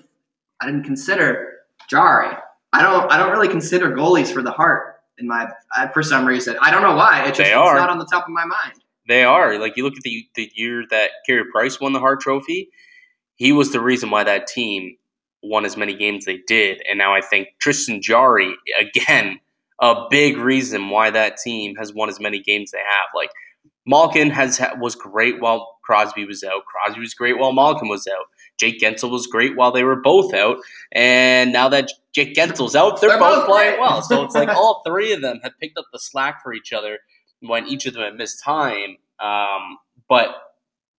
I 0.62 0.68
didn't 0.68 0.84
consider 0.84 1.50
Jarry. 1.90 2.36
I 2.74 2.82
don't 2.82 3.12
I 3.12 3.18
don't 3.18 3.32
really 3.32 3.48
consider 3.48 3.92
goalies 3.92 4.34
for 4.34 4.42
the 4.42 4.52
Hart 4.52 4.96
in 5.20 5.28
my 5.28 5.48
uh, 5.78 5.88
for 5.90 6.04
some 6.04 6.26
reason. 6.26 6.58
I 6.62 6.72
don't 6.72 6.82
know 6.82 6.96
why. 6.96 7.24
It 7.24 7.28
just 7.30 7.38
They 7.38 7.46
it's 7.50 7.56
are. 7.56 7.76
not 7.76 7.90
on 7.90 8.00
the 8.00 8.06
top 8.12 8.24
of 8.26 8.32
my 8.32 8.46
mind. 8.46 8.74
They 9.08 9.24
are. 9.24 9.60
Like 9.60 9.78
you 9.78 9.84
look 9.84 9.96
at 9.96 10.04
the 10.04 10.28
the 10.36 10.52
year 10.56 10.84
that 10.90 11.12
Carey 11.26 11.44
Price 11.52 11.80
won 11.80 11.94
the 11.94 12.00
Hart 12.00 12.20
Trophy, 12.20 12.70
he 13.36 13.52
was 13.52 13.72
the 13.72 13.80
reason 13.80 14.10
why 14.10 14.24
that 14.24 14.48
team 14.48 14.98
won 15.44 15.66
as 15.66 15.78
many 15.78 15.94
games 15.94 16.26
they 16.26 16.40
did. 16.48 16.82
And 16.90 16.98
now 16.98 17.14
I 17.14 17.22
think 17.22 17.50
Tristan 17.60 18.02
Jarry 18.02 18.56
again 18.80 19.40
a 19.82 20.08
big 20.10 20.38
reason 20.38 20.90
why 20.90 21.10
that 21.12 21.38
team 21.38 21.76
has 21.76 21.94
won 21.94 22.10
as 22.10 22.20
many 22.20 22.40
games 22.40 22.72
they 22.72 22.80
have. 22.80 23.08
Like 23.16 23.30
Malkin 23.86 24.30
has 24.32 24.60
was 24.80 24.96
great 24.96 25.42
while 25.42 25.78
Crosby 25.84 26.26
was 26.26 26.44
out. 26.44 26.64
Crosby 26.66 27.02
was 27.02 27.14
great 27.14 27.38
while 27.38 27.52
Malkin 27.54 27.90
was 27.90 28.08
out. 28.08 28.26
Jake 28.60 28.80
Guentzel 28.80 29.10
was 29.10 29.28
great 29.28 29.56
while 29.56 29.72
they 29.72 29.84
were 29.84 30.00
both 30.00 30.34
out. 30.34 30.58
And 30.92 31.52
now 31.52 31.70
that 31.70 31.90
Jake 32.14 32.36
Guentzel's 32.36 32.76
out, 32.76 33.02
they're, 33.02 33.10
They're 33.10 33.20
both, 33.20 33.40
both 33.40 33.48
playing 33.48 33.80
well. 33.80 34.02
So 34.02 34.24
it's 34.24 34.36
like 34.36 34.50
all 34.56 34.82
three 34.86 35.12
of 35.14 35.22
them 35.22 35.40
have 35.44 35.54
picked 35.60 35.78
up 35.78 35.86
the 35.92 36.00
slack 36.00 36.42
for 36.44 36.54
each 36.54 36.72
other 36.72 37.00
when 37.42 37.68
each 37.68 37.86
of 37.86 37.94
them 37.94 38.04
had 38.04 38.16
missed 38.16 38.44
time. 38.44 38.98
Um, 39.20 39.78
but 40.08 40.30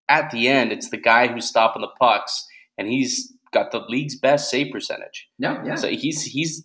at 0.09 0.31
the 0.31 0.49
end, 0.49 0.73
it's 0.73 0.91
the 0.91 0.97
guy 0.97 1.29
who's 1.29 1.47
stopping 1.47 1.83
the 1.83 1.89
pucks, 1.99 2.47
and 2.77 2.89
he's 2.89 3.33
got 3.53 3.71
the 3.71 3.81
league's 3.89 4.17
best 4.17 4.51
save 4.51 4.73
percentage. 4.73 5.29
No, 5.39 5.63
yeah. 5.65 5.77
So 5.77 5.89
he's 5.89 6.23
he's 6.23 6.65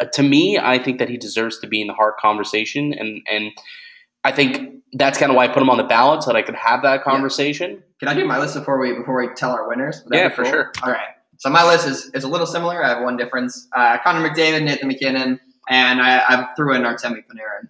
uh, 0.00 0.06
to 0.12 0.22
me, 0.22 0.58
I 0.58 0.78
think 0.78 0.98
that 0.98 1.08
he 1.08 1.16
deserves 1.16 1.58
to 1.60 1.66
be 1.66 1.80
in 1.80 1.86
the 1.86 1.94
Hart 1.94 2.18
conversation, 2.18 2.92
and 2.92 3.22
and 3.30 3.52
I 4.24 4.32
think 4.32 4.82
that's 4.92 5.18
kind 5.18 5.30
of 5.30 5.36
why 5.36 5.44
I 5.44 5.48
put 5.48 5.62
him 5.62 5.70
on 5.70 5.76
the 5.76 5.84
ballot 5.84 6.22
so 6.22 6.30
that 6.32 6.36
I 6.36 6.42
could 6.42 6.54
have 6.54 6.82
that 6.82 7.02
conversation. 7.04 7.82
Can 8.00 8.08
I 8.08 8.14
do 8.14 8.24
my 8.24 8.38
list 8.38 8.54
before 8.54 8.78
we 8.78 8.94
before 8.94 9.20
we 9.20 9.34
tell 9.34 9.50
our 9.50 9.68
winners? 9.68 10.02
Yeah, 10.10 10.28
be 10.28 10.34
for 10.34 10.44
sure. 10.44 10.72
All 10.82 10.90
right. 10.90 11.08
So 11.38 11.50
my 11.50 11.64
list 11.64 11.86
is, 11.86 12.10
is 12.14 12.24
a 12.24 12.28
little 12.28 12.46
similar. 12.46 12.84
I 12.84 12.88
have 12.88 13.02
one 13.02 13.16
difference. 13.16 13.68
Uh, 13.74 13.98
Connor 14.02 14.28
McDavid, 14.28 14.64
Nathan 14.64 14.88
MacKinnon, 14.88 15.38
and 15.68 16.00
I, 16.00 16.18
I 16.18 16.48
threw 16.56 16.74
in 16.74 16.82
Artemi 16.82 17.24
Panarin. 17.24 17.68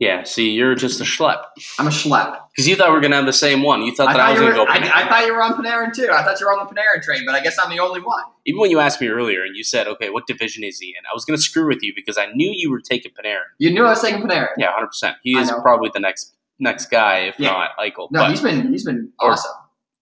Yeah, 0.00 0.22
see, 0.24 0.50
you're 0.50 0.74
just 0.74 0.98
a 1.00 1.04
schlep 1.04 1.44
I'm 1.78 1.86
a 1.86 1.90
schlep. 1.90 2.36
because 2.50 2.66
you 2.66 2.74
thought 2.74 2.88
we 2.88 2.94
were 2.94 3.00
gonna 3.02 3.16
have 3.16 3.26
the 3.26 3.32
same 3.34 3.62
one. 3.62 3.82
You 3.82 3.94
thought 3.94 4.08
I 4.08 4.12
that 4.14 4.20
I, 4.20 4.26
thought, 4.26 4.30
was 4.32 4.40
you 4.40 4.48
gonna 4.56 4.60
were, 4.60 4.66
go. 4.66 4.72
I, 4.72 4.78
Panarin. 4.78 4.92
I 4.94 5.08
thought 5.08 5.26
you 5.26 5.34
were 5.34 5.42
on 5.42 5.52
Panarin 5.52 5.94
too. 5.94 6.08
I 6.10 6.22
thought 6.24 6.40
you 6.40 6.46
were 6.46 6.52
on 6.58 6.66
the 6.66 6.74
Panarin 6.74 7.02
train, 7.02 7.22
but 7.26 7.34
I 7.34 7.40
guess 7.42 7.58
I'm 7.62 7.70
the 7.70 7.78
only 7.80 8.00
one. 8.00 8.24
Even 8.46 8.60
when 8.60 8.70
you 8.70 8.80
asked 8.80 9.00
me 9.00 9.08
earlier 9.08 9.42
and 9.44 9.54
you 9.54 9.62
said, 9.62 9.86
"Okay, 9.86 10.08
what 10.08 10.26
division 10.26 10.64
is 10.64 10.78
he 10.80 10.88
in?" 10.88 11.04
I 11.10 11.14
was 11.14 11.24
gonna 11.26 11.36
screw 11.38 11.68
with 11.68 11.82
you 11.82 11.92
because 11.94 12.16
I 12.16 12.26
knew 12.32 12.50
you 12.52 12.70
were 12.70 12.80
taking 12.80 13.12
Panarin. 13.12 13.44
You 13.58 13.70
knew 13.72 13.84
I 13.84 13.90
was 13.90 14.00
taking 14.00 14.22
Panarin. 14.22 14.48
Yeah, 14.56 14.72
hundred 14.72 14.86
percent. 14.88 15.16
He 15.22 15.36
is 15.38 15.52
probably 15.62 15.90
the 15.92 16.00
next 16.00 16.34
next 16.58 16.86
guy, 16.90 17.18
if 17.20 17.34
Yeah. 17.38 17.50
not 17.50 17.70
Eichel. 17.78 18.08
No, 18.10 18.20
but 18.20 18.30
he's 18.30 18.40
been 18.40 18.72
he's 18.72 18.84
been 18.84 19.12
awesome. 19.20 19.52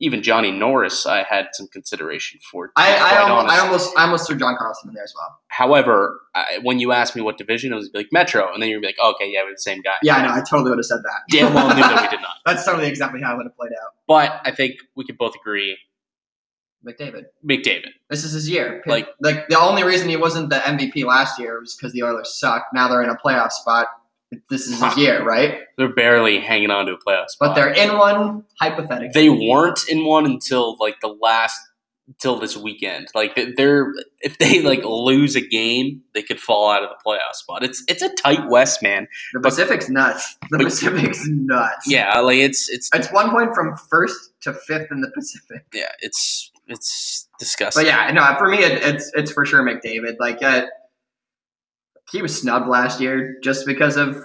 Even 0.00 0.22
Johnny 0.22 0.52
Norris, 0.52 1.06
I 1.06 1.24
had 1.24 1.48
some 1.52 1.66
consideration 1.68 2.38
for. 2.50 2.70
I, 2.76 2.96
I, 2.96 3.18
almost. 3.18 3.52
I 3.54 3.58
almost 3.58 3.98
I 3.98 4.02
almost 4.04 4.26
threw 4.28 4.36
John 4.38 4.56
Carlson 4.56 4.90
in 4.90 4.94
there 4.94 5.04
as 5.04 5.12
well. 5.16 5.38
However, 5.48 6.20
I, 6.34 6.58
when 6.62 6.78
you 6.78 6.92
asked 6.92 7.16
me 7.16 7.22
what 7.22 7.36
division, 7.36 7.72
it 7.72 7.76
was 7.76 7.90
like 7.94 8.08
Metro, 8.12 8.52
and 8.52 8.62
then 8.62 8.70
you're 8.70 8.80
be 8.80 8.86
like, 8.86 8.96
oh, 9.00 9.12
okay, 9.12 9.30
yeah, 9.30 9.42
we're 9.42 9.52
the 9.52 9.58
same 9.58 9.82
guy. 9.82 9.94
Yeah, 10.02 10.16
I 10.16 10.22
know. 10.22 10.32
I 10.32 10.40
totally 10.48 10.70
would 10.70 10.78
have 10.78 10.86
said 10.86 11.00
that. 11.02 11.20
Damn 11.30 11.52
well 11.52 11.68
knew 11.68 11.82
that 11.82 12.02
we 12.02 12.08
did 12.08 12.20
not. 12.22 12.34
That's 12.46 12.64
totally 12.64 12.86
exactly 12.86 13.20
how 13.20 13.34
it 13.34 13.38
would 13.38 13.46
have 13.46 13.56
played 13.56 13.72
out. 13.72 13.90
But 14.06 14.40
I 14.44 14.52
think 14.52 14.76
we 14.94 15.04
could 15.04 15.18
both 15.18 15.34
agree, 15.34 15.76
McDavid. 16.86 17.24
McDavid. 17.44 17.90
This 18.08 18.24
is 18.24 18.32
his 18.32 18.48
year. 18.48 18.82
Like- 18.86 19.08
like 19.20 19.48
the 19.48 19.58
only 19.58 19.82
reason 19.82 20.08
he 20.08 20.16
wasn't 20.16 20.50
the 20.50 20.56
MVP 20.56 21.04
last 21.04 21.40
year 21.40 21.60
was 21.60 21.74
because 21.74 21.92
the 21.92 22.04
Oilers 22.04 22.38
sucked. 22.38 22.72
Now 22.72 22.88
they're 22.88 23.02
in 23.02 23.10
a 23.10 23.16
playoff 23.16 23.50
spot. 23.50 23.88
This 24.50 24.66
is 24.66 24.80
his 24.82 24.96
year, 24.96 25.22
right? 25.24 25.60
They're 25.78 25.92
barely 25.94 26.38
hanging 26.40 26.70
on 26.70 26.86
to 26.86 26.92
a 26.92 26.98
playoff 26.98 27.28
spot. 27.28 27.50
But 27.50 27.54
they're 27.54 27.72
in 27.72 27.96
one 27.96 28.44
hypothetically. 28.60 29.10
they 29.14 29.28
weren't 29.30 29.80
in 29.88 30.04
one 30.04 30.26
until 30.26 30.76
like 30.78 31.00
the 31.00 31.08
last 31.08 31.58
until 32.08 32.38
this 32.38 32.56
weekend. 32.56 33.08
Like 33.14 33.38
they're 33.56 33.92
if 34.20 34.38
they 34.38 34.60
like 34.62 34.82
lose 34.84 35.34
a 35.36 35.40
game, 35.40 36.02
they 36.14 36.22
could 36.22 36.40
fall 36.40 36.70
out 36.70 36.82
of 36.82 36.90
the 36.90 36.96
playoff 37.06 37.34
spot. 37.34 37.62
It's 37.64 37.82
it's 37.88 38.02
a 38.02 38.08
tight 38.14 38.48
West, 38.48 38.82
man. 38.82 39.08
the 39.32 39.40
Pacific's 39.40 39.88
nuts. 39.88 40.36
The 40.50 40.58
but- 40.58 40.64
Pacific's 40.64 41.26
nuts. 41.28 41.86
Yeah, 41.90 42.18
like 42.20 42.38
it's 42.38 42.68
it's 42.70 42.90
It's 42.94 43.10
one 43.12 43.30
point 43.30 43.54
from 43.54 43.76
first 43.90 44.32
to 44.42 44.52
fifth 44.52 44.88
in 44.90 45.00
the 45.00 45.10
Pacific. 45.14 45.64
yeah, 45.72 45.92
it's 46.00 46.50
it's 46.66 47.28
disgusting. 47.38 47.82
But 47.84 47.88
yeah, 47.88 48.10
no, 48.12 48.36
for 48.38 48.48
me, 48.48 48.58
it, 48.58 48.82
it's 48.82 49.10
it's 49.14 49.30
for 49.32 49.46
sure 49.46 49.62
McDavid. 49.62 50.16
Like, 50.20 50.42
uh, 50.42 50.66
he 52.10 52.22
was 52.22 52.38
snubbed 52.40 52.68
last 52.68 53.00
year 53.00 53.38
just 53.42 53.66
because 53.66 53.96
of 53.96 54.16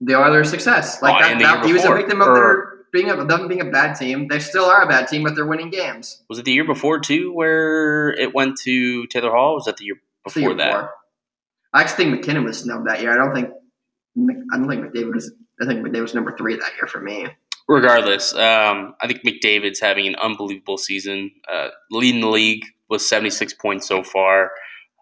the 0.00 0.14
Oilers' 0.16 0.50
success. 0.50 1.00
Like, 1.02 1.14
Oh, 1.16 1.28
that, 1.28 1.38
that- 1.40 1.66
he 1.66 1.72
was 1.72 1.84
a 1.84 1.92
victim 1.94 2.20
of 2.20 2.28
or- 2.28 2.34
their 2.34 2.78
being 2.90 3.10
a, 3.10 3.22
them 3.24 3.48
being 3.48 3.60
a 3.60 3.66
bad 3.70 3.94
team. 3.94 4.28
They 4.28 4.38
still 4.38 4.64
are 4.64 4.82
a 4.82 4.88
bad 4.88 5.08
team, 5.08 5.22
but 5.22 5.34
they're 5.34 5.44
winning 5.46 5.68
games. 5.70 6.22
was 6.30 6.38
it 6.38 6.44
the 6.46 6.52
year 6.52 6.64
before 6.64 6.98
too, 7.00 7.32
where 7.34 8.10
it 8.14 8.34
went 8.34 8.56
to 8.64 9.06
Taylor 9.08 9.30
Hall? 9.30 9.54
Was 9.56 9.66
that 9.66 9.76
the 9.76 9.84
year 9.84 9.96
It's 10.24 10.34
the 10.34 10.40
before 10.40 10.50
year 10.52 10.58
that? 10.58 10.72
before. 10.72 10.94
I 11.74 11.82
actually 11.82 11.96
think 12.04 12.10
MacKinnon 12.16 12.44
was 12.44 12.58
snubbed 12.60 12.86
that 12.88 13.02
year. 13.02 13.12
I 13.12 13.16
don't 13.16 13.34
think. 13.34 13.50
I 14.52 14.56
don't 14.56 14.68
think 14.68 14.86
McDavid 14.86 15.14
was. 15.14 15.30
I 15.60 15.66
think 15.66 15.86
McDavid 15.86 16.00
was 16.00 16.14
number 16.14 16.34
three 16.36 16.54
that 16.56 16.72
year 16.78 16.86
for 16.86 17.00
me. 17.00 17.26
Regardless, 17.68 18.32
um, 18.32 18.94
I 19.02 19.06
think 19.06 19.20
McDavid's 19.22 19.80
having 19.80 20.06
an 20.06 20.14
unbelievable 20.16 20.78
season, 20.78 21.30
uh, 21.52 21.68
leading 21.90 22.22
the 22.22 22.28
league 22.28 22.64
with 22.88 23.02
76 23.02 23.52
points 23.54 23.86
so 23.86 24.02
far. 24.02 24.50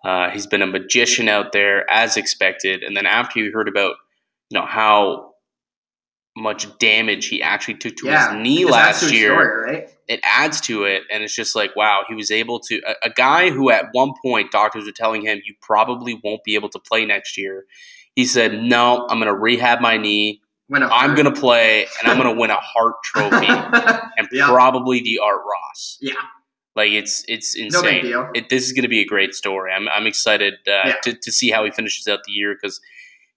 Uh, 0.07 0.31
he's 0.31 0.47
been 0.47 0.63
a 0.63 0.67
magician 0.67 1.29
out 1.29 1.51
there, 1.53 1.91
as 1.91 2.17
expected. 2.17 2.85
And 2.85 2.97
then 2.97 3.07
after 3.07 3.41
you 3.41 3.51
heard 3.53 3.67
about, 3.69 3.97
you 4.51 4.59
know, 4.59 4.65
how 4.65 5.33
much 6.37 6.79
damage 6.79 7.27
he 7.27 7.43
actually 7.43 7.75
took 7.75 7.97
to 7.97 8.07
yeah, 8.07 8.35
his 8.35 8.43
knee 8.43 8.65
last 8.67 9.11
year, 9.11 9.31
story, 9.33 9.73
right? 9.73 9.91
it 10.07 10.21
adds 10.23 10.61
to 10.61 10.85
it. 10.85 11.03
And 11.11 11.25
it's 11.25 11.35
just 11.35 11.57
like, 11.57 11.75
wow, 11.75 12.05
he 12.07 12.15
was 12.15 12.31
able 12.31 12.61
to. 12.61 12.81
A, 12.87 13.07
a 13.07 13.11
guy 13.11 13.51
who 13.51 13.71
at 13.71 13.87
one 13.93 14.13
point 14.23 14.53
doctors 14.53 14.85
were 14.85 14.93
telling 14.93 15.23
him, 15.23 15.41
you 15.45 15.55
probably 15.61 16.21
won't 16.23 16.45
be 16.45 16.55
able 16.55 16.69
to 16.69 16.79
play 16.79 17.05
next 17.05 17.37
year. 17.37 17.65
He 18.15 18.27
said, 18.27 18.63
no, 18.63 19.07
I'm 19.09 19.19
going 19.19 19.33
to 19.33 19.35
rehab 19.39 19.81
my 19.81 19.97
knee. 19.97 20.41
I'm 20.73 21.15
going 21.15 21.33
to 21.33 21.41
play, 21.41 21.87
and 22.01 22.09
I'm 22.11 22.17
going 22.21 22.33
to 22.35 22.41
win 22.41 22.51
a 22.51 22.57
Hart 22.61 22.95
Trophy 23.03 23.47
and 24.19 24.29
Yeah. 24.31 24.47
probably 24.49 25.01
the 25.01 25.19
Art 25.21 25.41
Ross. 25.45 25.99
Yeah. 26.01 26.13
Like 26.77 26.93
it's 26.93 27.25
it's 27.27 27.57
no 27.59 27.83
big 27.83 27.95
insane. 27.97 28.03
deal. 28.05 28.31
It, 28.35 28.49
this 28.51 28.65
is 28.65 28.73
going 28.73 28.83
to 28.85 28.89
be 28.89 29.01
a 29.01 29.05
great 29.07 29.35
story. 29.35 29.73
I'm 29.73 29.89
I'm 29.89 30.07
excited 30.07 30.55
uh, 30.69 30.71
Yeah. 30.89 30.95
to 31.05 31.15
to 31.15 31.33
see 31.33 31.51
how 31.51 31.65
he 31.65 31.71
finishes 31.71 32.07
out 32.07 32.21
the 32.27 32.33
year 32.33 32.55
because 32.55 32.81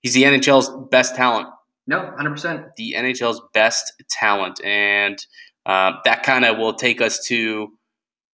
he's 0.02 0.14
the 0.14 0.24
NHL's 0.24 0.70
best 0.92 1.16
talent, 1.16 1.48
No, 1.88 2.12
hundred 2.18 2.32
percent. 2.32 2.66
the 2.78 2.94
NHL's 2.98 3.42
best 3.54 3.94
talent, 4.10 4.60
and 4.64 5.26
uh, 5.66 5.94
that 6.06 6.24
kind 6.24 6.46
of 6.46 6.58
will 6.58 6.74
take 6.74 7.00
us 7.02 7.26
to 7.28 7.70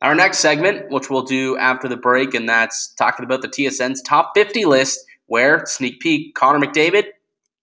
our 0.01 0.13
next 0.15 0.39
segment, 0.39 0.91
which 0.91 1.09
we'll 1.09 1.23
do 1.23 1.57
after 1.57 1.87
the 1.87 1.97
break, 1.97 2.33
and 2.33 2.47
that's 2.49 2.93
talking 2.95 3.23
about 3.25 3.41
the 3.41 3.47
TSN's 3.47 4.01
top 4.01 4.31
50 4.35 4.65
list. 4.65 4.99
Where 5.27 5.65
sneak 5.65 5.99
peek 6.01 6.35
Connor 6.35 6.59
McDavid, 6.65 7.05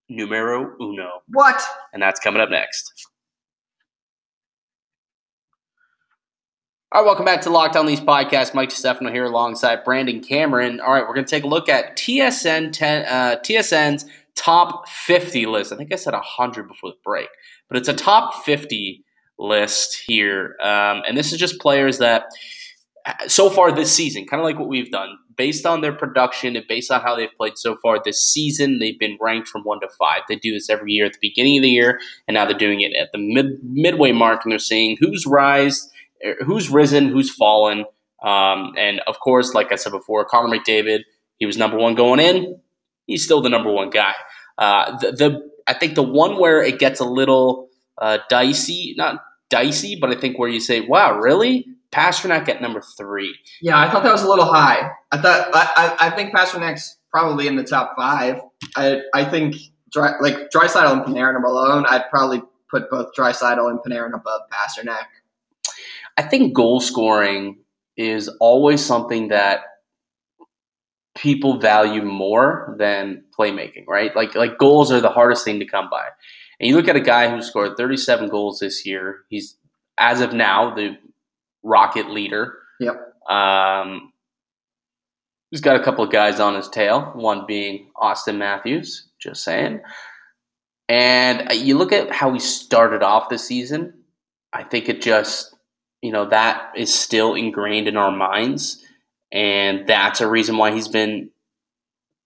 numero 0.09 0.75
uno, 0.81 1.21
What? 1.29 1.61
and 1.93 2.01
that's 2.01 2.19
coming 2.19 2.41
up 2.41 2.49
next. 2.49 2.92
All 6.93 7.01
right, 7.01 7.07
welcome 7.07 7.25
back 7.25 7.41
to 7.41 7.49
Locked 7.49 7.75
On 7.75 7.87
Leafs 7.87 8.03
podcast. 8.03 8.53
Mike 8.53 8.69
Stefano 8.69 9.11
here 9.11 9.25
alongside 9.25 9.83
Brandon 9.83 10.21
Cameron. 10.21 10.79
All 10.79 10.93
right, 10.93 11.01
we're 11.01 11.15
going 11.15 11.25
to 11.25 11.29
take 11.29 11.43
a 11.43 11.47
look 11.47 11.67
at 11.67 11.97
TSN 11.97 12.71
10, 12.71 13.05
uh, 13.07 13.35
TSN's 13.43 14.05
top 14.35 14.87
50 14.87 15.47
list. 15.47 15.73
I 15.73 15.75
think 15.75 15.91
I 15.91 15.95
said 15.95 16.13
100 16.13 16.67
before 16.67 16.91
the 16.91 16.97
break, 17.03 17.29
but 17.67 17.77
it's 17.77 17.87
a 17.87 17.95
top 17.95 18.45
50 18.45 19.03
list 19.39 20.03
here. 20.05 20.55
Um, 20.61 21.01
and 21.07 21.17
this 21.17 21.33
is 21.33 21.39
just 21.39 21.59
players 21.59 21.97
that, 21.97 22.25
so 23.25 23.49
far 23.49 23.71
this 23.71 23.91
season, 23.91 24.27
kind 24.27 24.39
of 24.39 24.45
like 24.45 24.59
what 24.59 24.69
we've 24.69 24.91
done, 24.91 25.17
based 25.35 25.65
on 25.65 25.81
their 25.81 25.93
production 25.93 26.55
and 26.55 26.67
based 26.69 26.91
on 26.91 27.01
how 27.01 27.15
they've 27.15 27.35
played 27.37 27.57
so 27.57 27.75
far 27.77 28.03
this 28.05 28.21
season, 28.21 28.77
they've 28.77 28.99
been 28.99 29.17
ranked 29.19 29.47
from 29.47 29.63
one 29.63 29.79
to 29.79 29.89
five. 29.97 30.21
They 30.29 30.35
do 30.35 30.53
this 30.53 30.69
every 30.69 30.91
year 30.91 31.07
at 31.07 31.13
the 31.13 31.19
beginning 31.19 31.57
of 31.57 31.63
the 31.63 31.71
year, 31.71 31.99
and 32.27 32.35
now 32.35 32.45
they're 32.45 32.55
doing 32.55 32.81
it 32.81 32.93
at 32.95 33.11
the 33.13 33.17
mid, 33.17 33.47
midway 33.63 34.11
mark, 34.11 34.41
and 34.45 34.51
they're 34.51 34.59
seeing 34.59 34.95
who's 34.99 35.25
rise 35.25 35.89
who's 36.45 36.69
risen, 36.69 37.09
who's 37.09 37.33
fallen. 37.33 37.85
Um, 38.23 38.73
and 38.77 39.01
of 39.07 39.19
course, 39.19 39.53
like 39.53 39.71
I 39.71 39.75
said 39.75 39.91
before, 39.91 40.25
Connor 40.25 40.57
McDavid, 40.57 41.01
he 41.37 41.45
was 41.45 41.57
number 41.57 41.77
one 41.77 41.95
going 41.95 42.19
in. 42.19 42.59
He's 43.05 43.23
still 43.23 43.41
the 43.41 43.49
number 43.49 43.71
one 43.71 43.89
guy. 43.89 44.13
Uh, 44.57 44.97
the, 44.97 45.11
the, 45.11 45.51
I 45.67 45.73
think 45.73 45.95
the 45.95 46.03
one 46.03 46.39
where 46.39 46.61
it 46.61 46.79
gets 46.79 46.99
a 46.99 47.05
little 47.05 47.69
uh, 47.97 48.19
dicey, 48.29 48.93
not 48.97 49.21
dicey, 49.49 49.97
but 49.99 50.09
I 50.09 50.15
think 50.15 50.39
where 50.39 50.49
you 50.49 50.59
say, 50.59 50.81
"Wow, 50.81 51.19
really?" 51.19 51.67
Pastrnak 51.91 52.49
at 52.49 52.61
number 52.61 52.81
three. 52.97 53.35
Yeah, 53.61 53.77
I 53.77 53.89
thought 53.89 54.03
that 54.03 54.11
was 54.11 54.23
a 54.23 54.29
little 54.29 54.45
high. 54.45 54.89
I 55.11 55.17
thought 55.17 55.49
I, 55.53 55.95
I, 55.99 56.07
I 56.07 56.09
think 56.11 56.33
Pastrnak's 56.33 56.97
probably 57.11 57.47
in 57.47 57.55
the 57.55 57.63
top 57.63 57.95
five. 57.95 58.41
I 58.75 59.01
I 59.13 59.25
think 59.25 59.55
dry, 59.91 60.13
like 60.19 60.49
Draisaitl 60.49 60.91
and 60.91 61.01
Panarin 61.03 61.43
alone, 61.43 61.85
I'd 61.87 62.09
probably 62.09 62.41
put 62.69 62.89
both 62.89 63.13
Draisaitl 63.17 63.69
and 63.69 63.79
Panarin 63.79 64.13
above 64.13 64.41
Pastrnak. 64.51 65.05
I 66.17 66.23
think 66.23 66.53
goal 66.53 66.79
scoring 66.79 67.57
is 67.97 68.27
always 68.39 68.83
something 68.83 69.29
that 69.29 69.61
people 71.15 71.59
value 71.59 72.01
more 72.01 72.75
than 72.79 73.23
playmaking, 73.37 73.85
right? 73.87 74.15
Like 74.15 74.35
like 74.35 74.57
goals 74.57 74.91
are 74.91 75.01
the 75.01 75.09
hardest 75.09 75.45
thing 75.45 75.59
to 75.59 75.65
come 75.65 75.89
by. 75.89 76.07
And 76.59 76.69
you 76.69 76.75
look 76.75 76.87
at 76.87 76.95
a 76.95 77.01
guy 77.01 77.29
who 77.29 77.41
scored 77.41 77.77
37 77.77 78.29
goals 78.29 78.59
this 78.59 78.85
year. 78.85 79.23
He's 79.29 79.57
as 79.99 80.21
of 80.21 80.33
now 80.33 80.73
the 80.73 80.97
rocket 81.63 82.09
leader. 82.09 82.57
Yep. 82.79 82.95
Um, 83.29 84.13
he's 85.51 85.61
got 85.61 85.75
a 85.75 85.83
couple 85.83 86.03
of 86.03 86.11
guys 86.11 86.39
on 86.39 86.55
his 86.55 86.69
tail. 86.69 87.11
One 87.15 87.45
being 87.47 87.89
Auston 87.97 88.37
Matthews. 88.37 89.07
Just 89.19 89.43
saying. 89.43 89.81
And 90.89 91.51
you 91.53 91.77
look 91.77 91.91
at 91.91 92.11
how 92.11 92.33
he 92.33 92.39
started 92.39 93.03
off 93.03 93.29
the 93.29 93.37
season. 93.37 93.93
I 94.51 94.63
think 94.63 94.89
it 94.89 95.01
just 95.01 95.52
you 96.03 96.11
know, 96.11 96.25
that 96.25 96.73
is 96.75 96.93
still 96.93 97.33
ingrained 97.33 97.87
in 97.87 97.95
our 97.95 98.11
minds. 98.11 98.83
And 99.31 99.87
that's 99.87 100.19
a 100.19 100.29
reason 100.29 100.57
why 100.57 100.73
he's 100.73 100.89
been 100.89 101.29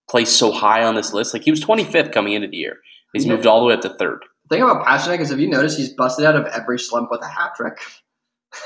placed 0.09 0.35
so 0.35 0.51
high 0.51 0.83
on 0.83 0.95
this 0.95 1.13
list. 1.13 1.31
Like 1.33 1.43
he 1.43 1.51
was 1.51 1.63
25th 1.63 2.11
coming 2.11 2.33
into 2.33 2.47
the 2.47 2.57
year. 2.57 2.77
He's 3.13 3.25
yeah. 3.25 3.33
moved 3.33 3.45
all 3.45 3.61
the 3.61 3.67
way 3.67 3.75
up 3.75 3.81
to 3.81 3.89
third. 3.89 4.25
The 4.49 4.55
thing 4.55 4.63
about 4.63 4.83
Pastrnak 4.83 5.19
is 5.19 5.29
if 5.29 5.39
you 5.39 5.47
notice, 5.47 5.77
he's 5.77 5.93
busted 5.93 6.25
out 6.25 6.35
of 6.35 6.45
every 6.47 6.79
slump 6.79 7.09
with 7.11 7.21
a 7.21 7.27
hat 7.27 7.51
trick. 7.55 7.77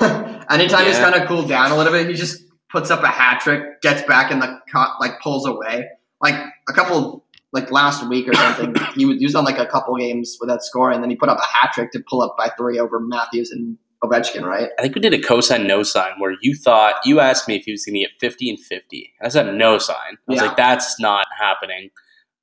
Anytime 0.50 0.84
yeah. 0.84 0.88
he's 0.88 0.98
kind 0.98 1.14
of 1.14 1.28
cooled 1.28 1.48
down 1.48 1.72
a 1.72 1.76
little 1.76 1.92
bit, 1.92 2.08
he 2.08 2.14
just 2.14 2.42
puts 2.70 2.90
up 2.90 3.02
a 3.02 3.08
hat 3.08 3.40
trick, 3.40 3.82
gets 3.82 4.02
back 4.02 4.32
in 4.32 4.40
the 4.40 4.60
cut, 4.72 4.92
like 4.98 5.20
pulls 5.20 5.46
away. 5.46 5.88
Like 6.22 6.36
a 6.70 6.72
couple 6.72 7.26
like 7.52 7.70
last 7.70 8.08
week 8.08 8.28
or 8.28 8.34
something, 8.34 8.74
he 8.96 9.04
was 9.04 9.34
on 9.34 9.44
like 9.44 9.58
a 9.58 9.66
couple 9.66 9.94
games 9.96 10.38
without 10.40 10.62
scoring, 10.62 10.94
and 10.94 11.04
then 11.04 11.10
he 11.10 11.16
put 11.16 11.28
up 11.28 11.38
a 11.38 11.46
hat 11.46 11.72
trick 11.74 11.90
to 11.92 12.02
pull 12.08 12.22
up 12.22 12.34
by 12.38 12.50
three 12.56 12.78
over 12.78 12.98
Matthews 12.98 13.50
and 13.50 13.76
Ovechkin, 14.02 14.42
right? 14.42 14.70
I 14.78 14.82
think 14.82 14.94
we 14.94 15.00
did 15.00 15.14
a 15.14 15.18
cosign 15.18 15.66
no 15.66 15.82
sign 15.82 16.12
where 16.18 16.34
you 16.42 16.56
thought 16.56 16.94
you 17.04 17.20
asked 17.20 17.46
me 17.46 17.56
if 17.56 17.64
he 17.64 17.72
was 17.72 17.84
going 17.84 17.94
to 17.94 18.00
get 18.00 18.10
50 18.20 18.50
and 18.50 18.60
50. 18.60 19.12
I 19.22 19.28
said 19.28 19.54
no 19.54 19.78
sign. 19.78 19.96
I 19.96 20.16
was 20.26 20.40
yeah. 20.40 20.46
like, 20.48 20.56
that's 20.56 20.98
not 20.98 21.26
happening. 21.38 21.90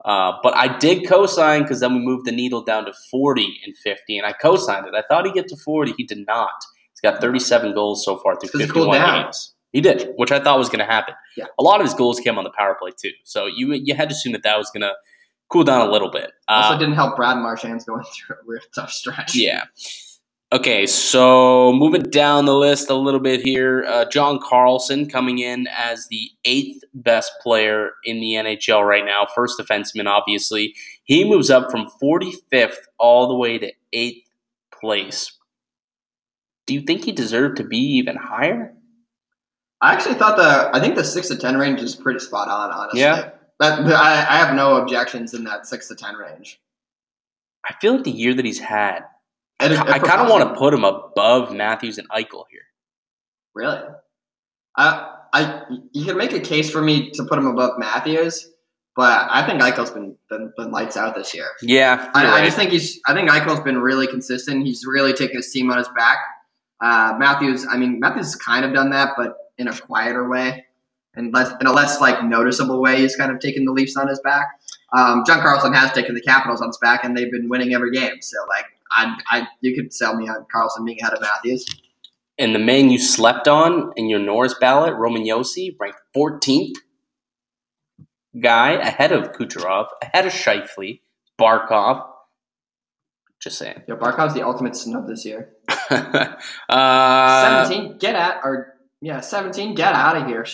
Uh, 0.06 0.34
but 0.41 0.56
I 0.56 0.78
did 0.78 1.04
cosign 1.04 1.63
because 1.63 1.82
then 1.82 1.93
we 1.93 2.00
moved 2.00 2.26
the 2.26 2.32
needle 2.32 2.63
down 2.63 2.86
to 2.86 2.93
40 3.12 3.60
and 3.65 3.76
50, 3.78 4.17
and 4.17 4.26
I 4.26 4.34
cosigned 4.34 4.88
it. 4.88 4.93
I 4.95 5.04
thought 5.10 5.26
he'd 5.26 5.34
get 5.34 5.50
to 5.50 5.58
40. 5.58 5.93
He 5.98 6.06
did 6.06 6.26
not. 6.26 6.52
He's 6.93 7.02
got 7.02 7.19
37 7.19 7.74
goals 7.74 8.06
so 8.06 8.17
far 8.17 8.39
through 8.39 8.60
51 8.60 9.24
games. 9.24 9.54
He 9.72 9.82
did, 9.82 10.13
which 10.15 10.32
I 10.32 10.39
thought 10.39 10.58
was 10.58 10.69
going 10.69 10.80
to 10.80 10.86
happen. 10.86 11.13
Yeah. 11.38 11.45
A 11.60 11.63
lot 11.63 11.80
of 11.80 11.86
his 11.86 11.93
goals 11.93 12.19
came 12.19 12.38
on 12.38 12.43
the 12.43 12.52
power 12.58 12.76
play 12.80 12.91
too, 12.98 13.12
so 13.24 13.45
you 13.45 13.74
you 13.74 13.93
had 13.93 14.10
to 14.10 14.15
assume 14.15 14.34
that 14.34 14.43
that 14.43 14.58
was 14.58 14.72
going 14.72 14.82
to 14.82 14.93
cool 15.50 15.63
down 15.63 15.88
a 15.88 15.91
little 15.91 16.10
bit. 16.10 16.32
Also, 16.48 16.74
uh, 16.74 16.78
didn't 16.78 16.95
help 16.95 17.15
Brad 17.15 17.38
Marchand's 17.38 17.86
going 17.86 18.04
through 18.13 18.36
a 18.36 18.39
real 18.45 18.62
tough 18.74 18.91
stretch. 18.91 19.36
Yeah. 19.36 19.65
Okay, 20.52 20.88
so 20.88 21.72
moving 21.74 22.02
down 22.02 22.46
the 22.46 22.56
list 22.56 22.90
a 22.90 22.96
little 22.96 23.20
bit 23.20 23.42
here, 23.42 23.86
uh, 23.88 24.06
John 24.06 24.40
Carlson 24.42 25.08
coming 25.08 25.38
in 25.38 25.68
as 25.68 26.08
the 26.08 26.32
eighth 26.44 26.84
best 26.96 27.32
player 27.44 27.92
in 28.04 28.20
the 28.20 28.34
NHL 28.34 28.84
right 28.84 29.06
now, 29.06 29.28
first 29.36 29.60
defenseman, 29.60 30.08
obviously. 30.08 30.74
He 31.04 31.24
moves 31.24 31.52
up 31.52 31.70
from 31.70 31.88
45th 32.02 32.78
all 32.98 33.28
the 33.28 33.36
way 33.36 33.60
to 33.60 33.72
eighth 33.94 34.28
place. 34.74 35.38
Do 36.66 36.74
you 36.74 36.82
think 36.82 37.04
he 37.04 37.12
deserved 37.12 37.58
to 37.58 37.64
be 37.64 37.78
even 37.78 38.16
higher? 38.16 38.74
I 39.82 39.94
actually 39.94 40.16
thought 40.16 40.36
the 40.36 40.76
I 40.76 40.80
think 40.80 40.96
the 40.96 41.04
six 41.04 41.28
to 41.30 41.38
ten 41.38 41.58
range 41.58 41.80
is 41.80 41.96
pretty 41.96 42.20
spot 42.20 42.48
on. 42.50 42.72
Honestly, 42.72 43.02
yeah. 43.02 43.32
That, 43.60 43.80
I, 43.80 44.14
I 44.14 44.38
have 44.38 44.56
no 44.56 44.76
objections 44.76 45.34
in 45.34 45.46
that 45.46 45.68
six 45.68 45.88
to 45.88 45.96
ten 45.96 46.16
range. 46.16 46.60
I 47.64 47.74
feel 47.80 47.96
like 47.96 48.04
the 48.04 48.12
year 48.12 48.34
that 48.34 48.46
he's 48.46 48.60
had 48.60 49.04
I, 49.60 49.93
I 49.93 50.00
kind 50.00 50.22
of 50.22 50.30
want 50.30 50.48
to 50.48 50.58
put 50.58 50.74
him 50.74 50.84
above 50.84 51.54
Matthews 51.54 51.98
and 51.98 52.08
Eichel 52.10 52.45
here. 52.50 52.62
Really? 53.54 53.80
I, 54.78 55.15
I, 55.34 55.63
you 55.91 56.06
can 56.06 56.17
make 56.17 56.34
a 56.34 56.39
case 56.39 56.69
for 56.69 56.82
me 56.82 57.12
to 57.12 57.24
put 57.26 57.38
him 57.38 57.48
above 57.48 57.78
Matthews, 57.78 58.50
but 58.95 59.28
I 59.30 59.45
think 59.45 59.62
Eichel's 59.62 59.91
been 59.91 60.15
been, 60.30 60.54
been 60.58 60.72
lights 60.72 60.95
out 60.95 61.15
this 61.15 61.34
year. 61.36 61.48
Yeah, 61.62 62.10
I, 62.13 62.24
right. 62.24 62.41
I, 62.41 62.45
just 62.45 62.58
think 62.58 62.72
he's. 62.72 63.00
I 63.06 63.13
think 63.13 63.30
Eichel's 63.30 63.60
been 63.62 63.78
really 63.78 64.08
consistent. 64.08 64.65
He's 64.65 64.86
really 64.86 65.13
taken 65.13 65.38
his 65.38 65.52
team 65.52 65.69
on 65.72 65.78
his 65.78 65.89
back. 65.89 66.17
Uh, 66.82 67.15
Matthews, 67.19 67.65
I 67.69 67.78
mean, 67.78 68.00
Matthews 68.00 68.28
has 68.28 68.36
kind 68.36 68.63
of 68.63 68.74
done 68.74 68.91
that, 68.91 69.13
but 69.17 69.36
in 69.58 69.67
a 69.67 69.78
quieter 69.78 70.28
way 70.30 70.65
and 71.15 71.34
less 71.34 71.52
in 71.60 71.67
a 71.67 71.72
less 71.72 72.00
like 72.02 72.24
noticeable 72.24 72.82
way. 72.82 72.98
He's 73.02 73.15
kind 73.15 73.32
of 73.32 73.39
taken 73.39 73.65
the 73.65 73.72
Leafs 73.72 73.98
on 73.98 74.08
his 74.08 74.19
back. 74.22 74.48
Um, 74.98 75.24
John 75.28 75.41
Carlson 75.41 75.74
has 75.74 75.91
taken 75.91 76.15
the 76.15 76.22
Capitals 76.22 76.62
on 76.62 76.69
his 76.69 76.78
back, 76.78 77.04
and 77.04 77.15
they've 77.15 77.32
been 77.32 77.50
winning 77.50 77.74
every 77.74 77.91
game. 77.91 78.22
So 78.22 78.38
like 78.48 78.65
I, 78.91 79.15
I, 79.30 79.47
you 79.62 79.75
could 79.75 79.93
sell 79.93 80.15
me 80.15 80.28
on 80.28 80.45
Carlson 80.52 80.86
being 80.86 80.99
ahead 80.99 81.13
of 81.13 81.21
Matthews. 81.21 81.65
And 82.38 82.56
the 82.56 82.60
man 82.60 82.89
you 82.89 82.99
slept 82.99 83.47
on 83.47 83.91
in 83.97 84.10
your 84.10 84.19
Norris 84.19 84.56
ballot, 84.60 84.95
Roman 84.95 85.23
Josi, 85.23 85.75
ranked 85.80 85.99
14th 86.15 86.75
guy 88.41 88.73
ahead 88.73 89.12
of 89.12 89.34
Kucherov, 89.34 89.88
ahead 90.02 90.25
of 90.25 90.32
Scheifele, 90.32 91.02
Barkov. 91.39 92.08
Just 93.41 93.58
saying. 93.58 93.84
Yeah, 93.88 93.95
Barkov's 93.95 94.34
the 94.34 94.45
ultimate 94.45 94.75
snub 94.75 95.08
this 95.08 95.25
year. 95.25 95.52
uh, 95.89 97.65
17, 97.67 97.97
get 97.97 98.15
at, 98.15 98.41
or 98.43 98.73
yeah, 99.02 99.19
17, 99.19 99.75
get 99.75 99.93
out 99.93 100.17
of 100.17 100.28
here. 100.28 100.45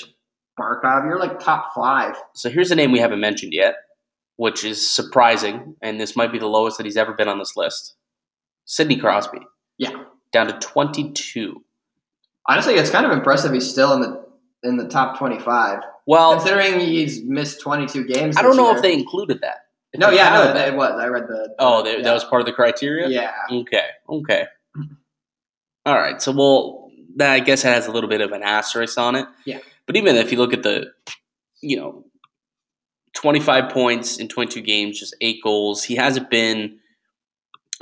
Barkov, 0.59 1.05
you're 1.05 1.19
like 1.19 1.39
top 1.39 1.73
five. 1.75 2.15
So 2.33 2.49
here's 2.49 2.71
a 2.71 2.75
name 2.75 2.91
we 2.91 2.99
haven't 2.99 3.19
mentioned 3.19 3.53
yet, 3.53 3.75
which 4.37 4.63
is 4.63 4.89
surprising, 4.89 5.75
and 5.81 5.99
this 5.99 6.15
might 6.15 6.31
be 6.31 6.39
the 6.39 6.47
lowest 6.47 6.77
that 6.77 6.85
he's 6.85 6.97
ever 6.97 7.13
been 7.13 7.27
on 7.27 7.39
this 7.39 7.55
list. 7.55 7.95
Sidney 8.65 8.97
Crosby. 8.97 9.39
Yeah. 9.78 10.04
Down 10.32 10.47
to 10.47 10.54
22. 10.54 11.63
Honestly, 12.47 12.73
it's 12.75 12.89
kind 12.89 13.06
of 13.06 13.12
impressive 13.12 13.54
he's 13.54 13.69
still 13.69 13.93
in 13.93 14.01
the 14.01 14.25
in 14.63 14.78
the 14.78 14.88
top 14.88 15.17
25. 15.17 15.82
Well, 16.08 16.36
considering 16.36 16.80
he's 16.80 17.23
missed 17.23 17.62
22 17.62 18.06
games. 18.06 18.38
I 18.38 18.41
don't 18.41 18.58
know 18.58 18.67
year. 18.67 18.75
if 18.75 18.82
they 18.82 18.93
included 18.93 19.41
that. 19.41 19.67
If 19.93 19.99
no, 19.99 20.10
yeah, 20.10 20.34
no, 20.34 20.54
that. 20.54 20.67
it 20.69 20.75
was. 20.75 20.99
I 20.99 21.08
read 21.08 21.28
the. 21.28 21.56
Oh, 21.60 21.84
they, 21.84 21.97
yeah. 21.97 22.04
that 22.04 22.13
was 22.13 22.23
part 22.23 22.41
of 22.41 22.45
the 22.45 22.51
criteria. 22.51 23.08
Yeah. 23.08 23.32
Okay. 23.49 23.88
Okay. 24.10 24.45
All 25.86 25.95
right. 25.95 26.21
So, 26.21 26.32
well, 26.32 26.91
that 27.15 27.32
I 27.32 27.39
guess 27.39 27.63
it 27.63 27.69
has 27.69 27.88
a 27.88 27.91
little 27.91 28.10
bit 28.10 28.21
of 28.21 28.32
an 28.32 28.43
asterisk 28.43 28.97
on 28.97 29.15
it. 29.15 29.28
Yeah. 29.45 29.60
But 29.86 29.95
even 29.95 30.15
if 30.15 30.32
you 30.32 30.38
look 30.38 30.54
at 30.54 30.63
the, 30.63 30.91
you 31.62 31.78
know, 31.78 32.04
25 33.13 33.71
points 33.71 34.17
in 34.17 34.28
22 34.28 34.62
games, 34.62 34.99
just 34.99 35.15
eight 35.21 35.41
goals, 35.43 35.84
he 35.84 35.95
hasn't 35.95 36.30
been 36.30 36.80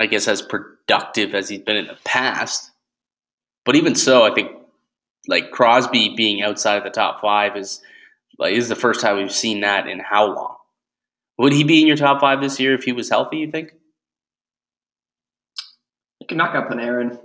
I 0.00 0.06
guess, 0.06 0.26
as 0.28 0.42
productive 0.86 1.34
as 1.34 1.48
he's 1.48 1.60
been 1.60 1.76
in 1.76 1.86
the 1.86 1.98
past. 2.04 2.70
But 3.64 3.76
even 3.76 3.94
so, 3.94 4.24
I 4.24 4.34
think 4.34 4.50
like 5.26 5.50
Crosby 5.50 6.14
being 6.16 6.42
outside 6.42 6.76
of 6.76 6.84
the 6.84 6.90
top 6.90 7.20
five 7.20 7.56
is 7.56 7.80
like 8.38 8.54
is 8.54 8.68
the 8.68 8.76
first 8.76 9.00
time 9.00 9.16
we've 9.16 9.32
seen 9.32 9.60
that 9.60 9.88
in 9.88 10.00
how 10.00 10.26
long? 10.26 10.56
Would 11.38 11.52
he 11.52 11.64
be 11.64 11.80
in 11.80 11.86
your 11.86 11.96
top 11.96 12.20
five 12.20 12.40
this 12.40 12.60
year 12.60 12.74
if 12.74 12.84
he 12.84 12.92
was 12.92 13.08
healthy? 13.08 13.38
You 13.38 13.50
think? 13.50 13.72
He 16.18 16.26
could 16.26 16.36
knock 16.36 16.54
out 16.54 16.70
Panarin. 16.70 17.18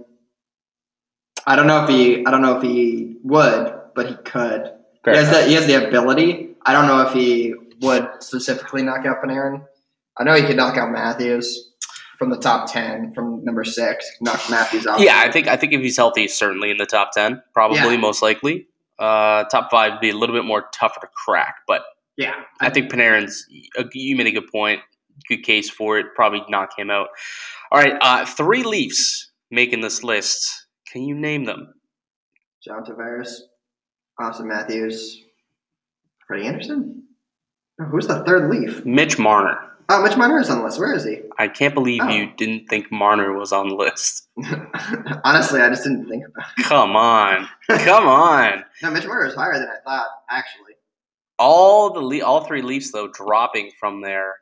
I 1.45 1.55
don't 1.55 1.68
know 1.68 1.84
if 1.84 1.89
he. 1.89 2.26
I 2.26 2.32
don't 2.32 2.41
know 2.41 2.57
if 2.57 2.64
he 2.64 3.18
would, 3.24 3.74
but 3.95 4.07
he 4.07 4.16
could. 4.16 4.74
Fair 5.03 5.14
he 5.14 5.20
has 5.20 5.30
the 5.30 5.43
he 5.43 5.53
has 5.53 5.68
the 5.68 5.88
ability. 5.88 6.55
I 6.66 6.74
don't 6.74 6.88
know 6.88 7.01
if 7.01 7.14
he 7.14 7.53
would 7.82 8.07
specifically 8.20 8.84
knock 8.84 9.05
out 9.05 9.22
Panarin. 9.24 9.66
I 10.18 10.24
know 10.24 10.34
he 10.34 10.43
could 10.43 10.57
knock 10.57 10.78
out 10.78 10.91
Matthews. 10.91 11.68
From 12.20 12.30
the 12.30 12.38
top 12.38 12.70
ten, 12.72 13.13
from 13.15 13.43
number 13.45 13.63
six, 13.63 14.05
knock 14.22 14.41
Matthews 14.49 14.86
off. 14.86 14.99
Yeah, 14.99 15.20
I 15.20 15.32
think 15.32 15.47
I 15.47 15.55
think 15.55 15.72
if 15.74 15.80
he's 15.82 15.95
healthy, 15.97 16.22
he's 16.24 16.38
certainly 16.38 16.70
in 16.70 16.78
the 16.78 16.86
top 16.86 17.11
ten, 17.13 17.41
probably 17.53 17.78
Yeah. 17.78 17.97
most 17.97 18.22
likely. 18.22 18.67
Uh, 18.99 19.45
top 19.45 19.72
five 19.72 19.93
would 19.93 20.01
be 20.01 20.09
a 20.09 20.15
little 20.15 20.36
bit 20.36 20.43
more 20.43 20.65
tougher 20.74 20.99
to 20.99 21.07
crack, 21.07 21.55
but 21.65 21.84
yeah. 22.17 22.34
I 22.59 22.70
think 22.70 22.91
Panarin's. 22.91 23.45
You 23.93 24.17
made 24.17 24.28
a 24.28 24.32
good 24.32 24.51
point, 24.51 24.82
good 25.30 25.43
case 25.43 25.70
for 25.70 25.97
it. 25.97 26.07
Probably 26.13 26.43
knock 26.49 26.78
him 26.78 26.89
out. 26.89 27.07
All 27.72 27.80
right, 27.82 27.93
uh, 28.01 28.26
three 28.26 28.63
Leafs 28.63 29.32
making 29.49 29.80
this 29.80 30.03
list. 30.03 30.67
Can 30.91 31.03
you 31.03 31.15
name 31.15 31.45
them? 31.45 31.74
John 32.61 32.84
Tavares, 32.84 33.30
Auston 34.20 34.47
Matthews, 34.47 35.24
Freddie 36.28 36.47
Andersen. 36.47 37.03
Oh, 37.82 37.86
who's 37.86 38.07
the 38.07 38.26
third 38.26 38.49
Leaf? 38.51 38.84
Mitch 38.86 39.17
Marner. 39.17 39.57
Oh, 39.91 40.03
Mitch 40.03 40.15
Marner 40.17 40.39
is 40.39 40.49
on 40.49 40.59
the 40.59 40.63
list. 40.65 40.79
Where 40.79 40.93
is 40.93 41.03
he? 41.03 41.17
I 41.39 41.47
can't 41.47 41.73
believe 41.73 42.01
Oh. 42.03 42.09
you 42.09 42.29
didn't 42.37 42.67
think 42.67 42.91
Marner 42.91 43.33
was 43.33 43.51
on 43.51 43.69
the 43.69 43.75
list. 43.75 44.27
Honestly, 45.23 45.61
I 45.61 45.69
just 45.69 45.83
didn't 45.83 46.07
think 46.07 46.23
about. 46.27 46.45
it. 46.57 46.63
Come 46.65 46.95
on, 46.95 47.47
come 47.69 48.07
on. 48.07 48.63
No, 48.83 48.91
Mitch 48.91 49.05
Marner 49.07 49.25
is 49.27 49.35
higher 49.35 49.53
than 49.57 49.67
I 49.67 49.79
thought. 49.83 50.07
Actually, 50.29 50.73
all 51.37 51.91
the 51.93 52.01
Le- 52.01 52.23
all 52.25 52.45
three 52.45 52.61
Leafs 52.61 52.91
though 52.91 53.07
dropping 53.07 53.71
from 53.79 54.01
their 54.01 54.35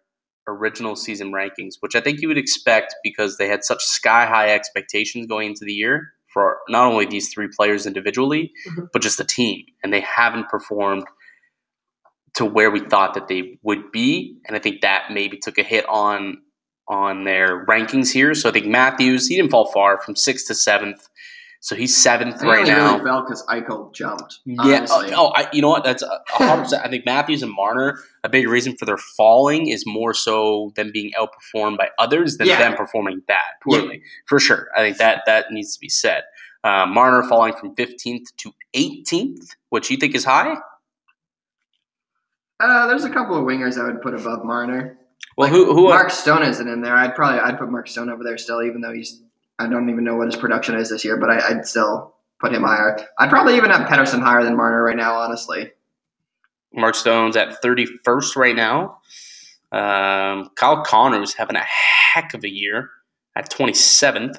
original 0.48 0.96
season 0.96 1.32
rankings, 1.32 1.76
which 1.82 1.96
I 1.96 2.02
think 2.02 2.22
you 2.22 2.28
would 2.28 2.38
expect 2.38 2.96
because 3.04 3.38
they 3.38 3.48
had 3.48 3.64
such 3.64 3.84
sky 3.84 4.26
high 4.26 4.50
expectations 4.52 5.28
going 5.28 5.48
into 5.50 5.66
the 5.66 5.74
year 5.74 6.10
for 6.34 6.58
not 6.70 6.86
only 6.92 7.06
these 7.06 7.34
three 7.34 7.48
players 7.56 7.86
individually, 7.86 8.52
Mhm. 8.70 8.88
but 8.94 9.02
just 9.02 9.18
the 9.18 9.24
team, 9.24 9.64
and 9.84 9.94
they 9.94 10.02
haven't 10.02 10.50
performed 10.50 11.06
to 12.38 12.46
where 12.46 12.72
we 12.72 12.80
thought 12.80 13.14
that 13.14 13.28
they 13.28 13.60
would 13.64 13.92
be, 13.92 14.38
and 14.46 14.56
I 14.56 14.60
think 14.60 14.82
that 14.82 15.12
maybe 15.12 15.38
took 15.38 15.58
a 15.58 15.64
hit 15.64 15.88
on 15.88 16.38
on 16.88 17.26
their 17.26 17.66
rankings 17.66 18.12
here. 18.14 18.34
So 18.34 18.50
I 18.50 18.54
think 18.54 18.66
Matthews 18.66 19.28
he 19.28 19.36
didn't 19.36 19.52
fall 19.52 19.72
far 19.72 20.02
from 20.02 20.16
sixth 20.16 20.48
to 20.48 20.56
seventh. 20.56 21.08
So 21.60 21.76
he's 21.76 21.98
seventh 21.98 22.44
right 22.44 22.66
now. 22.68 22.94
really 22.94 23.04
fell 23.04 23.24
because 23.24 23.44
Eichel 23.48 23.92
jumped. 23.94 24.40
Yeah. 24.46 24.56
Oh, 24.60 24.74
honestly. 24.76 25.14
oh, 25.16 25.34
I, 25.36 25.50
you 25.52 25.62
know 25.62 25.70
what? 25.70 25.84
That's 25.84 26.04
hundred 26.30 26.64
percent. 26.64 26.86
I 26.86 26.90
think 26.90 27.06
Matthews 27.06 27.42
and 27.42 27.52
Marner. 27.52 28.00
A 28.24 28.30
big 28.30 28.48
reason 28.48 28.78
for 28.78 28.86
their 28.86 28.98
falling 28.98 29.68
is 29.68 29.84
more 29.86 30.14
so 30.14 30.72
them 30.76 30.92
being 30.94 31.12
outperformed 31.20 31.78
by 31.78 31.90
others 31.98 32.38
than 32.38 32.48
Yeah. 32.48 32.60
them 32.60 32.76
performing 32.78 33.24
that 33.28 33.60
poorly. 33.64 34.04
For 34.28 34.40
sure, 34.40 34.68
I 34.78 34.82
think 34.82 34.98
that 34.98 35.24
that 35.26 35.48
needs 35.52 35.74
to 35.74 35.80
be 35.80 35.90
said. 35.90 36.24
Uh, 36.64 36.86
Marner 36.86 37.24
falling 37.28 37.54
from 37.54 37.76
fifteenth 37.76 38.30
to 38.38 38.54
eighteenth, 38.76 39.56
which 39.70 39.90
you 39.90 39.98
think 39.98 40.14
is 40.14 40.24
high. 40.26 40.58
Uh, 42.60 42.88
there's 42.88 43.04
a 43.04 43.10
couple 43.10 43.38
of 43.38 43.44
wingers 43.44 43.80
I 43.80 43.86
would 43.86 44.02
put 44.02 44.14
above 44.14 44.44
Marner. 44.44 44.98
Well, 45.36 45.50
Like, 45.50 45.56
who 45.56 45.74
who? 45.74 45.90
Mark 45.90 46.10
Stone 46.10 46.44
isn't 46.44 46.68
in 46.68 46.82
there. 46.82 46.96
I'd 46.96 47.16
probably 47.16 47.40
I'd 47.40 47.60
put 47.60 47.70
Mark 47.70 47.88
Stone 47.88 48.10
over 48.10 48.24
there 48.24 48.38
still, 48.38 48.64
even 48.64 48.82
though 48.82 48.94
he's 48.94 49.22
I 49.60 49.68
don't 49.68 49.90
even 49.90 50.04
know 50.04 50.16
what 50.16 50.28
his 50.28 50.36
production 50.36 50.76
is 50.76 50.90
this 50.90 51.06
year, 51.06 51.18
but 51.18 51.30
I, 51.30 51.50
I'd 51.50 51.66
still 51.66 52.16
put 52.40 52.54
him 52.54 52.64
higher. 52.64 52.98
I'd 53.18 53.30
probably 53.30 53.58
even 53.58 53.70
have 53.72 53.88
Pettersson 53.88 54.22
higher 54.22 54.44
than 54.44 54.56
Marner 54.56 54.84
right 54.84 54.96
now, 54.98 55.16
honestly. 55.16 55.72
Mark 56.74 56.96
Stone's 56.96 57.36
at 57.36 57.62
thirty 57.62 57.86
first 58.04 58.36
right 58.36 58.56
now. 58.56 59.00
Um, 59.72 60.50
Kyle 60.56 60.84
Connor's 60.84 61.34
having 61.34 61.56
a 61.56 61.64
heck 61.64 62.34
of 62.34 62.44
a 62.44 62.50
year 62.50 62.90
at 63.36 63.50
twenty 63.50 63.74
seventh. 63.74 64.38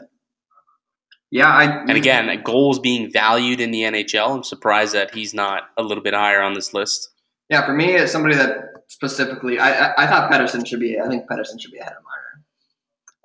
Yeah, 1.31 1.49
I 1.49 1.65
And 1.65 1.91
again, 1.91 2.43
goals 2.43 2.79
being 2.79 3.13
valued 3.13 3.61
in 3.61 3.71
the 3.71 3.83
NHL. 3.83 4.37
I'm 4.37 4.43
surprised 4.43 4.95
that 4.95 5.15
he's 5.15 5.35
not 5.35 5.65
a 5.77 5.83
little 5.83 6.03
bit 6.03 6.15
higher 6.15 6.41
on 6.41 6.55
this 6.55 6.73
list. 6.73 7.11
Yeah, 7.51 7.65
for 7.67 7.73
me, 7.73 7.95
it's 7.95 8.13
somebody 8.13 8.35
that 8.37 8.57
specifically 8.89 9.59
I, 9.59 9.89
I 9.89 10.05
I 10.05 10.07
thought 10.07 10.31
Pettersson 10.31 10.67
should 10.67 10.81
be. 10.81 10.99
I 11.01 11.09
think 11.09 11.25
Pettersson 11.29 11.61
should 11.61 11.73
be 11.73 11.79
ahead 11.79 11.93
of 11.95 12.03
Marner. 12.05 12.45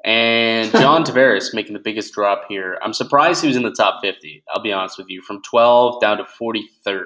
And 0.05 0.71
John 0.81 1.03
Tavares 1.03 1.53
making 1.53 1.73
the 1.73 1.79
biggest 1.79 2.13
drop 2.13 2.43
here. 2.49 2.77
I'm 2.81 2.93
surprised 2.93 3.41
he 3.41 3.47
was 3.47 3.55
in 3.57 3.63
the 3.63 3.71
top 3.71 4.01
50. 4.01 4.43
I'll 4.53 4.61
be 4.61 4.71
honest 4.73 4.97
with 4.97 5.07
you, 5.09 5.21
from 5.21 5.41
12 5.41 6.01
down 6.01 6.17
to 6.17 6.23
43rd. 6.23 7.03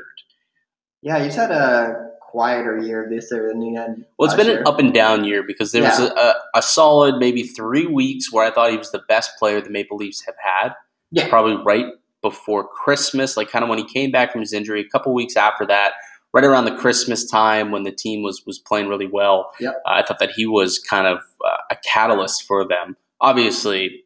Yeah, 1.01 1.23
he's 1.23 1.35
had 1.35 1.51
a 1.51 2.09
quieter 2.21 2.77
year 2.79 3.07
this 3.09 3.29
year 3.31 3.47
than 3.49 3.61
he 3.61 3.75
had. 3.75 4.03
Well, 4.17 4.25
it's 4.27 4.35
been 4.35 4.47
year. 4.47 4.61
an 4.61 4.67
up 4.67 4.79
and 4.79 4.93
down 4.93 5.23
year 5.23 5.43
because 5.43 5.71
there 5.71 5.83
was 5.83 5.99
Yeah. 5.99 6.07
a, 6.07 6.19
a, 6.19 6.35
a 6.55 6.61
solid 6.61 7.17
maybe 7.17 7.43
three 7.43 7.85
weeks 7.85 8.31
where 8.33 8.45
I 8.45 8.51
thought 8.51 8.71
he 8.71 8.77
was 8.77 8.91
the 8.91 9.03
best 9.07 9.31
player 9.37 9.61
the 9.61 9.69
Maple 9.69 9.97
Leafs 9.97 10.25
have 10.25 10.35
had. 10.43 10.73
Yeah. 11.11 11.29
Probably 11.29 11.55
right 11.63 11.85
before 12.21 12.67
Christmas, 12.67 13.37
like 13.37 13.49
kind 13.49 13.63
of 13.63 13.69
when 13.69 13.77
he 13.79 13.85
came 13.85 14.11
back 14.11 14.31
from 14.31 14.41
his 14.41 14.53
injury. 14.53 14.81
A 14.81 14.89
couple 14.89 15.13
weeks 15.13 15.37
after 15.37 15.65
that, 15.67 15.93
right 16.37 16.45
around 16.45 16.65
the 16.65 16.75
Christmas 16.75 17.25
time 17.25 17.71
when 17.71 17.83
the 17.83 17.91
team 17.91 18.21
was 18.23 18.43
was 18.45 18.59
playing 18.59 18.87
really 18.87 19.07
well. 19.07 19.51
Yep. 19.59 19.73
Uh, 19.85 19.89
I 19.89 20.03
thought 20.03 20.19
that 20.19 20.31
he 20.35 20.45
was 20.45 20.79
kind 20.79 21.07
of 21.07 21.17
uh, 21.45 21.57
a 21.71 21.75
catalyst 21.91 22.43
for 22.47 22.67
them. 22.67 22.95
Obviously, 23.19 24.03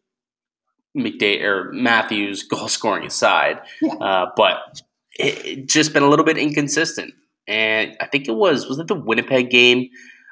McDay 0.98 1.42
or 1.44 1.72
Matthews 1.74 2.44
goal 2.50 2.68
scoring 2.68 3.06
aside, 3.06 3.60
Yeah. 3.82 3.94
uh, 3.96 4.26
but 4.36 4.82
it, 5.20 5.46
it 5.46 5.70
just 5.70 5.94
been 5.94 6.04
a 6.04 6.10
little 6.10 6.26
bit 6.26 6.38
inconsistent. 6.38 7.14
And 7.48 7.96
I 8.00 8.06
think 8.06 8.28
it 8.28 8.36
was 8.36 8.68
was 8.68 8.80
it 8.80 8.88
the 8.88 8.96
Winnipeg 8.96 9.50
game 9.50 9.90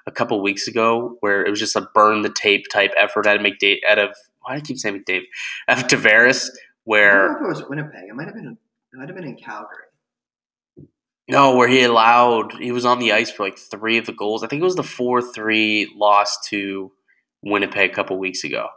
a 0.08 0.12
couple 0.12 0.42
weeks 0.42 0.68
ago 0.68 1.18
where 1.20 1.44
it 1.46 1.50
was 1.50 1.60
just 1.60 1.76
a 1.76 1.82
burn 1.94 2.22
the 2.22 2.30
tape 2.30 2.66
type 2.72 2.92
effort 2.98 3.28
out 3.28 3.36
of 3.36 3.42
McDay 3.42 3.78
out 3.90 4.00
of 4.00 4.10
why 4.42 4.56
do 4.56 4.58
I 4.60 4.62
keep 4.62 4.78
saying 4.78 5.04
McDavid 5.04 5.24
out 5.68 5.80
of 5.80 5.88
Tavares 5.88 6.46
I 6.46 6.54
don't 6.54 6.58
where 6.86 7.28
know 7.30 7.36
if 7.36 7.42
it 7.42 7.48
was 7.48 7.70
Winnipeg. 7.70 8.10
It 8.10 8.16
might 8.16 8.26
have 8.26 8.34
been. 8.36 8.58
It 8.94 8.98
might 8.98 9.08
have 9.10 9.16
been 9.16 9.28
in 9.28 9.36
Calgary. 9.36 9.84
No 11.30 11.56
where 11.56 11.68
he 11.68 11.84
allowed 11.84 12.54
he 12.54 12.72
was 12.72 12.86
on 12.86 13.00
the 13.00 13.12
ice 13.12 13.30
for 13.32 13.44
like 13.44 13.58
three 13.58 13.98
of 13.98 14.06
the 14.06 14.14
goals. 14.14 14.44
I 14.44 14.48
think 14.48 14.62
it 14.62 14.66
was 14.66 14.76
the 14.76 14.84
four 14.84 15.22
three 15.22 15.92
loss 15.96 16.38
to 16.50 16.92
Winnipeg 17.44 17.92
a 17.92 17.94
couple 17.94 18.18
weeks 18.18 18.44
ago. 18.44 18.68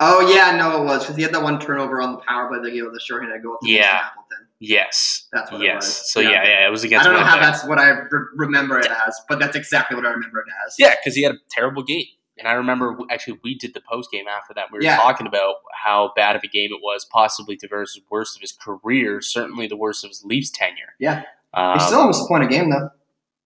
Oh 0.00 0.20
yeah, 0.34 0.56
no, 0.56 0.82
it 0.82 0.84
was 0.84 1.02
because 1.02 1.16
he 1.16 1.22
had 1.22 1.32
that 1.32 1.42
one 1.42 1.60
turnover 1.60 2.00
on 2.02 2.12
the 2.12 2.18
power 2.18 2.48
play 2.48 2.58
that 2.60 2.70
gave 2.70 2.84
the 2.92 3.00
shorthanded 3.00 3.42
goal 3.42 3.56
to 3.62 3.70
Yeah. 3.70 4.00
Appleton. 4.04 4.48
Yes. 4.58 5.28
That's 5.32 5.50
what 5.50 5.60
it 5.60 5.64
yes. 5.64 5.76
was. 5.84 6.12
So 6.12 6.20
yeah. 6.20 6.30
Yeah. 6.30 6.44
yeah, 6.44 6.66
it 6.66 6.70
was 6.70 6.84
against. 6.84 7.06
I 7.06 7.10
don't 7.10 7.20
know 7.20 7.26
how 7.26 7.40
that's 7.40 7.64
what 7.64 7.78
I 7.78 7.88
re- 7.90 8.06
remember 8.36 8.78
it 8.78 8.86
as, 8.86 9.20
but 9.28 9.38
that's 9.38 9.56
exactly 9.56 9.96
what 9.96 10.06
I 10.06 10.10
remember 10.10 10.38
it 10.40 10.46
as. 10.66 10.76
Yeah, 10.78 10.94
because 10.96 11.14
he 11.14 11.22
had 11.22 11.32
a 11.32 11.38
terrible 11.50 11.82
game. 11.82 12.04
And 12.38 12.48
I 12.48 12.52
remember 12.54 12.96
actually 13.10 13.38
we 13.44 13.56
did 13.56 13.74
the 13.74 13.80
post 13.80 14.10
game 14.10 14.26
after 14.26 14.54
that. 14.54 14.66
We 14.72 14.78
were 14.78 14.84
Yeah. 14.84 14.96
talking 14.96 15.26
about 15.26 15.56
how 15.84 16.12
bad 16.16 16.34
of 16.34 16.42
a 16.42 16.48
game 16.48 16.70
it 16.72 16.80
was, 16.82 17.04
possibly 17.04 17.56
Tavares' 17.56 17.98
worst 18.10 18.36
of 18.36 18.40
his 18.40 18.52
career, 18.52 19.20
certainly 19.20 19.66
the 19.68 19.76
worst 19.76 20.04
of 20.04 20.10
his 20.10 20.24
Leafs 20.24 20.50
tenure. 20.50 20.94
Yeah. 20.98 21.24
Um, 21.54 21.74
He's 21.78 21.86
still 21.86 22.00
almost 22.00 22.24
a 22.24 22.28
point 22.28 22.44
a 22.44 22.46
game 22.46 22.70
though. 22.70 22.88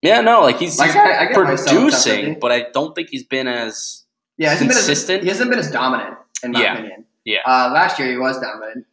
yeah, 0.03 0.21
no, 0.21 0.43
like 0.43 0.59
he's, 0.59 0.79
Like 0.79 0.89
he's 0.91 0.97
I, 0.97 1.01
I 1.01 1.27
get 1.27 1.37
myself 1.37 1.67
top 1.67 1.77
producing, 1.77 2.39
but 2.41 2.53
I 2.53 2.67
don't 2.73 2.95
think 2.95 3.09
he's 3.11 3.25
been 3.25 3.49
as 3.49 4.05
yeah, 4.39 4.51
hasn't 4.51 4.69
been 4.71 4.77
consistent. 4.77 5.19
as, 5.19 5.23
he 5.25 5.29
hasn't 5.31 5.51
been 5.51 5.59
as 5.59 5.71
dominant 5.71 6.17
in 6.43 6.53
my 6.53 6.63
Yeah. 6.63 6.75
opinion. 6.75 7.05
Yeah. 7.25 7.39
Uh, 7.47 7.71
last 7.73 7.99
year 7.99 8.09
he 8.11 8.17
was 8.17 8.39
dominant. 8.41 8.87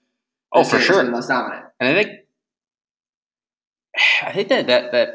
oh 0.53 0.64
for 0.64 0.76
year 0.76 0.80
he's 0.80 0.88
sure. 0.88 1.03
been 1.03 1.14
less 1.14 1.28
dominant. 1.28 1.66
And 1.80 1.89
I 1.95 2.03
think 2.03 2.20
I 4.24 4.32
think 4.32 4.49
that 4.49 4.68
that 4.68 4.91
that 4.91 5.09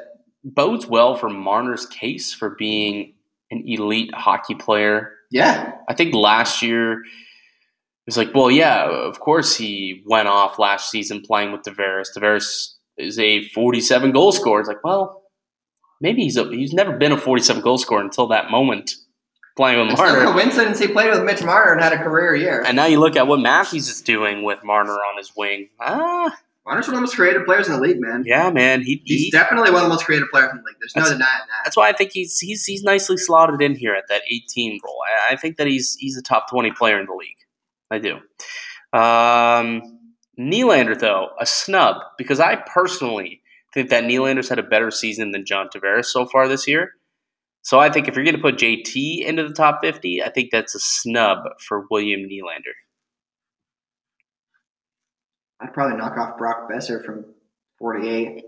bodes 0.45 0.87
well 0.87 1.17
for 1.17 1.29
Marner's 1.29 1.87
case 1.87 2.33
for 2.33 2.51
being 2.51 3.15
an 3.51 3.63
elite 3.67 4.15
hockey 4.15 4.55
player 4.55 5.13
Yeah. 5.31 5.73
I 5.89 5.95
think 5.95 6.15
last 6.15 6.63
year 6.63 6.93
it 7.01 7.07
was 8.07 8.17
like, 8.17 8.33
well, 8.35 8.51
yeah, 8.51 8.89
of 8.89 9.21
course 9.21 9.57
he 9.57 10.03
went 10.07 10.29
off 10.29 10.59
last 10.59 10.91
season 10.91 11.21
playing 11.21 11.53
with 11.53 11.63
Tavares. 11.63 12.07
Tavares 12.17 12.75
is 12.99 13.19
a 13.19 13.49
47 13.49 14.13
goal 14.13 14.33
scorer. 14.33 14.61
It's 14.61 14.69
like, 14.69 14.83
well, 14.85 15.23
maybe 16.01 16.23
he's 16.23 16.37
a, 16.37 16.45
he's 16.49 16.73
never 16.73 16.97
been 16.97 17.13
a 17.13 17.19
47 17.19 17.63
goal 17.63 17.79
scorer 17.79 18.03
until 18.03 18.27
that 18.29 18.51
moment 18.51 18.93
playing 19.57 19.79
with 19.81 19.91
It's 19.93 19.99
Marner. 20.01 20.25
coincidence 20.33 20.79
he 20.79 20.89
played 20.89 21.11
with 21.11 21.23
Mitch 21.25 21.43
Marner 21.43 21.73
and 21.73 21.83
had 21.83 21.93
a 21.93 21.99
career 21.99 22.35
year. 22.37 22.63
And 22.65 22.77
now 22.77 22.87
you 22.87 23.01
look 23.01 23.17
at 23.17 23.27
what 23.27 23.41
Matthews 23.41 23.89
is 23.89 24.01
doing 24.03 24.43
with 24.45 24.63
Marner 24.63 24.93
on 24.93 25.17
his 25.19 25.33
wing. 25.37 25.69
Ah, 25.81 26.37
Marner's 26.65 26.87
one 26.87 26.95
of 26.95 26.99
the 26.99 27.01
most 27.01 27.17
creative 27.17 27.45
players 27.47 27.67
in 27.67 27.75
the 27.75 27.81
league, 27.81 27.99
man. 28.01 28.23
yeah, 28.27 28.51
man, 28.51 28.83
he, 28.83 29.03
He's 29.05 29.23
he 29.25 29.31
definitely 29.31 29.71
one 29.71 29.81
of 29.81 29.85
the 29.85 29.89
most 29.89 30.05
creative 30.05 30.29
players 30.31 30.51
in 30.53 30.59
the 30.59 30.63
league. 30.65 30.77
There's 30.79 30.95
no 30.95 31.03
denying 31.05 31.19
that. 31.19 31.65
that's 31.65 31.77
why 31.77 31.89
I 31.89 31.93
think 31.93 32.13
he's 32.13 32.39
he's 32.39 32.65
he's 32.67 32.83
nicely 32.85 33.17
slotted 33.17 33.61
in 33.63 33.75
here 33.75 33.95
at 33.95 34.05
that 34.09 34.23
18 34.31 34.79
role. 34.85 34.99
I, 35.29 35.33
I 35.33 35.37
think 35.37 35.57
that 35.57 35.67
he's 35.67 35.97
he's 35.99 36.17
a 36.17 36.23
top 36.23 36.49
20 36.51 36.71
player 36.73 37.01
in 37.01 37.07
the 37.07 37.15
league. 37.15 37.39
I 37.91 37.99
do. 37.99 38.17
Um, 38.93 39.98
Nylander 40.39 40.99
though 40.99 41.29
a 41.41 41.47
snub 41.47 41.97
because 42.17 42.41
I 42.41 42.57
personally 42.57 43.43
think 43.75 43.91
that 43.91 44.05
Nylander's 44.05 44.49
had 44.49 44.59
a 44.59 44.63
better 44.63 44.91
season 44.91 45.33
than 45.33 45.45
John 45.45 45.69
Tavares 45.75 46.07
so 46.07 46.27
far 46.27 46.49
this 46.49 46.67
year. 46.69 46.93
So 47.63 47.79
I 47.81 47.91
think 47.91 48.09
if 48.09 48.15
you're 48.15 48.25
going 48.25 48.37
to 48.37 48.41
put 48.43 48.57
JT 48.57 49.25
into 49.27 49.47
the 49.47 49.53
top 49.53 49.81
50, 49.83 50.23
I 50.23 50.31
think 50.31 50.51
that's 50.51 50.75
a 50.75 50.79
snub 50.79 51.41
for 51.67 51.87
William 51.91 52.21
Nylander. 52.21 52.73
I'd 55.61 55.75
probably 55.75 55.97
knock 55.97 56.17
off 56.17 56.39
Brock 56.39 56.71
Boeser 56.71 57.05
from 57.05 57.25
48. 57.79 58.45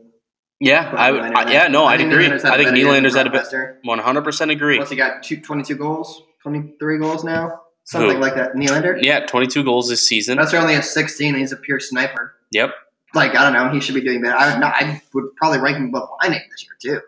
Yeah, 0.61 0.93
I, 0.97 1.11
would- 1.11 1.22
I 1.22 1.51
yeah 1.51 1.68
no, 1.68 1.84
I 1.84 1.95
I'd 1.95 1.99
think 1.99 2.12
agree. 2.12 2.26
I 2.26 2.38
think 2.38 2.43
better 2.43 2.70
Nylander's 2.72 3.14
had 3.14 3.26
a 3.26 3.30
bit. 3.30 3.47
100% 3.84 4.53
agree. 4.53 4.78
What's 4.78 4.91
he 4.91 4.97
got? 4.97 5.22
Two, 5.22 5.41
22 5.41 5.74
goals? 5.76 6.22
23 6.43 6.99
goals 6.99 7.24
now? 7.24 7.61
Something 7.85 8.16
Who? 8.16 8.20
like 8.22 8.35
that. 8.37 8.55
Nylander? 8.55 8.99
Yeah, 9.03 9.26
22 9.26 9.64
goals 9.64 9.89
this 9.89 10.07
season. 10.07 10.37
That's 10.39 10.55
only 10.55 10.74
has 10.74 10.91
16 10.93 11.28
and 11.35 11.39
he's 11.39 11.53
a 11.53 11.57
pure 11.57 11.81
sniper. 11.81 12.35
Yep. 12.53 12.70
Like, 13.14 13.35
I 13.35 13.43
don't 13.43 13.53
know. 13.53 13.70
He 13.74 13.81
should 13.81 13.97
be 13.97 14.01
doing 14.03 14.22
better. 14.22 14.37
I 14.37 14.53
would, 14.53 14.61
not, 14.61 14.74
I 14.76 15.03
would 15.14 15.35
probably 15.37 15.59
rank 15.59 15.76
him 15.78 15.87
above 15.89 16.09
Laine 16.22 16.41
this 16.51 16.64
year, 16.64 16.76
too. 16.99 17.01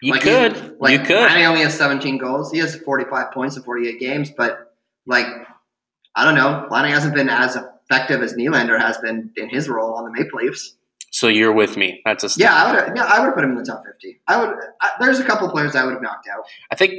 You 0.00 0.12
Like, 0.12 0.22
could. 0.22 0.56
he- 0.56 0.70
like, 0.78 0.92
you 1.00 1.04
could. 1.06 1.30
Laine 1.32 1.46
only 1.46 1.62
has 1.62 1.76
17 1.76 2.18
goals. 2.18 2.52
He 2.52 2.58
has 2.58 2.76
45 2.76 3.32
points 3.32 3.56
in 3.56 3.62
48 3.62 3.98
games, 4.00 4.30
but 4.30 4.74
like 5.06 5.26
I 6.14 6.24
don't 6.24 6.34
know, 6.34 6.66
Laine 6.70 6.92
hasn't 6.92 7.14
been 7.14 7.28
as 7.28 7.56
effective 7.56 8.20
as 8.22 8.34
Nylander 8.34 8.78
has 8.80 8.98
been 8.98 9.30
in 9.36 9.48
his 9.48 9.68
role 9.68 9.94
on 9.94 10.04
the 10.04 10.10
Maple 10.10 10.40
Leafs. 10.40 10.74
So 11.10 11.28
you're 11.28 11.52
with 11.52 11.76
me. 11.76 12.00
That's 12.04 12.24
a 12.24 12.28
step. 12.28 12.44
Yeah, 12.44 12.54
I 12.54 12.72
would. 12.86 12.96
Yeah, 12.96 13.04
I 13.04 13.18
would 13.20 13.26
have 13.26 13.34
put 13.34 13.44
him 13.44 13.50
in 13.50 13.56
the 13.56 13.64
top 13.64 13.84
fifty. 13.86 14.20
I 14.28 14.42
would. 14.44 14.56
I, 14.80 14.90
there's 15.00 15.18
a 15.20 15.24
couple 15.24 15.48
players 15.50 15.74
I 15.76 15.84
would 15.84 15.92
have 15.94 16.02
knocked 16.02 16.26
out. 16.28 16.44
I 16.70 16.74
think 16.74 16.94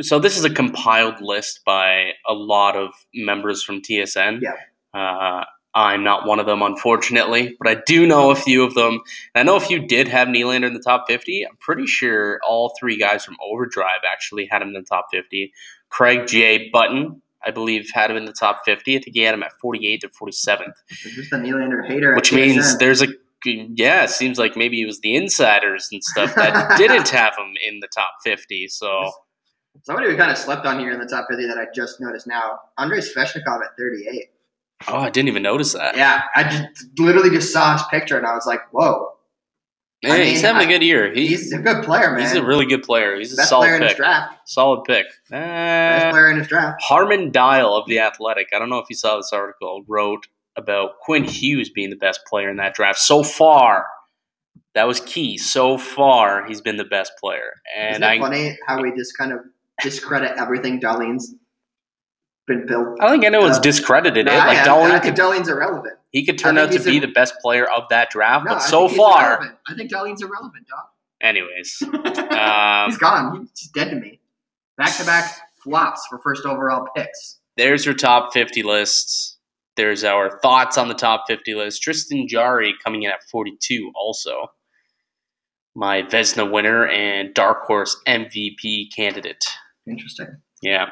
so. 0.00 0.18
This 0.18 0.36
is 0.38 0.44
a 0.44 0.50
compiled 0.50 1.20
list 1.20 1.60
by 1.64 2.12
a 2.28 2.34
lot 2.34 2.76
of 2.76 2.92
members 3.14 3.62
from 3.62 3.82
TSN. 3.82 4.40
Yeah. 4.42 4.52
Uh, 4.98 5.44
I'm 5.74 6.02
not 6.02 6.26
one 6.26 6.40
of 6.40 6.46
them, 6.46 6.62
unfortunately, 6.62 7.54
but 7.58 7.68
I 7.68 7.82
do 7.86 8.06
know 8.06 8.30
a 8.30 8.34
few 8.34 8.64
of 8.64 8.72
them. 8.72 8.94
And 8.94 9.00
I 9.36 9.42
know 9.42 9.56
if 9.56 9.68
you 9.68 9.86
did 9.86 10.08
have 10.08 10.26
Nylander 10.28 10.66
in 10.66 10.72
the 10.72 10.80
top 10.80 11.04
50, 11.06 11.44
I'm 11.46 11.56
pretty 11.58 11.86
sure 11.86 12.40
all 12.48 12.74
three 12.80 12.96
guys 12.96 13.26
from 13.26 13.36
Overdrive 13.46 14.00
actually 14.10 14.46
had 14.50 14.62
him 14.62 14.68
in 14.68 14.74
the 14.74 14.80
top 14.82 15.08
50. 15.10 15.52
Craig 15.90 16.26
J. 16.26 16.70
Button, 16.72 17.20
I 17.44 17.50
believe, 17.50 17.90
had 17.92 18.10
him 18.10 18.16
in 18.16 18.24
the 18.24 18.32
top 18.32 18.62
50. 18.64 18.96
I 18.96 19.00
think 19.00 19.14
he 19.14 19.20
had 19.20 19.34
him 19.34 19.42
at 19.42 19.52
48 19.60 20.04
or 20.04 20.28
47th. 20.28 20.72
Just 20.88 21.32
a 21.32 21.36
Nylander 21.36 21.86
hater. 21.86 22.12
at 22.12 22.16
Which 22.16 22.32
means 22.32 22.56
TSN. 22.74 22.78
there's 22.78 23.02
a 23.02 23.08
yeah, 23.44 24.04
it 24.04 24.10
seems 24.10 24.38
like 24.38 24.56
maybe 24.56 24.80
it 24.82 24.86
was 24.86 25.00
the 25.00 25.14
insiders 25.14 25.88
and 25.92 26.02
stuff 26.02 26.34
that 26.34 26.74
didn't 26.78 27.10
have 27.10 27.34
him 27.36 27.52
in 27.68 27.80
the 27.80 27.86
top 27.94 28.12
50. 28.24 28.66
So 28.68 29.12
somebody 29.82 30.08
we 30.08 30.16
kind 30.16 30.30
of 30.30 30.38
slept 30.38 30.66
on 30.66 30.78
here 30.78 30.90
in 30.92 30.98
the 30.98 31.06
top 31.06 31.26
fifty 31.28 31.46
that 31.46 31.58
I 31.58 31.66
just 31.74 32.00
noticed 32.00 32.26
now. 32.26 32.60
Andrei 32.78 32.98
Svechnikov 33.00 33.62
at 33.64 33.76
thirty 33.78 34.06
eight. 34.08 34.30
oh, 34.88 34.96
I 34.98 35.10
didn't 35.10 35.28
even 35.28 35.42
notice 35.42 35.72
that. 35.72 35.96
Yeah, 35.96 36.22
I 36.34 36.44
just 36.44 36.86
literally 36.98 37.30
just 37.30 37.52
saw 37.52 37.72
his 37.74 37.82
picture 37.90 38.16
and 38.18 38.26
I 38.26 38.34
was 38.34 38.46
like, 38.46 38.60
whoa, 38.72 39.12
Man, 40.04 40.20
I 40.20 40.24
he's 40.24 40.42
having 40.42 40.62
a 40.62 40.64
I- 40.64 40.68
good 40.68 40.82
year. 40.82 41.12
He, 41.14 41.26
he's 41.28 41.52
a 41.52 41.58
good 41.58 41.82
player, 41.84 42.12
man. 42.12 42.20
he's 42.20 42.34
a 42.34 42.44
really 42.44 42.66
good 42.66 42.82
player. 42.82 43.16
He's 43.16 43.32
a 43.32 43.36
best 43.36 43.48
solid 43.48 43.64
player 43.66 43.76
in 43.76 43.82
his 43.82 43.90
pick. 43.92 43.96
draft. 43.96 44.48
Solid 44.48 44.84
pick. 44.84 45.06
Best 45.30 46.06
Uh, 46.06 46.10
player 46.10 46.30
in 46.30 46.38
his 46.38 46.46
draft. 46.48 46.82
Harman 46.82 47.30
Dayal 47.32 47.80
of 47.80 47.88
The 47.88 47.98
Athletic, 48.00 48.48
I 48.54 48.58
don't 48.58 48.68
know 48.68 48.78
if 48.78 48.86
you 48.90 48.96
saw 48.96 49.16
this 49.16 49.32
article, 49.32 49.84
wrote 49.88 50.26
about 50.56 50.98
Quinn 51.00 51.24
Hughes 51.24 51.70
being 51.70 51.90
the 51.90 51.96
best 51.96 52.20
player 52.26 52.50
in 52.50 52.56
that 52.58 52.74
draft. 52.74 52.98
So 52.98 53.22
far, 53.22 53.86
that 54.74 54.86
was 54.86 55.00
key. 55.00 55.38
So 55.38 55.78
far, 55.78 56.44
he's 56.46 56.60
been 56.60 56.76
the 56.76 56.84
best 56.84 57.12
player. 57.18 57.52
Isn't 57.78 58.02
And 58.02 58.04
it 58.04 58.06
I, 58.06 58.18
funny 58.20 58.58
how 58.66 58.82
we 58.82 58.92
just 58.94 59.16
kind 59.16 59.32
of 59.32 59.38
discredit 59.82 60.32
everything 60.38 60.80
Dahlin's 60.80 61.34
been 62.46 62.66
built? 62.66 62.98
I 63.00 63.04
don't 63.06 63.12
think 63.14 63.24
anyone's 63.24 63.58
Uh, 63.58 63.60
discredited 63.60 64.26
it. 64.26 64.32
I, 64.32 64.36
Like 64.46 64.58
I 64.58 64.98
could, 65.00 65.14
Dahlin's 65.14 65.48
irrelevant. 65.48 65.98
he 66.12 66.24
could 66.24 66.38
turn 66.38 66.58
out 66.58 66.72
to 66.72 66.80
be 66.82 66.98
a- 66.98 67.00
the 67.00 67.08
best 67.08 67.34
player 67.40 67.68
of 67.68 67.84
that 67.90 68.10
draft. 68.10 68.44
No, 68.46 68.52
but 68.54 68.62
I 68.62 68.66
so 68.66 68.88
far, 68.88 69.34
irrelevant. 69.34 69.58
I 69.68 69.74
think 69.74 69.90
Dahlin's 69.90 70.22
irrelevant, 70.22 70.66
dog. 70.68 70.84
anyways, 71.20 71.82
um, 71.82 72.86
he's 72.90 72.98
gone. 72.98 73.48
He's 73.58 73.68
dead 73.68 73.90
to 73.90 73.96
me. 73.96 74.20
Back 74.76 74.96
to 74.98 75.04
back 75.04 75.40
flops 75.62 76.06
for 76.08 76.18
first 76.18 76.44
overall 76.46 76.86
picks. 76.94 77.38
there's 77.56 77.84
your 77.84 77.94
top 77.94 78.32
50 78.32 78.62
lists. 78.62 79.38
There's 79.76 80.04
our 80.04 80.38
thoughts 80.40 80.78
on 80.78 80.88
the 80.88 80.94
top 80.94 81.24
50 81.26 81.54
list. 81.54 81.82
Tristan 81.82 82.26
Jarry 82.28 82.74
coming 82.84 83.02
in 83.02 83.10
at 83.10 83.22
42 83.30 83.92
also. 83.94 84.52
My 85.74 86.00
Vezina 86.02 86.50
winner 86.50 86.86
and 86.86 87.34
Dark 87.34 87.64
Horse 87.66 87.96
MVP 88.08 88.90
candidate. 88.94 89.44
Interesting. 89.86 90.36
Yeah. 90.62 90.86